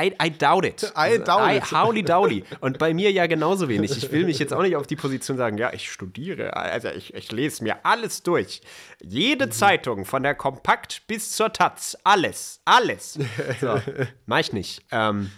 [0.00, 0.92] I, I doubt it.
[0.96, 1.72] I doubt it.
[1.72, 2.44] Howly dowly.
[2.60, 3.96] Und bei mir ja genauso wenig.
[3.96, 7.14] Ich will mich jetzt auch nicht auf die Position sagen, ja, ich studiere, also ich,
[7.14, 8.60] ich lese mir alles durch.
[9.02, 9.52] Jede mhm.
[9.52, 13.18] Zeitung, von der Kompakt bis zur Taz, alles, alles.
[13.60, 13.80] So,
[14.26, 14.84] mach ich nicht.
[14.90, 15.30] Ähm,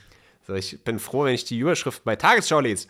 [0.46, 2.88] so, ich bin froh, wenn ich die Überschrift bei Tagesschau lese.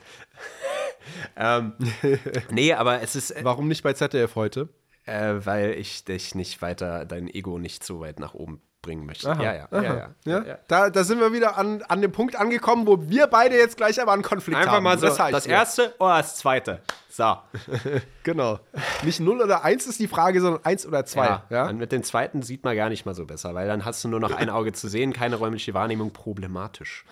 [1.37, 1.75] ähm,
[2.51, 3.31] nee, aber es ist.
[3.31, 4.69] Äh, Warum nicht bei ZDF heute?
[5.05, 9.31] Äh, weil ich dich nicht weiter, dein Ego nicht so weit nach oben bringen möchte.
[9.31, 10.59] Aha, ja, ja, ja, ja, ja, ja.
[10.67, 14.01] Da, da sind wir wieder an, an dem Punkt angekommen, wo wir beide jetzt gleich
[14.03, 14.87] aber einen Konflikt Einfach haben.
[14.87, 16.81] Einfach mal so, das, das erste oder das zweite.
[17.09, 17.37] So.
[18.23, 18.59] genau.
[19.03, 21.25] Nicht 0 oder 1 ist die Frage, sondern 1 oder 2.
[21.25, 21.73] Ja, ja?
[21.73, 24.21] mit dem zweiten sieht man gar nicht mal so besser, weil dann hast du nur
[24.21, 27.05] noch ein Auge zu sehen, keine räumliche Wahrnehmung, problematisch.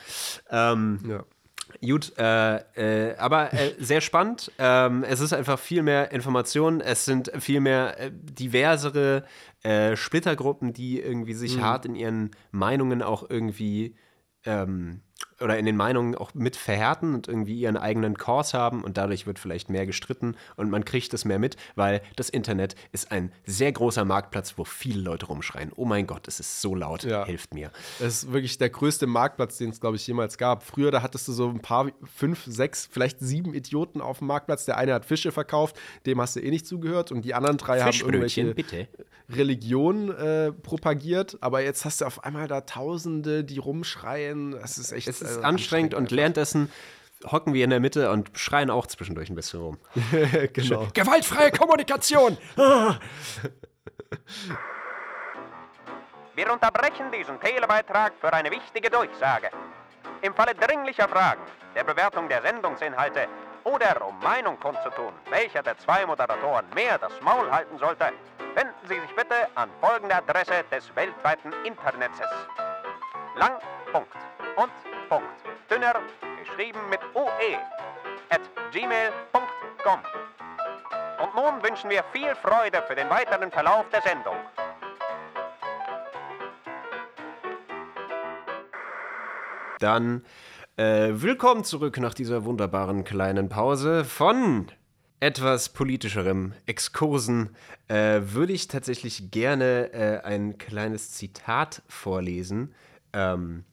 [0.50, 1.24] Ähm, ja.
[1.84, 4.52] Gut, äh, äh, aber äh, sehr spannend.
[4.58, 6.80] Ähm, es ist einfach viel mehr Information.
[6.80, 9.24] Es sind viel mehr äh, diversere
[9.62, 11.62] äh, Splittergruppen, die irgendwie sich mhm.
[11.62, 13.94] hart in ihren Meinungen auch irgendwie
[14.44, 15.02] ähm,
[15.40, 19.26] oder in den Meinungen auch mit verhärten und irgendwie ihren eigenen Kurs haben und dadurch
[19.26, 23.32] wird vielleicht mehr gestritten und man kriegt es mehr mit, weil das Internet ist ein
[23.44, 25.72] sehr großer Marktplatz, wo viele Leute rumschreien.
[25.76, 27.24] Oh mein Gott, es ist so laut, ja.
[27.24, 27.70] hilft mir.
[27.98, 30.62] Es ist wirklich der größte Marktplatz, den es, glaube ich, jemals gab.
[30.62, 34.64] Früher, da hattest du so ein paar, fünf, sechs, vielleicht sieben Idioten auf dem Marktplatz.
[34.64, 37.80] Der eine hat Fische verkauft, dem hast du eh nicht zugehört und die anderen drei
[37.80, 38.88] haben irgendwelche bitte.
[39.32, 41.38] Religionen äh, propagiert.
[41.40, 44.52] Aber jetzt hast du auf einmal da Tausende, die rumschreien.
[44.52, 45.08] Das ist echt.
[45.08, 46.70] Es ist äh, anstrengend und währenddessen
[47.30, 49.78] hocken wir in der Mitte und schreien auch zwischendurch ein bisschen rum.
[50.52, 50.88] genau.
[50.94, 52.36] Gewaltfreie Kommunikation!
[56.34, 59.50] Wir unterbrechen diesen Telebeitrag für eine wichtige Durchsage.
[60.22, 61.42] Im Falle dringlicher Fragen,
[61.74, 63.26] der Bewertung der Sendungsinhalte
[63.64, 68.12] oder um Meinung kundzutun, welcher der zwei Moderatoren mehr das Maul halten sollte,
[68.54, 72.18] wenden Sie sich bitte an folgende Adresse des weltweiten Internets.
[73.36, 73.58] Lang.
[73.92, 74.16] Punkt.
[74.56, 74.70] Und.
[75.68, 75.94] Dünner,
[76.38, 77.56] geschrieben mit OE,
[78.28, 79.98] at gmail.com.
[81.20, 84.36] Und nun wünschen wir viel Freude für den weiteren Verlauf der Sendung.
[89.80, 90.24] Dann
[90.76, 94.70] äh, willkommen zurück nach dieser wunderbaren kleinen Pause von
[95.18, 97.56] etwas politischerem Exkursen
[97.88, 102.74] äh, würde ich tatsächlich gerne äh, ein kleines Zitat vorlesen.
[103.12, 103.64] Ähm,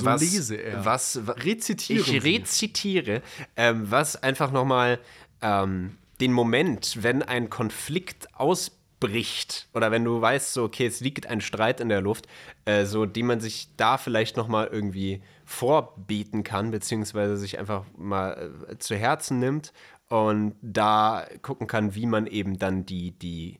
[0.00, 0.84] so was, lese er.
[0.84, 3.22] Was, rezitiere ich rezitiere,
[3.56, 4.98] ähm, was einfach nochmal
[5.40, 11.00] ähm, den Moment, wenn ein Konflikt ausbricht, bricht oder wenn du weißt, so, okay, es
[11.00, 12.28] liegt ein Streit in der Luft,
[12.66, 17.84] äh, so, die man sich da vielleicht noch mal irgendwie vorbeten kann, beziehungsweise sich einfach
[17.96, 19.72] mal äh, zu Herzen nimmt
[20.08, 23.58] und da gucken kann, wie man eben dann die, die,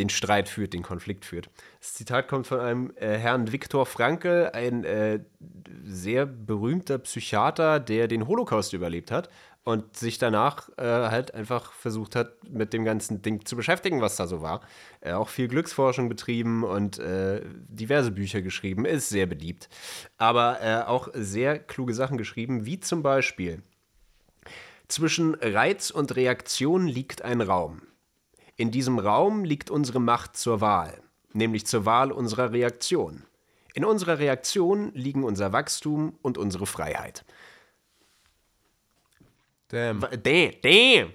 [0.00, 1.50] den Streit führt, den Konflikt führt.
[1.78, 5.20] Das Zitat kommt von einem äh, Herrn Viktor Frankl, ein äh,
[5.84, 9.28] sehr berühmter Psychiater, der den Holocaust überlebt hat
[9.62, 14.16] und sich danach äh, halt einfach versucht hat, mit dem ganzen Ding zu beschäftigen, was
[14.16, 14.62] da so war.
[15.02, 19.68] Er auch viel Glücksforschung betrieben und äh, diverse Bücher geschrieben, ist sehr beliebt.
[20.16, 23.62] Aber äh, auch sehr kluge Sachen geschrieben, wie zum Beispiel
[24.88, 27.82] zwischen Reiz und Reaktion liegt ein Raum.
[28.60, 31.00] In diesem Raum liegt unsere Macht zur Wahl,
[31.32, 33.24] nämlich zur Wahl unserer Reaktion.
[33.72, 37.24] In unserer Reaktion liegen unser Wachstum und unsere Freiheit.
[39.68, 40.00] Damn.
[40.00, 41.12] Damn, damn,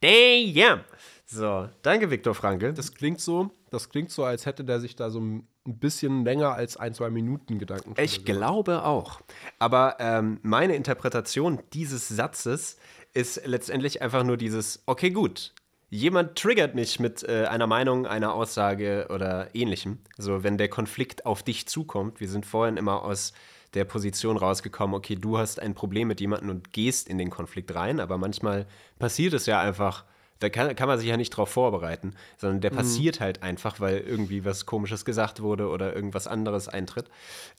[0.00, 0.80] damn.
[1.26, 2.72] So, danke, Viktor Frankl.
[2.72, 6.54] Das klingt so, das klingt so, als hätte der sich da so ein bisschen länger
[6.54, 8.38] als ein, zwei Minuten Gedanken drüber Ich gemacht.
[8.38, 9.20] glaube auch.
[9.58, 12.78] Aber ähm, meine Interpretation dieses Satzes
[13.12, 15.52] ist letztendlich einfach nur dieses, okay, gut.
[15.88, 19.98] Jemand triggert mich mit äh, einer Meinung, einer Aussage oder ähnlichem.
[20.18, 23.32] So, wenn der Konflikt auf dich zukommt, wir sind vorhin immer aus
[23.74, 27.74] der Position rausgekommen, okay, du hast ein Problem mit jemandem und gehst in den Konflikt
[27.74, 28.66] rein, aber manchmal
[28.98, 30.04] passiert es ja einfach,
[30.38, 33.98] da kann, kann man sich ja nicht drauf vorbereiten, sondern der passiert halt einfach, weil
[33.98, 37.10] irgendwie was Komisches gesagt wurde oder irgendwas anderes eintritt.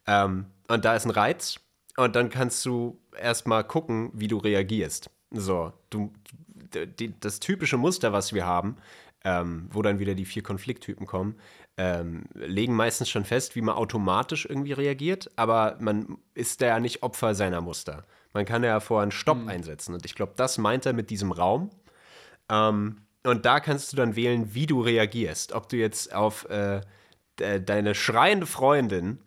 [0.06, 1.60] Ähm, und da ist ein Reiz
[1.98, 5.10] und dann kannst du erstmal gucken, wie du reagierst.
[5.32, 6.14] So, du,
[7.20, 8.78] das typische Muster, was wir haben,
[9.24, 11.36] ähm, wo dann wieder die vier Konflikttypen kommen,
[11.78, 16.80] ähm, legen meistens schon fest, wie man automatisch irgendwie reagiert, aber man ist da ja
[16.80, 18.06] nicht Opfer seiner Muster.
[18.34, 19.94] Man kann ja vorher einen Stopp einsetzen.
[19.94, 21.70] Und ich glaube, das meint er mit diesem Raum.
[22.50, 25.54] Ähm, und da kannst du dann wählen, wie du reagierst.
[25.54, 26.82] Ob du jetzt auf äh,
[27.40, 29.20] de deine schreiende Freundin,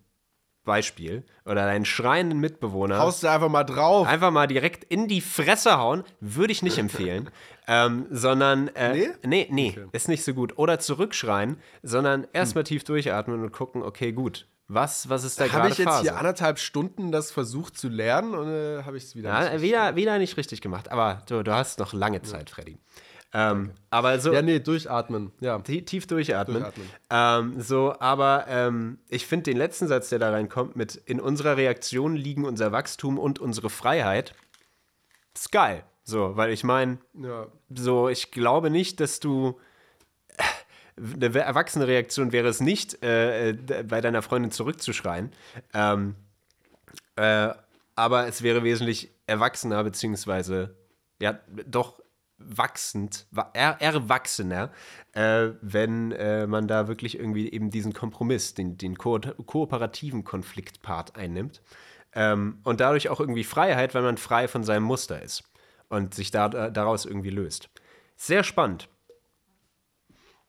[0.70, 4.06] Beispiel, oder deinen schreienden Mitbewohner Haust du einfach mal drauf.
[4.06, 7.28] einfach mal direkt in die Fresse hauen, würde ich nicht empfehlen.
[7.66, 9.08] ähm, sondern, äh, Nee?
[9.26, 10.56] nee, nee, ist nicht so gut.
[10.58, 15.54] Oder zurückschreien, sondern erstmal tief durchatmen und gucken, okay, gut, was, was ist da Habe
[15.54, 16.02] gerade ich jetzt Phase?
[16.02, 19.62] hier anderthalb Stunden das versucht zu lernen und äh, habe ich es wieder ja, nicht
[19.62, 22.78] wieder, wieder nicht richtig gemacht, aber du, du hast noch lange Zeit, Freddy.
[23.32, 25.30] Ähm, aber so, Ja, nee, durchatmen.
[25.40, 25.58] Ja.
[25.60, 26.62] Tie- tief durchatmen.
[26.62, 26.88] Durchatmen.
[27.10, 31.56] Ähm, so, aber ähm, ich finde den letzten Satz, der da reinkommt, mit in unserer
[31.56, 34.34] Reaktion liegen unser Wachstum und unsere Freiheit,
[35.34, 35.84] ist geil.
[36.02, 37.46] So, weil ich meine, ja.
[37.68, 39.58] so, ich glaube nicht, dass du.
[40.96, 45.32] Eine erwachsene Reaktion wäre es nicht, äh, äh, bei deiner Freundin zurückzuschreien.
[45.72, 46.14] Ähm,
[47.16, 47.50] äh,
[47.94, 50.74] aber es wäre wesentlich erwachsener, beziehungsweise,
[51.18, 51.99] ja, doch
[52.40, 54.70] wachsend, wa- er, erwachsener,
[55.12, 61.16] äh, wenn äh, man da wirklich irgendwie eben diesen Kompromiss, den, den ko kooperativen Konfliktpart
[61.16, 61.62] einnimmt.
[62.12, 65.44] Ähm, und dadurch auch irgendwie Freiheit, weil man frei von seinem Muster ist
[65.88, 67.70] und sich da, daraus irgendwie löst.
[68.16, 68.88] Sehr spannend.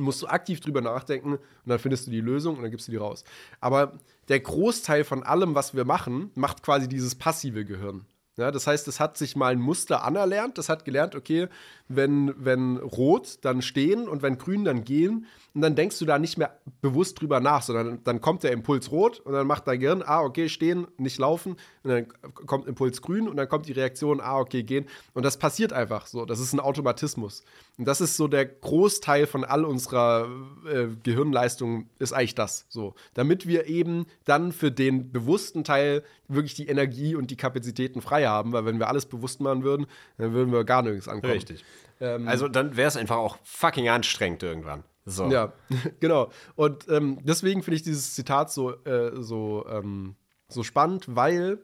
[0.00, 2.92] musst du aktiv drüber nachdenken und dann findest du die Lösung und dann gibst du
[2.92, 3.24] die raus.
[3.60, 3.92] Aber
[4.28, 8.04] der Großteil von allem, was wir machen, macht quasi dieses passive Gehirn.
[8.38, 11.48] Ja, das heißt, es hat sich mal ein Muster anerlernt, das hat gelernt, okay,
[11.88, 15.26] wenn, wenn rot, dann stehen und wenn grün, dann gehen.
[15.58, 18.92] Und dann denkst du da nicht mehr bewusst drüber nach, sondern dann kommt der Impuls
[18.92, 21.56] rot und dann macht dein Gehirn, ah, okay, stehen, nicht laufen.
[21.82, 22.06] Und dann
[22.46, 24.86] kommt Impuls grün und dann kommt die Reaktion, ah, okay, gehen.
[25.14, 26.24] Und das passiert einfach so.
[26.26, 27.42] Das ist ein Automatismus.
[27.76, 30.28] Und das ist so der Großteil von all unserer
[30.72, 32.66] äh, Gehirnleistung, ist eigentlich das.
[32.68, 32.94] So.
[33.14, 38.26] Damit wir eben dann für den bewussten Teil wirklich die Energie und die Kapazitäten frei
[38.26, 39.86] haben, weil wenn wir alles bewusst machen würden,
[40.18, 41.32] dann würden wir gar nirgends ankommen.
[41.32, 41.64] Richtig.
[41.98, 44.84] also dann wäre es einfach auch fucking anstrengend irgendwann.
[45.08, 45.28] So.
[45.30, 45.52] Ja,
[46.00, 46.30] genau.
[46.54, 50.16] Und ähm, deswegen finde ich dieses Zitat so, äh, so, ähm,
[50.48, 51.58] so spannend, weil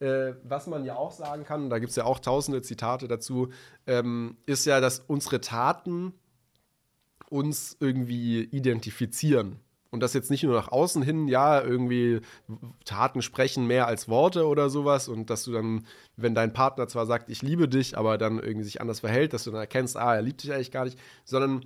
[0.00, 3.48] äh, was man ja auch sagen kann, da gibt es ja auch tausende Zitate dazu,
[3.86, 6.12] ähm, ist ja, dass unsere Taten
[7.30, 9.60] uns irgendwie identifizieren.
[9.90, 12.20] Und das jetzt nicht nur nach außen hin, ja, irgendwie
[12.84, 15.08] Taten sprechen mehr als Worte oder sowas.
[15.08, 18.64] Und dass du dann, wenn dein Partner zwar sagt, ich liebe dich, aber dann irgendwie
[18.64, 21.64] sich anders verhält, dass du dann erkennst, ah, er liebt dich eigentlich gar nicht, sondern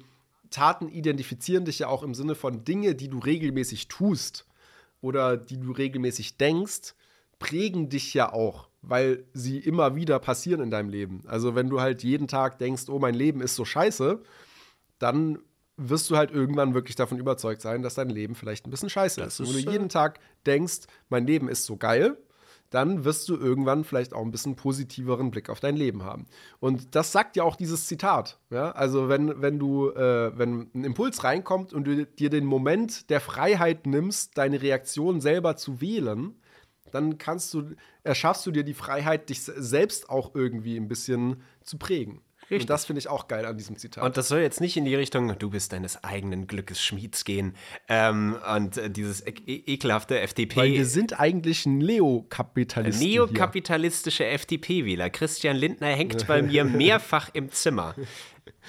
[0.52, 4.46] Taten identifizieren dich ja auch im Sinne von Dinge, die du regelmäßig tust
[5.00, 6.94] oder die du regelmäßig denkst,
[7.40, 11.22] prägen dich ja auch, weil sie immer wieder passieren in deinem Leben.
[11.26, 14.22] Also wenn du halt jeden Tag denkst, oh, mein Leben ist so scheiße,
[15.00, 15.40] dann
[15.76, 19.20] wirst du halt irgendwann wirklich davon überzeugt sein, dass dein Leben vielleicht ein bisschen scheiße
[19.22, 19.26] ist.
[19.26, 22.16] ist, Und wenn du jeden Tag denkst, mein Leben ist so geil,
[22.72, 26.26] dann wirst du irgendwann vielleicht auch ein bisschen positiveren Blick auf dein Leben haben.
[26.58, 28.38] Und das sagt ja auch dieses Zitat.
[28.50, 28.72] Ja?
[28.72, 33.20] Also wenn, wenn du, äh, wenn ein Impuls reinkommt und du dir den Moment der
[33.20, 36.34] Freiheit nimmst, deine Reaktion selber zu wählen,
[36.90, 37.74] dann kannst du,
[38.04, 42.20] erschaffst du dir die Freiheit, dich selbst auch irgendwie ein bisschen zu prägen.
[42.52, 42.68] Richtig.
[42.68, 44.04] Und das finde ich auch geil an diesem Zitat.
[44.04, 47.56] Und das soll jetzt nicht in die Richtung, du bist deines eigenen Glückes Schmieds gehen.
[47.88, 50.56] Ähm, und äh, dieses e e ekelhafte FDP.
[50.56, 53.06] Weil wir sind eigentlich ein Neokapitalisten.
[53.06, 53.26] hier.
[53.26, 55.10] Neokapitalistische FDP-Wähler.
[55.10, 57.94] Christian Lindner hängt bei mir mehrfach im Zimmer.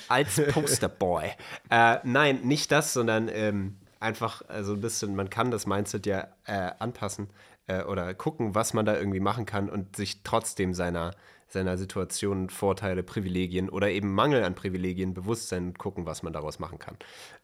[0.08, 1.32] Als Posterboy.
[1.70, 6.28] Äh, nein, nicht das, sondern ähm, einfach also ein bisschen, man kann das Mindset ja
[6.46, 7.30] äh, anpassen
[7.68, 11.16] äh, oder gucken, was man da irgendwie machen kann und sich trotzdem seiner,
[11.54, 16.34] seiner Situation, Vorteile, Privilegien oder eben Mangel an Privilegien bewusst sein und gucken, was man
[16.34, 16.98] daraus machen kann.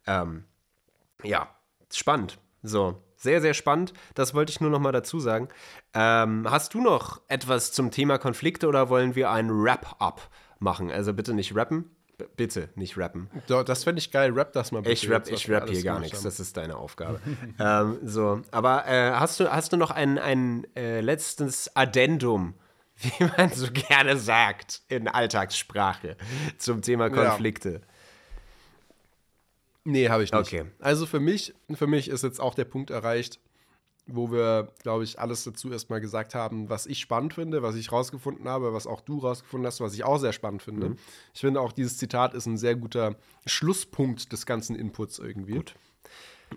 [0.06, 0.44] Ähm,
[1.24, 1.50] ja,
[1.94, 2.40] spannend.
[2.62, 3.94] So, sehr, sehr spannend.
[4.16, 5.50] Das wollte ich nur noch mal dazu sagen.
[5.94, 10.30] Ähm, hast du noch etwas zum Thema Konflikte oder wollen wir ein Wrap-up
[10.60, 10.92] machen?
[10.92, 11.92] Also bitte nicht rappen.
[12.18, 13.30] B bitte nicht rappen.
[13.48, 14.32] Das fände ich geil.
[14.32, 14.92] Rap das mal bitte.
[14.92, 16.18] Ich rap, jetzt, ich rap hier gar nichts.
[16.18, 16.26] haben.
[16.26, 17.22] Das ist deine Aufgabe.
[17.60, 22.56] ähm, so, aber äh, hast, du, hast du noch ein, ein äh, letztes Addendum,
[23.02, 26.18] wie man so gerne sagt in Alltagssprache,
[26.58, 27.82] zum Thema Konflikte?
[29.86, 30.40] Nee, habe ich nicht.
[30.40, 30.66] Okay.
[30.80, 33.40] Also für mich, für mich ist jetzt auch der Punkt erreicht,
[34.06, 37.92] wo wir, glaube ich, alles dazu erstmal gesagt haben, was ich spannend finde, was ich
[37.92, 40.96] rausgefunden habe, was auch du rausgefunden hast, was ich auch sehr spannend finde.
[41.34, 43.16] Ich finde auch, dieses Zitat ist ein sehr guter
[43.46, 45.56] Schlusspunkt des ganzen Inputs irgendwie.
[45.56, 45.76] Gut.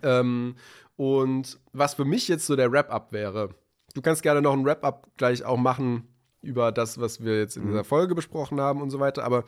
[0.02, 0.56] Ähm,
[0.96, 3.50] und was für mich jetzt so der Wrap-up wäre,
[3.94, 6.08] du kannst gerne noch ein Wrap-up gleich auch machen
[6.42, 9.44] über das, was wir jetzt in dieser Folge besprochen haben und so weiter, aber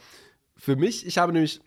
[0.56, 1.60] für mich, ich habe nämlich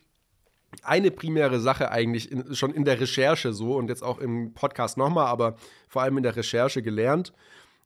[0.84, 4.98] eine primäre Sache eigentlich in, schon in der Recherche so und jetzt auch im Podcast
[4.98, 5.56] nochmal, aber
[5.88, 7.34] vor allem in der Recherche gelernt.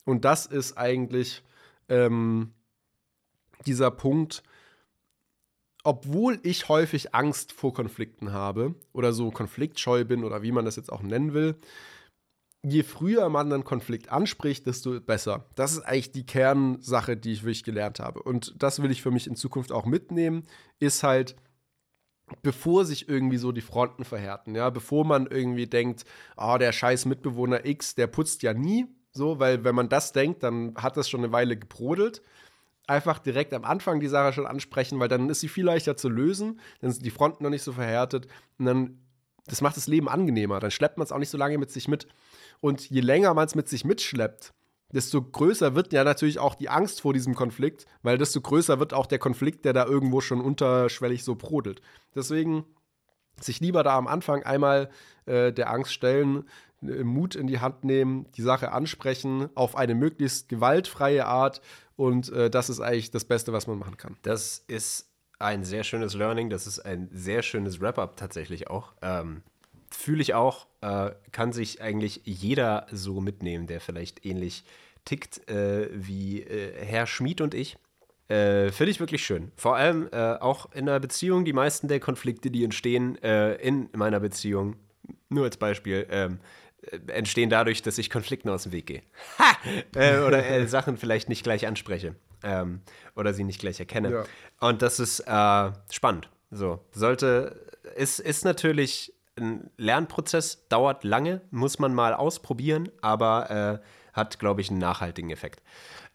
[0.05, 1.43] Und das ist eigentlich
[1.89, 2.53] ähm,
[3.65, 4.43] dieser Punkt,
[5.83, 10.75] obwohl ich häufig Angst vor Konflikten habe oder so konfliktscheu bin oder wie man das
[10.75, 11.55] jetzt auch nennen will,
[12.63, 15.45] je früher man einen Konflikt anspricht, desto besser.
[15.55, 18.21] Das ist eigentlich die Kernsache, die ich wirklich gelernt habe.
[18.21, 20.43] Und das will ich für mich in Zukunft auch mitnehmen,
[20.79, 21.35] ist halt,
[22.43, 26.05] bevor sich irgendwie so die Fronten verhärten, ja, bevor man irgendwie denkt,
[26.37, 30.43] oh, der scheiß Mitbewohner X, der putzt ja nie, so, weil wenn man das denkt,
[30.43, 32.21] dann hat das schon eine Weile gebrodelt.
[32.87, 36.09] Einfach direkt am Anfang die Sache schon ansprechen, weil dann ist sie viel leichter zu
[36.09, 38.27] lösen, dann sind die Fronten noch nicht so verhärtet
[38.57, 38.99] und dann,
[39.45, 41.87] das macht das Leben angenehmer, dann schleppt man es auch nicht so lange mit sich
[41.87, 42.07] mit.
[42.61, 44.53] Und je länger man es mit sich mitschleppt,
[44.93, 48.93] desto größer wird ja natürlich auch die Angst vor diesem Konflikt, weil desto größer wird
[48.93, 51.81] auch der Konflikt, der da irgendwo schon unterschwellig so brodelt.
[52.15, 52.65] Deswegen
[53.39, 54.89] sich lieber da am Anfang einmal
[55.25, 56.43] äh, der Angst stellen,
[56.81, 61.61] äh, Mut in die Hand nehmen, die Sache ansprechen, auf eine möglichst gewaltfreie Art.
[61.95, 64.17] Und äh, das ist eigentlich das Beste, was man machen kann.
[64.21, 65.09] Das ist
[65.39, 66.49] ein sehr schönes Learning.
[66.49, 68.93] Das ist ein sehr schönes Wrap-up tatsächlich auch.
[69.01, 69.41] Ähm,
[69.91, 70.67] Fühle ich auch.
[70.81, 74.63] Äh, kann sich eigentlich jeder so mitnehmen, der vielleicht ähnlich
[75.05, 77.77] tickt äh, wie äh, Herr Schmid und ich.
[78.31, 79.51] Äh, Finde ich wirklich schön.
[79.57, 83.89] Vor allem äh, auch in einer Beziehung, die meisten der Konflikte, die entstehen äh, in
[83.93, 84.77] meiner Beziehung,
[85.27, 86.39] nur als Beispiel, ähm,
[86.81, 89.01] äh, entstehen dadurch, dass ich Konflikten aus dem Weg gehe.
[89.37, 90.25] Ha!
[90.25, 92.15] Oder Sachen vielleicht nicht gleich anspreche.
[92.43, 92.81] Ähm,
[93.15, 94.11] oder sie nicht gleich erkenne.
[94.11, 94.23] Ja.
[94.67, 95.23] Und das ist
[95.91, 96.29] spannend.
[96.51, 103.87] So, sollte, ist, ist natürlich ein Lernprozess, dauert lange, muss man mal ausprobieren, aber äh,
[104.13, 105.61] hat, glaube ich, einen nachhaltigen Effekt.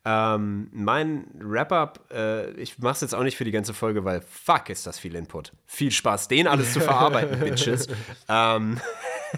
[0.09, 4.21] Ähm, mein Wrap-up, äh, ich mache es jetzt auch nicht für die ganze Folge, weil
[4.21, 5.53] fuck, ist das viel Input.
[5.65, 7.89] Viel Spaß, den alles zu verarbeiten, Bitches.
[8.29, 8.81] Ähm,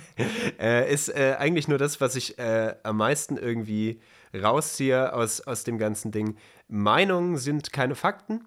[0.61, 4.03] äh, ist äh, eigentlich nur das, was ich äh, am meisten irgendwie
[4.35, 6.37] rausziehe aus, aus dem ganzen Ding.
[6.69, 8.45] Meinungen sind keine Fakten.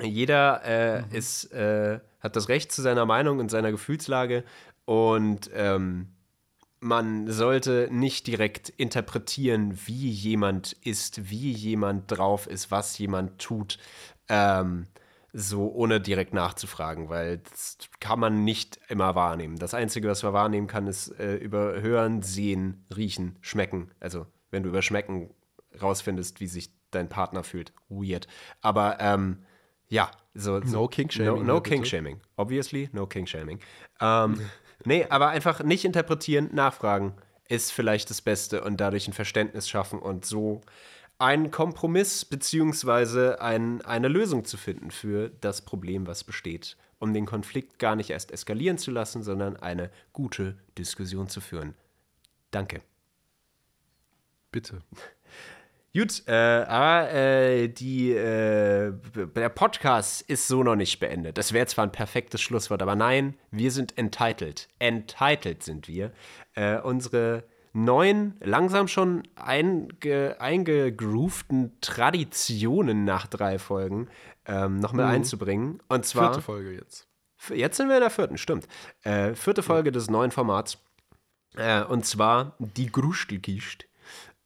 [0.00, 4.44] Jeder äh, ist, äh, hat das Recht zu seiner Meinung und seiner Gefühlslage
[4.84, 6.08] und ähm,
[6.80, 13.78] man sollte nicht direkt interpretieren, wie jemand ist, wie jemand drauf ist, was jemand tut,
[14.28, 14.86] ähm,
[15.32, 19.58] so ohne direkt nachzufragen, weil das kann man nicht immer wahrnehmen.
[19.58, 23.90] Das Einzige, was man wahrnehmen kann, ist äh, über Hören, Sehen, Riechen, Schmecken.
[24.00, 25.30] Also wenn du über Schmecken
[25.80, 27.72] rausfindest, wie sich dein Partner fühlt.
[27.88, 28.28] Weird.
[28.62, 29.44] Aber ähm,
[29.88, 30.60] ja, so.
[30.64, 31.62] so No King-Shaming, No, no ne.
[31.62, 32.20] King-Shaming.
[32.36, 33.60] Obviously, no King-Shaming.
[34.00, 34.40] Ähm,
[34.84, 37.14] nee, aber einfach nicht interpretieren, nachfragen
[37.48, 40.62] ist vielleicht das Beste und dadurch ein Verständnis schaffen und so
[41.18, 47.24] einen Kompromiss beziehungsweise ein, eine Lösung zu finden für das Problem, was besteht, um den
[47.24, 51.74] Konflikt gar nicht erst eskalieren zu lassen, sondern eine gute Diskussion zu führen.
[52.50, 52.82] Danke.
[54.50, 54.82] Bitte.
[55.96, 58.92] Gut, äh, aber äh, die, äh,
[59.34, 61.38] der Podcast ist so noch nicht beendet.
[61.38, 64.68] Das wäre zwar ein perfektes Schlusswort, aber nein, wir sind entitled.
[64.78, 66.12] Entitled sind wir.
[66.54, 74.08] Äh, unsere neuen, langsam schon einge, eingegroovten Traditionen nach drei Folgen
[74.44, 75.80] ähm, noch mal einzubringen.
[75.88, 76.32] Und zwar.
[76.32, 77.08] Vierte Folge jetzt.
[77.54, 78.68] Jetzt sind wir in der vierten, stimmt.
[79.02, 80.76] Äh, vierte Folge des neuen Formats.
[81.56, 83.86] Äh, und zwar die Grustelkist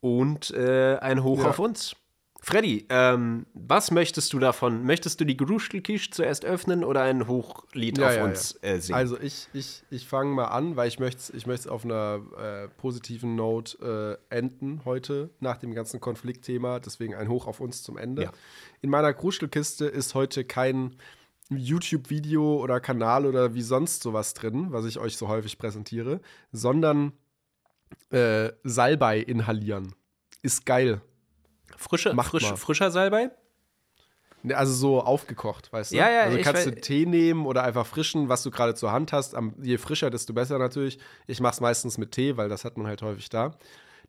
[0.01, 1.51] und äh, ein Hoch Ja.
[1.51, 1.95] auf uns.
[2.43, 4.85] Freddy, ähm, was möchtest du davon?
[4.87, 8.97] Möchtest du die Grustelkist zuerst öffnen oder ein Hochlied auf uns Äh, singen?
[8.97, 12.69] Also ich, ich, ich fange mal an, weil ich möchte ich es auf einer äh,
[12.81, 16.81] positiven Note äh, enden heute nach dem ganzen Konfliktthema.
[16.81, 18.23] Deswegen ein Hoch auf uns zum Ende.
[18.23, 18.33] Ja.
[18.81, 20.97] In meiner Kruschelkiste ist heute kein
[21.51, 26.21] YouTube-Video oder Kanal oder wie sonst sowas drin, was ich euch so häufig präsentiere,
[26.53, 27.13] sondern
[28.11, 29.95] äh, Salbei inhalieren.
[30.43, 31.01] Ist geil.
[31.77, 33.31] Frische, frisch, frischer Salbei?
[34.43, 35.97] Ne, Also so aufgekocht, weißt du?
[35.97, 39.13] Ja, ja, Also kannst du Tee nehmen oder einfach frischen, was du gerade zur Hand
[39.13, 39.35] hast.
[39.35, 40.99] Am, je frischer, desto besser natürlich.
[41.27, 43.57] Ich mache es meistens mit Tee, weil das hat man halt häufig da.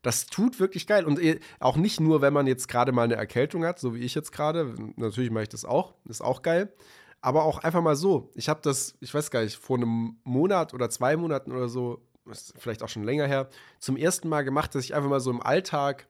[0.02, 1.04] Das tut wirklich geil.
[1.04, 4.00] Und eh, auch nicht nur, wenn man jetzt gerade mal eine Erkältung hat, so wie
[4.00, 4.74] ich jetzt gerade.
[4.96, 5.94] Natürlich mache ich das auch.
[6.08, 6.72] Ist auch geil.
[7.20, 8.30] Aber auch einfach mal so.
[8.34, 12.02] Ich habe das, ich weiß gar nicht, vor einem Monat oder zwei Monaten oder so,
[12.30, 15.30] ist vielleicht auch schon länger her, zum ersten Mal gemacht, dass ich einfach mal so
[15.30, 16.08] im Alltag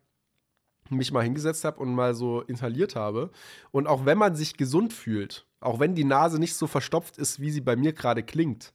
[0.91, 3.31] mich mal hingesetzt habe und mal so inhaliert habe.
[3.71, 7.41] Und auch wenn man sich gesund fühlt, auch wenn die Nase nicht so verstopft ist,
[7.41, 8.75] wie sie bei mir gerade klingt,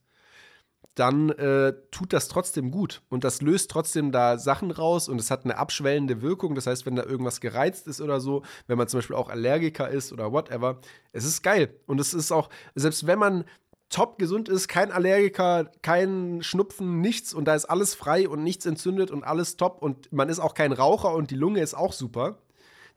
[0.95, 3.03] dann äh, tut das trotzdem gut.
[3.09, 6.55] Und das löst trotzdem da Sachen raus und es hat eine abschwellende Wirkung.
[6.55, 9.89] Das heißt, wenn da irgendwas gereizt ist oder so, wenn man zum Beispiel auch Allergiker
[9.89, 10.79] ist oder whatever,
[11.11, 11.75] es ist geil.
[11.85, 13.45] Und es ist auch, selbst wenn man
[13.89, 18.65] top gesund ist, kein Allergiker, kein Schnupfen, nichts und da ist alles frei und nichts
[18.65, 21.93] entzündet und alles top und man ist auch kein Raucher und die Lunge ist auch
[21.93, 22.37] super,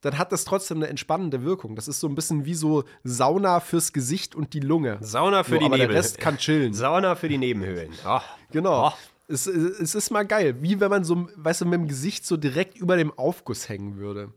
[0.00, 1.76] dann hat das trotzdem eine entspannende Wirkung.
[1.76, 4.98] Das ist so ein bisschen wie so Sauna fürs Gesicht und die Lunge.
[5.00, 5.88] Sauna für So, die aber Nebel.
[5.88, 6.72] der Rest kann chillen.
[6.72, 7.92] Sauna für die Nebenhöhlen.
[8.04, 8.88] Ach, Genau.
[8.88, 8.92] Oh.
[9.28, 10.56] Es, es ist mal geil.
[10.60, 13.96] Wie wenn man so, weißt du, mit dem Gesicht so direkt über dem Aufguss hängen
[13.96, 14.32] würde.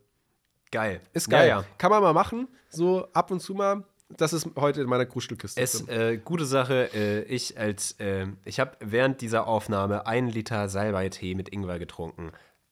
[0.71, 1.01] geil.
[1.13, 1.47] Ist geil.
[1.47, 1.65] Ja, ja.
[1.79, 2.47] Kann man mal machen.
[2.69, 3.85] So ab und zu mal.
[4.09, 5.59] Das ist heute in meiner Kruschelkiste.
[5.59, 10.69] Es, äh, gute Sache, äh, ich als, äh, ich habe während dieser Aufnahme einen Liter
[10.69, 12.31] Salbei-Tee mit Ingwer getrunken.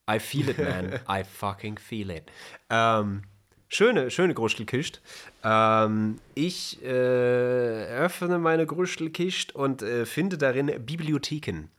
[0.09, 0.99] I feel it, man.
[1.09, 2.23] I fucking feel it.
[2.69, 3.23] Ähm,
[3.69, 5.01] schöne, schöne Gruschelkist.
[5.43, 11.69] Ähm, ich äh, öffne meine Gruschelkist und äh, finde darin Bibliotheken.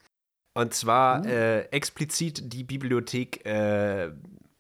[0.55, 3.43] Und zwar äh, explizit die Bibliothek,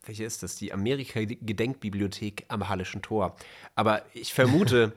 [0.04, 0.56] welche ist das?
[0.56, 3.36] Die Amerika-Gedenkbibliothek am Hallischen Tor.
[3.74, 4.92] Aber ich vermute,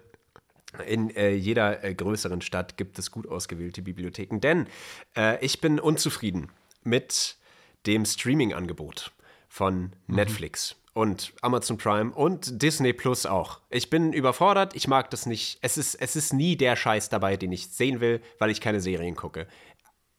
[0.88, 4.68] in äh, jeder äh, größeren Stadt gibt es gut ausgewählte Bibliotheken, denn
[5.16, 6.50] äh, ich bin unzufrieden
[6.84, 7.38] mit
[7.86, 9.12] dem Streaming-Angebot
[9.48, 13.60] von Netflix und Amazon Prime und Disney Plus auch.
[13.70, 15.60] Ich bin überfordert, ich mag das nicht.
[15.62, 18.80] Es ist, es ist nie der Scheiß dabei, den ich sehen will, weil ich keine
[18.80, 19.48] Serien gucke.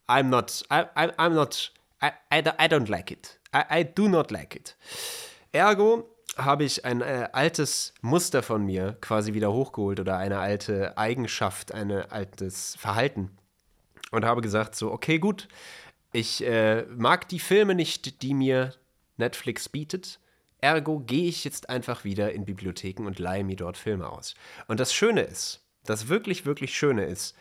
[0.06, 0.84] I'm not, I,
[1.18, 1.72] I'm not,
[2.02, 3.35] I, I, I don't like it.
[3.54, 4.76] I, I do not like it.
[5.52, 10.96] Ergo habe ich ein äh, altes Muster von mir quasi wieder hochgeholt oder eine alte
[10.98, 13.30] Eigenschaft, ein altes Verhalten
[14.10, 15.48] und habe gesagt so, okay, gut,
[16.12, 18.74] ich äh, mag die Filme nicht, die mir
[19.16, 20.20] Netflix bietet.
[20.60, 24.34] Ergo gehe ich jetzt einfach wieder in Bibliotheken und leihe mir dort Filme aus.
[24.68, 27.36] Und das Schöne ist, das wirklich, wirklich Schöne ist,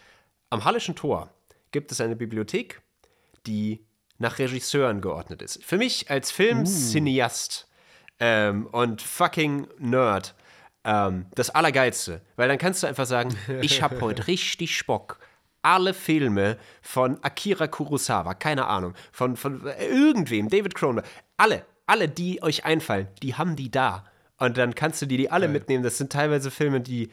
[0.49, 1.29] am Hallischen Tor
[1.71, 2.81] gibt es eine Bibliothek,
[3.45, 3.84] die
[4.17, 5.63] nach Regisseuren geordnet ist.
[5.63, 7.67] Für mich als Filmcineast
[8.19, 10.35] ähm, und fucking Nerd
[10.85, 12.21] ähm, das Allergeilste.
[12.35, 15.19] Weil dann kannst du einfach sagen, ich habe heute richtig Spock.
[15.61, 22.41] Alle Filme von Akira Kurosawa, keine Ahnung, von, von irgendwem, David Cronenberg, alle, alle, die
[22.43, 24.05] euch einfallen, die haben die da.
[24.37, 25.53] Und dann kannst du dir die alle Geil.
[25.53, 25.83] mitnehmen.
[25.83, 27.09] Das sind teilweise Filme, die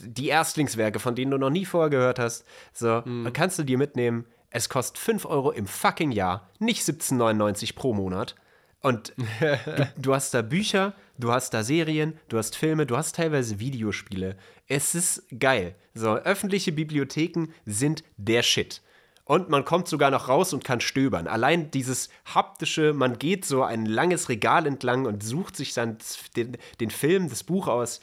[0.00, 2.44] die Erstlingswerke, von denen du noch nie vorher gehört hast.
[2.72, 4.24] So, dann kannst du dir mitnehmen.
[4.50, 8.36] Es kostet 5 Euro im fucking Jahr, nicht 17,99 pro Monat.
[8.80, 13.16] Und du, du hast da Bücher, du hast da Serien, du hast Filme, du hast
[13.16, 14.36] teilweise Videospiele.
[14.68, 15.74] Es ist geil.
[15.94, 18.82] So, öffentliche Bibliotheken sind der Shit.
[19.24, 21.26] Und man kommt sogar noch raus und kann stöbern.
[21.26, 25.98] Allein dieses haptische, man geht so ein langes Regal entlang und sucht sich dann
[26.36, 28.00] den, den Film, das Buch aus.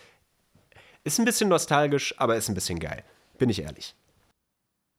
[1.05, 3.05] Ist ein bisschen nostalgisch, aber ist ein bisschen geil.
[3.37, 3.95] Bin ich ehrlich.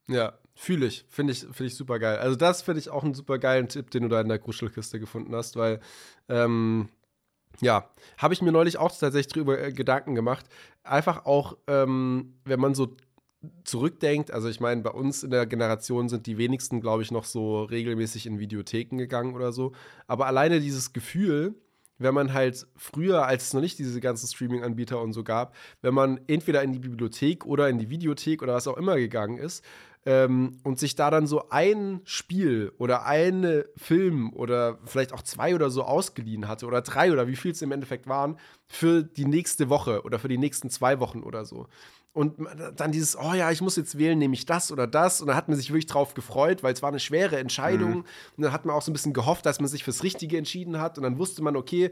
[0.07, 1.05] Ja, fühle ich.
[1.09, 2.18] Finde ich, find ich super geil.
[2.18, 5.01] Also, das finde ich auch einen super geilen Tipp, den du da in der Kruschelkiste
[5.01, 5.81] gefunden hast, weil,
[6.28, 6.89] ähm,
[7.60, 10.47] ja, habe ich mir neulich auch tatsächlich drüber äh, Gedanken gemacht.
[10.82, 12.97] Einfach auch, ähm, wenn man so
[13.64, 17.24] zurückdenkt, also ich meine, bei uns in der Generation sind die wenigsten, glaube ich, noch
[17.24, 19.72] so regelmäßig in Videotheken gegangen oder so.
[20.06, 21.55] Aber alleine dieses Gefühl,
[21.98, 25.94] wenn man halt früher, als es noch nicht diese ganzen Streaming-Anbieter und so gab, wenn
[25.94, 29.64] man entweder in die Bibliothek oder in die Videothek oder was auch immer gegangen ist
[30.06, 35.55] ähm, und sich da dann so ein Spiel oder einen Film oder vielleicht auch zwei
[35.55, 39.24] oder so ausgeliehen hatte oder drei oder wie viel es im Endeffekt waren für die
[39.24, 41.68] nächste Woche oder für die nächsten zwei Wochen oder so.
[42.12, 42.36] Und
[42.76, 45.20] dann dieses, oh ja, ich muss jetzt wählen, nehme ich das oder das.
[45.20, 48.05] Und dann hat man sich wirklich drauf gefreut, weil es war eine schwere Entscheidung.
[48.36, 50.81] Und dann hat man auch so ein bisschen gehofft, dass man sich fürs Richtige entschieden
[50.81, 50.97] hat.
[50.97, 51.90] Und dann wusste man, okay,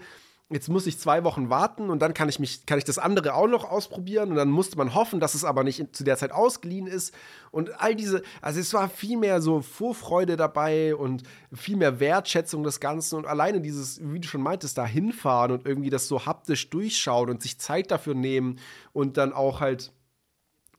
[0.52, 3.34] jetzt muss ich zwei Wochen warten und dann kann ich mich, kann ich das andere
[3.34, 4.30] auch noch ausprobieren.
[4.30, 7.14] Und dann musste man hoffen, dass es aber nicht zu der Zeit ausgeliehen ist.
[7.50, 11.22] Und all diese, also es war viel mehr so Vorfreude dabei und
[11.52, 13.16] viel mehr Wertschätzung des Ganzen.
[13.16, 17.30] Und alleine dieses, wie du schon meintest, da hinfahren und irgendwie das so haptisch durchschauen
[17.30, 18.58] und sich Zeit dafür nehmen
[18.92, 19.92] und dann auch halt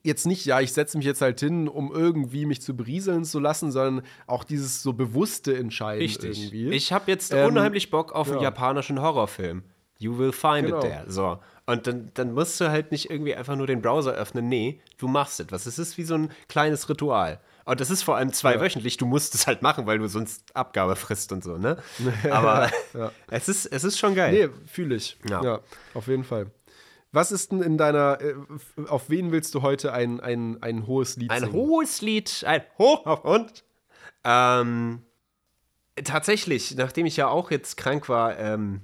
[0.04, 3.40] jetzt nicht, ja, ich setze mich jetzt halt hin, um irgendwie mich zu berieseln zu
[3.40, 6.70] lassen, sondern auch dieses so bewusste Entscheiden irgendwie.
[6.70, 8.44] Ich habe jetzt Ähm, unheimlich Bock auf einen ja.
[8.44, 9.64] japanischen Horrorfilm.
[10.00, 10.78] You will find Genau.
[10.78, 11.04] it there.
[11.08, 11.40] So.
[11.66, 14.50] Und dann, dann musst du halt nicht irgendwie einfach nur den Browser öffnen.
[14.50, 15.66] Nee, du machst etwas.
[15.66, 17.40] Es ist wie so ein kleines Ritual.
[17.64, 18.98] Und das ist vor allem zweiwöchentlich.
[18.98, 21.78] Du musst es halt machen, weil du sonst Abgabe frisst und so, ne?
[22.30, 22.70] Aber
[23.32, 24.34] es, ist, es ist schon geil.
[24.34, 25.16] Nee, fühle ich.
[25.30, 25.42] Ja.
[25.42, 25.60] Ja.
[25.94, 26.48] auf jeden Fall.
[27.14, 28.34] Was ist denn in deiner, äh,
[28.88, 31.54] auf wen willst du heute ein, ein, ein hohes Lied Ein singen?
[31.54, 33.64] hohes Lied, ein Hoch auf und.
[34.24, 35.04] Ähm,
[36.04, 38.82] tatsächlich, nachdem ich ja auch jetzt krank war, ähm,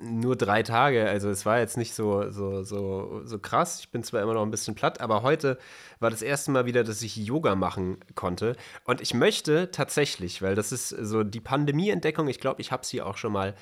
[0.00, 3.80] nur drei Tage, also es war jetzt nicht so, so, so, so krass.
[3.80, 5.58] Ich bin zwar immer noch ein bisschen platt, aber heute
[5.98, 8.54] war das erste Mal wieder, dass ich Yoga machen konnte.
[8.84, 13.00] Und ich möchte tatsächlich, weil das ist so die Pandemie-Entdeckung, ich glaube, ich habe sie
[13.00, 13.54] auch schon mal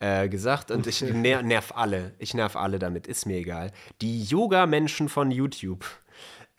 [0.00, 2.14] äh, gesagt und ich ner nerv alle.
[2.18, 3.72] Ich nerv alle damit, ist mir egal.
[4.00, 5.84] Die Yoga-Menschen von YouTube.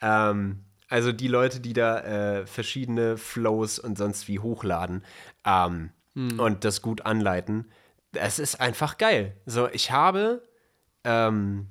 [0.00, 5.04] Ähm, also die Leute, die da äh, verschiedene Flows und sonst wie hochladen
[5.44, 7.70] ähm, und das gut anleiten.
[8.12, 9.36] Es ist einfach geil.
[9.46, 10.42] So, ich habe
[11.04, 11.68] ähm,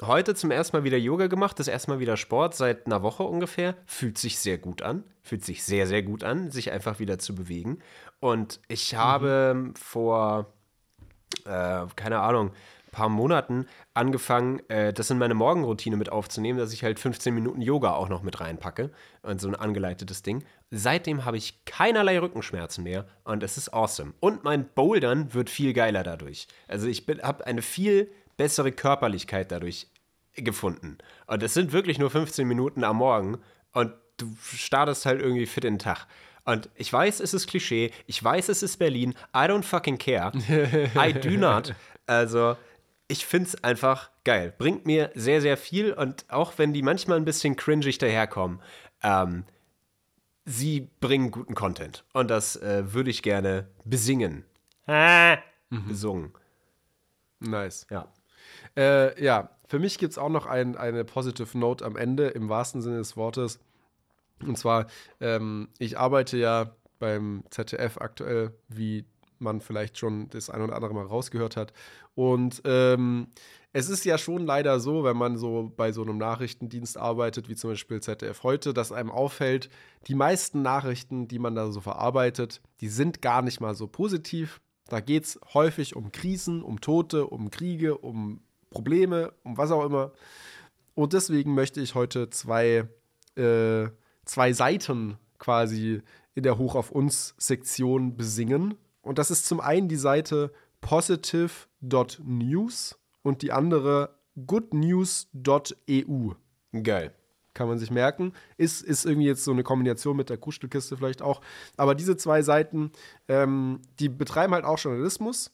[0.00, 3.24] heute zum ersten Mal wieder Yoga gemacht, das erste Mal wieder Sport seit einer Woche
[3.24, 3.76] ungefähr.
[3.86, 5.04] Fühlt sich sehr gut an.
[5.22, 7.78] Fühlt sich sehr, sehr gut an, sich einfach wieder zu bewegen.
[8.20, 10.52] Und ich habe vor
[11.44, 12.52] äh, keine Ahnung,
[12.92, 17.60] paar Monaten angefangen, äh, das in meine Morgenroutine mit aufzunehmen, dass ich halt 15 Minuten
[17.60, 18.90] Yoga auch noch mit reinpacke
[19.22, 20.44] und so ein angeleitetes Ding.
[20.70, 24.12] Seitdem habe ich keinerlei Rückenschmerzen mehr und es ist awesome.
[24.20, 26.46] Und mein Bouldern wird viel geiler dadurch.
[26.68, 29.88] Also ich habe eine viel bessere Körperlichkeit dadurch
[30.34, 30.98] gefunden.
[31.26, 33.38] Und es sind wirklich nur 15 Minuten am Morgen
[33.72, 36.06] und du startest halt irgendwie fit in den Tag.
[36.44, 40.32] Und ich weiß, es ist Klischee, ich weiß, es ist Berlin, I don't fucking care.
[40.96, 41.74] I do not.
[42.06, 42.56] Also,
[43.12, 44.54] ich finde es einfach geil.
[44.56, 48.62] Bringt mir sehr, sehr viel und auch wenn die manchmal ein bisschen cringig daherkommen,
[49.02, 49.44] ähm,
[50.46, 52.06] sie bringen guten Content.
[52.14, 54.46] Und das äh, würde ich gerne besingen.
[55.86, 56.32] Besungen.
[57.40, 57.86] Nice.
[57.90, 58.08] Ja.
[58.78, 62.48] Äh, ja, für mich gibt es auch noch ein, eine Positive Note am Ende, im
[62.48, 63.60] wahrsten Sinne des Wortes.
[64.40, 64.86] Und zwar,
[65.20, 69.04] ähm, ich arbeite ja beim ZDF aktuell, wie
[69.42, 71.72] man vielleicht schon das ein oder andere Mal rausgehört hat.
[72.14, 73.28] Und ähm,
[73.72, 77.56] es ist ja schon leider so, wenn man so bei so einem Nachrichtendienst arbeitet, wie
[77.56, 79.70] zum Beispiel ZDF heute, dass einem auffällt,
[80.06, 84.60] die meisten Nachrichten, die man da so verarbeitet, die sind gar nicht mal so positiv.
[84.88, 89.84] Da geht es häufig um Krisen, um Tote, um Kriege, um Probleme, um was auch
[89.84, 90.12] immer.
[90.94, 92.88] Und deswegen möchte ich heute zwei,
[93.36, 93.88] äh,
[94.26, 96.02] zwei Seiten quasi
[96.34, 98.74] in der Hoch auf uns Sektion besingen.
[99.02, 104.16] Und das ist zum einen die Seite positive.news und die andere
[104.46, 106.32] goodnews.eu.
[106.82, 107.12] Geil.
[107.54, 108.32] Kann man sich merken.
[108.56, 111.42] Ist, ist irgendwie jetzt so eine Kombination mit der Kuschelkiste vielleicht auch.
[111.76, 112.92] Aber diese zwei Seiten,
[113.28, 115.50] ähm, die betreiben halt auch Journalismus.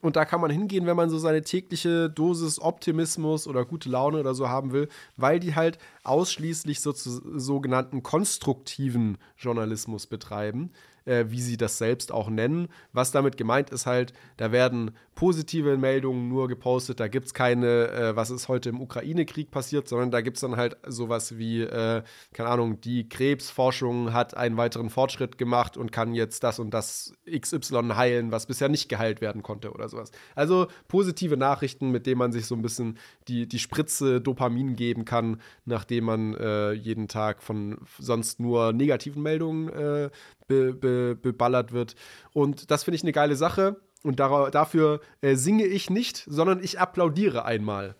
[0.00, 4.18] Und da kann man hingehen, wenn man so seine tägliche Dosis Optimismus oder gute Laune
[4.18, 10.72] oder so haben will, weil die halt ausschließlich so, sogenannten konstruktiven Journalismus betreiben
[11.04, 12.68] äh, wie sie das selbst auch nennen.
[12.92, 17.88] Was damit gemeint ist halt, da werden positive Meldungen nur gepostet, da gibt es keine,
[17.88, 21.62] äh, was ist heute im Ukraine-Krieg passiert, sondern da gibt es dann halt sowas wie,
[21.62, 22.02] äh,
[22.32, 27.14] keine Ahnung, die Krebsforschung hat einen weiteren Fortschritt gemacht und kann jetzt das und das
[27.30, 30.10] XY heilen, was bisher nicht geheilt werden konnte oder sowas.
[30.34, 32.98] Also positive Nachrichten, mit denen man sich so ein bisschen
[33.28, 39.22] die, die Spritze Dopamin geben kann, nachdem man äh, jeden Tag von sonst nur negativen
[39.22, 40.10] Meldungen äh,
[40.46, 41.94] be, be, beballert wird.
[42.32, 43.80] Und das finde ich eine geile Sache.
[44.02, 47.96] Und da, dafür äh, singe ich nicht, sondern ich applaudiere einmal.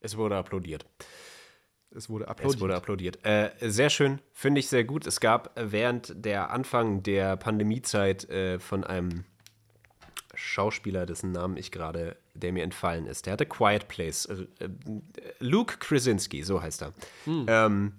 [0.00, 0.86] Es wurde applaudiert.
[1.90, 2.54] Es wurde applaudiert.
[2.54, 3.24] Es wurde applaudiert.
[3.24, 5.06] Äh, sehr schön, finde ich sehr gut.
[5.06, 9.24] Es gab während der Anfang der Pandemiezeit äh, von einem
[10.34, 13.26] Schauspieler, dessen Namen ich gerade, der mir entfallen ist.
[13.26, 14.26] Der hatte Quiet Place.
[14.26, 14.68] Äh, äh
[15.40, 16.92] Luke Krasinski, so heißt er.
[17.24, 17.46] Hm.
[17.48, 17.92] Ähm,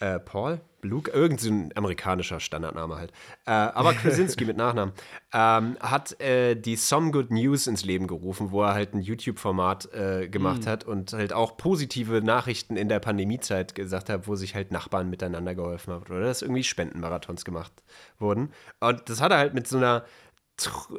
[0.00, 0.60] äh, Paul?
[0.82, 1.10] Luke?
[1.10, 3.12] Irgend so ein amerikanischer Standardname halt.
[3.46, 4.92] Äh, aber Krasinski mit Nachnamen.
[5.32, 9.92] Ähm, hat äh, die Some Good News ins Leben gerufen, wo er halt ein YouTube-Format
[9.92, 10.68] äh, gemacht mm.
[10.68, 15.10] hat und halt auch positive Nachrichten in der Pandemiezeit gesagt hat, wo sich halt Nachbarn
[15.10, 17.72] miteinander geholfen haben oder dass irgendwie Spendenmarathons gemacht
[18.18, 18.50] wurden.
[18.80, 20.04] Und das hat er halt mit so einer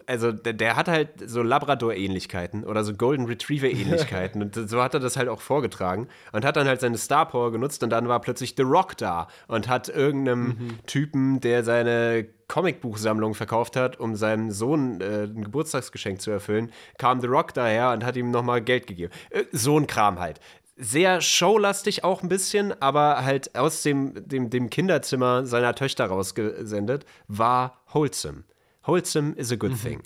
[0.06, 5.00] also der, der, hat halt so Labrador-Ähnlichkeiten oder so Golden Retriever-Ähnlichkeiten und so hat er
[5.00, 8.22] das halt auch vorgetragen und hat dann halt seine Star Power genutzt und dann war
[8.22, 10.80] plötzlich The Rock da und hat irgendeinem mhm.
[10.86, 17.22] Typen, der seine Comicbuchsammlung verkauft hat, um seinem Sohn äh, ein Geburtstagsgeschenk zu erfüllen, kam
[17.22, 19.14] The Rock daher und hat ihm nochmal Geld gegeben.
[19.30, 20.40] Äh, so ein Kram halt
[20.82, 27.06] sehr showlastig auch ein bisschen, aber halt aus dem, dem, dem Kinderzimmer seiner Töchter rausgesendet,
[27.28, 28.46] war wholesome.
[28.90, 29.82] Wholesome is a good mhm.
[29.82, 30.04] thing.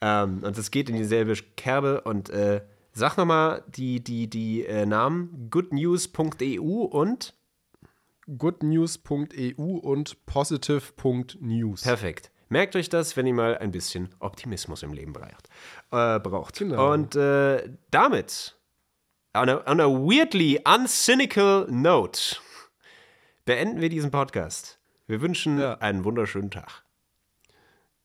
[0.00, 2.62] Ähm, und es geht in dieselbe Kerbe und äh,
[2.92, 7.34] sag nochmal die, die, die äh, Namen goodnews.eu und
[8.26, 11.82] goodnews.eu und positive.news.
[11.82, 12.30] Perfekt.
[12.48, 15.48] Merkt euch das, wenn ihr mal ein bisschen Optimismus im Leben braucht.
[15.90, 16.58] Äh, braucht.
[16.58, 16.92] Genau.
[16.92, 18.56] Und äh, damit,
[19.34, 22.36] on a, on a weirdly uncynical note,
[23.44, 24.78] beenden wir diesen Podcast.
[25.06, 25.74] Wir wünschen ja.
[25.78, 26.83] einen wunderschönen Tag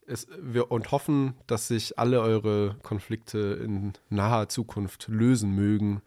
[0.10, 6.02] es, wir, und hoffen, dass sich alle eure Konflikte in naher Zukunft lösen mögen.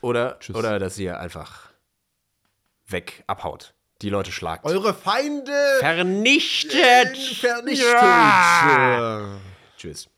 [0.00, 1.70] Oder, oder dass ihr einfach
[2.86, 3.74] weg abhaut.
[4.00, 4.64] Die Leute schlagt.
[4.64, 7.16] Eure Feinde vernichtet.
[7.16, 7.92] Vernichtet.
[7.92, 9.38] Ja.
[9.76, 10.08] Tschüss.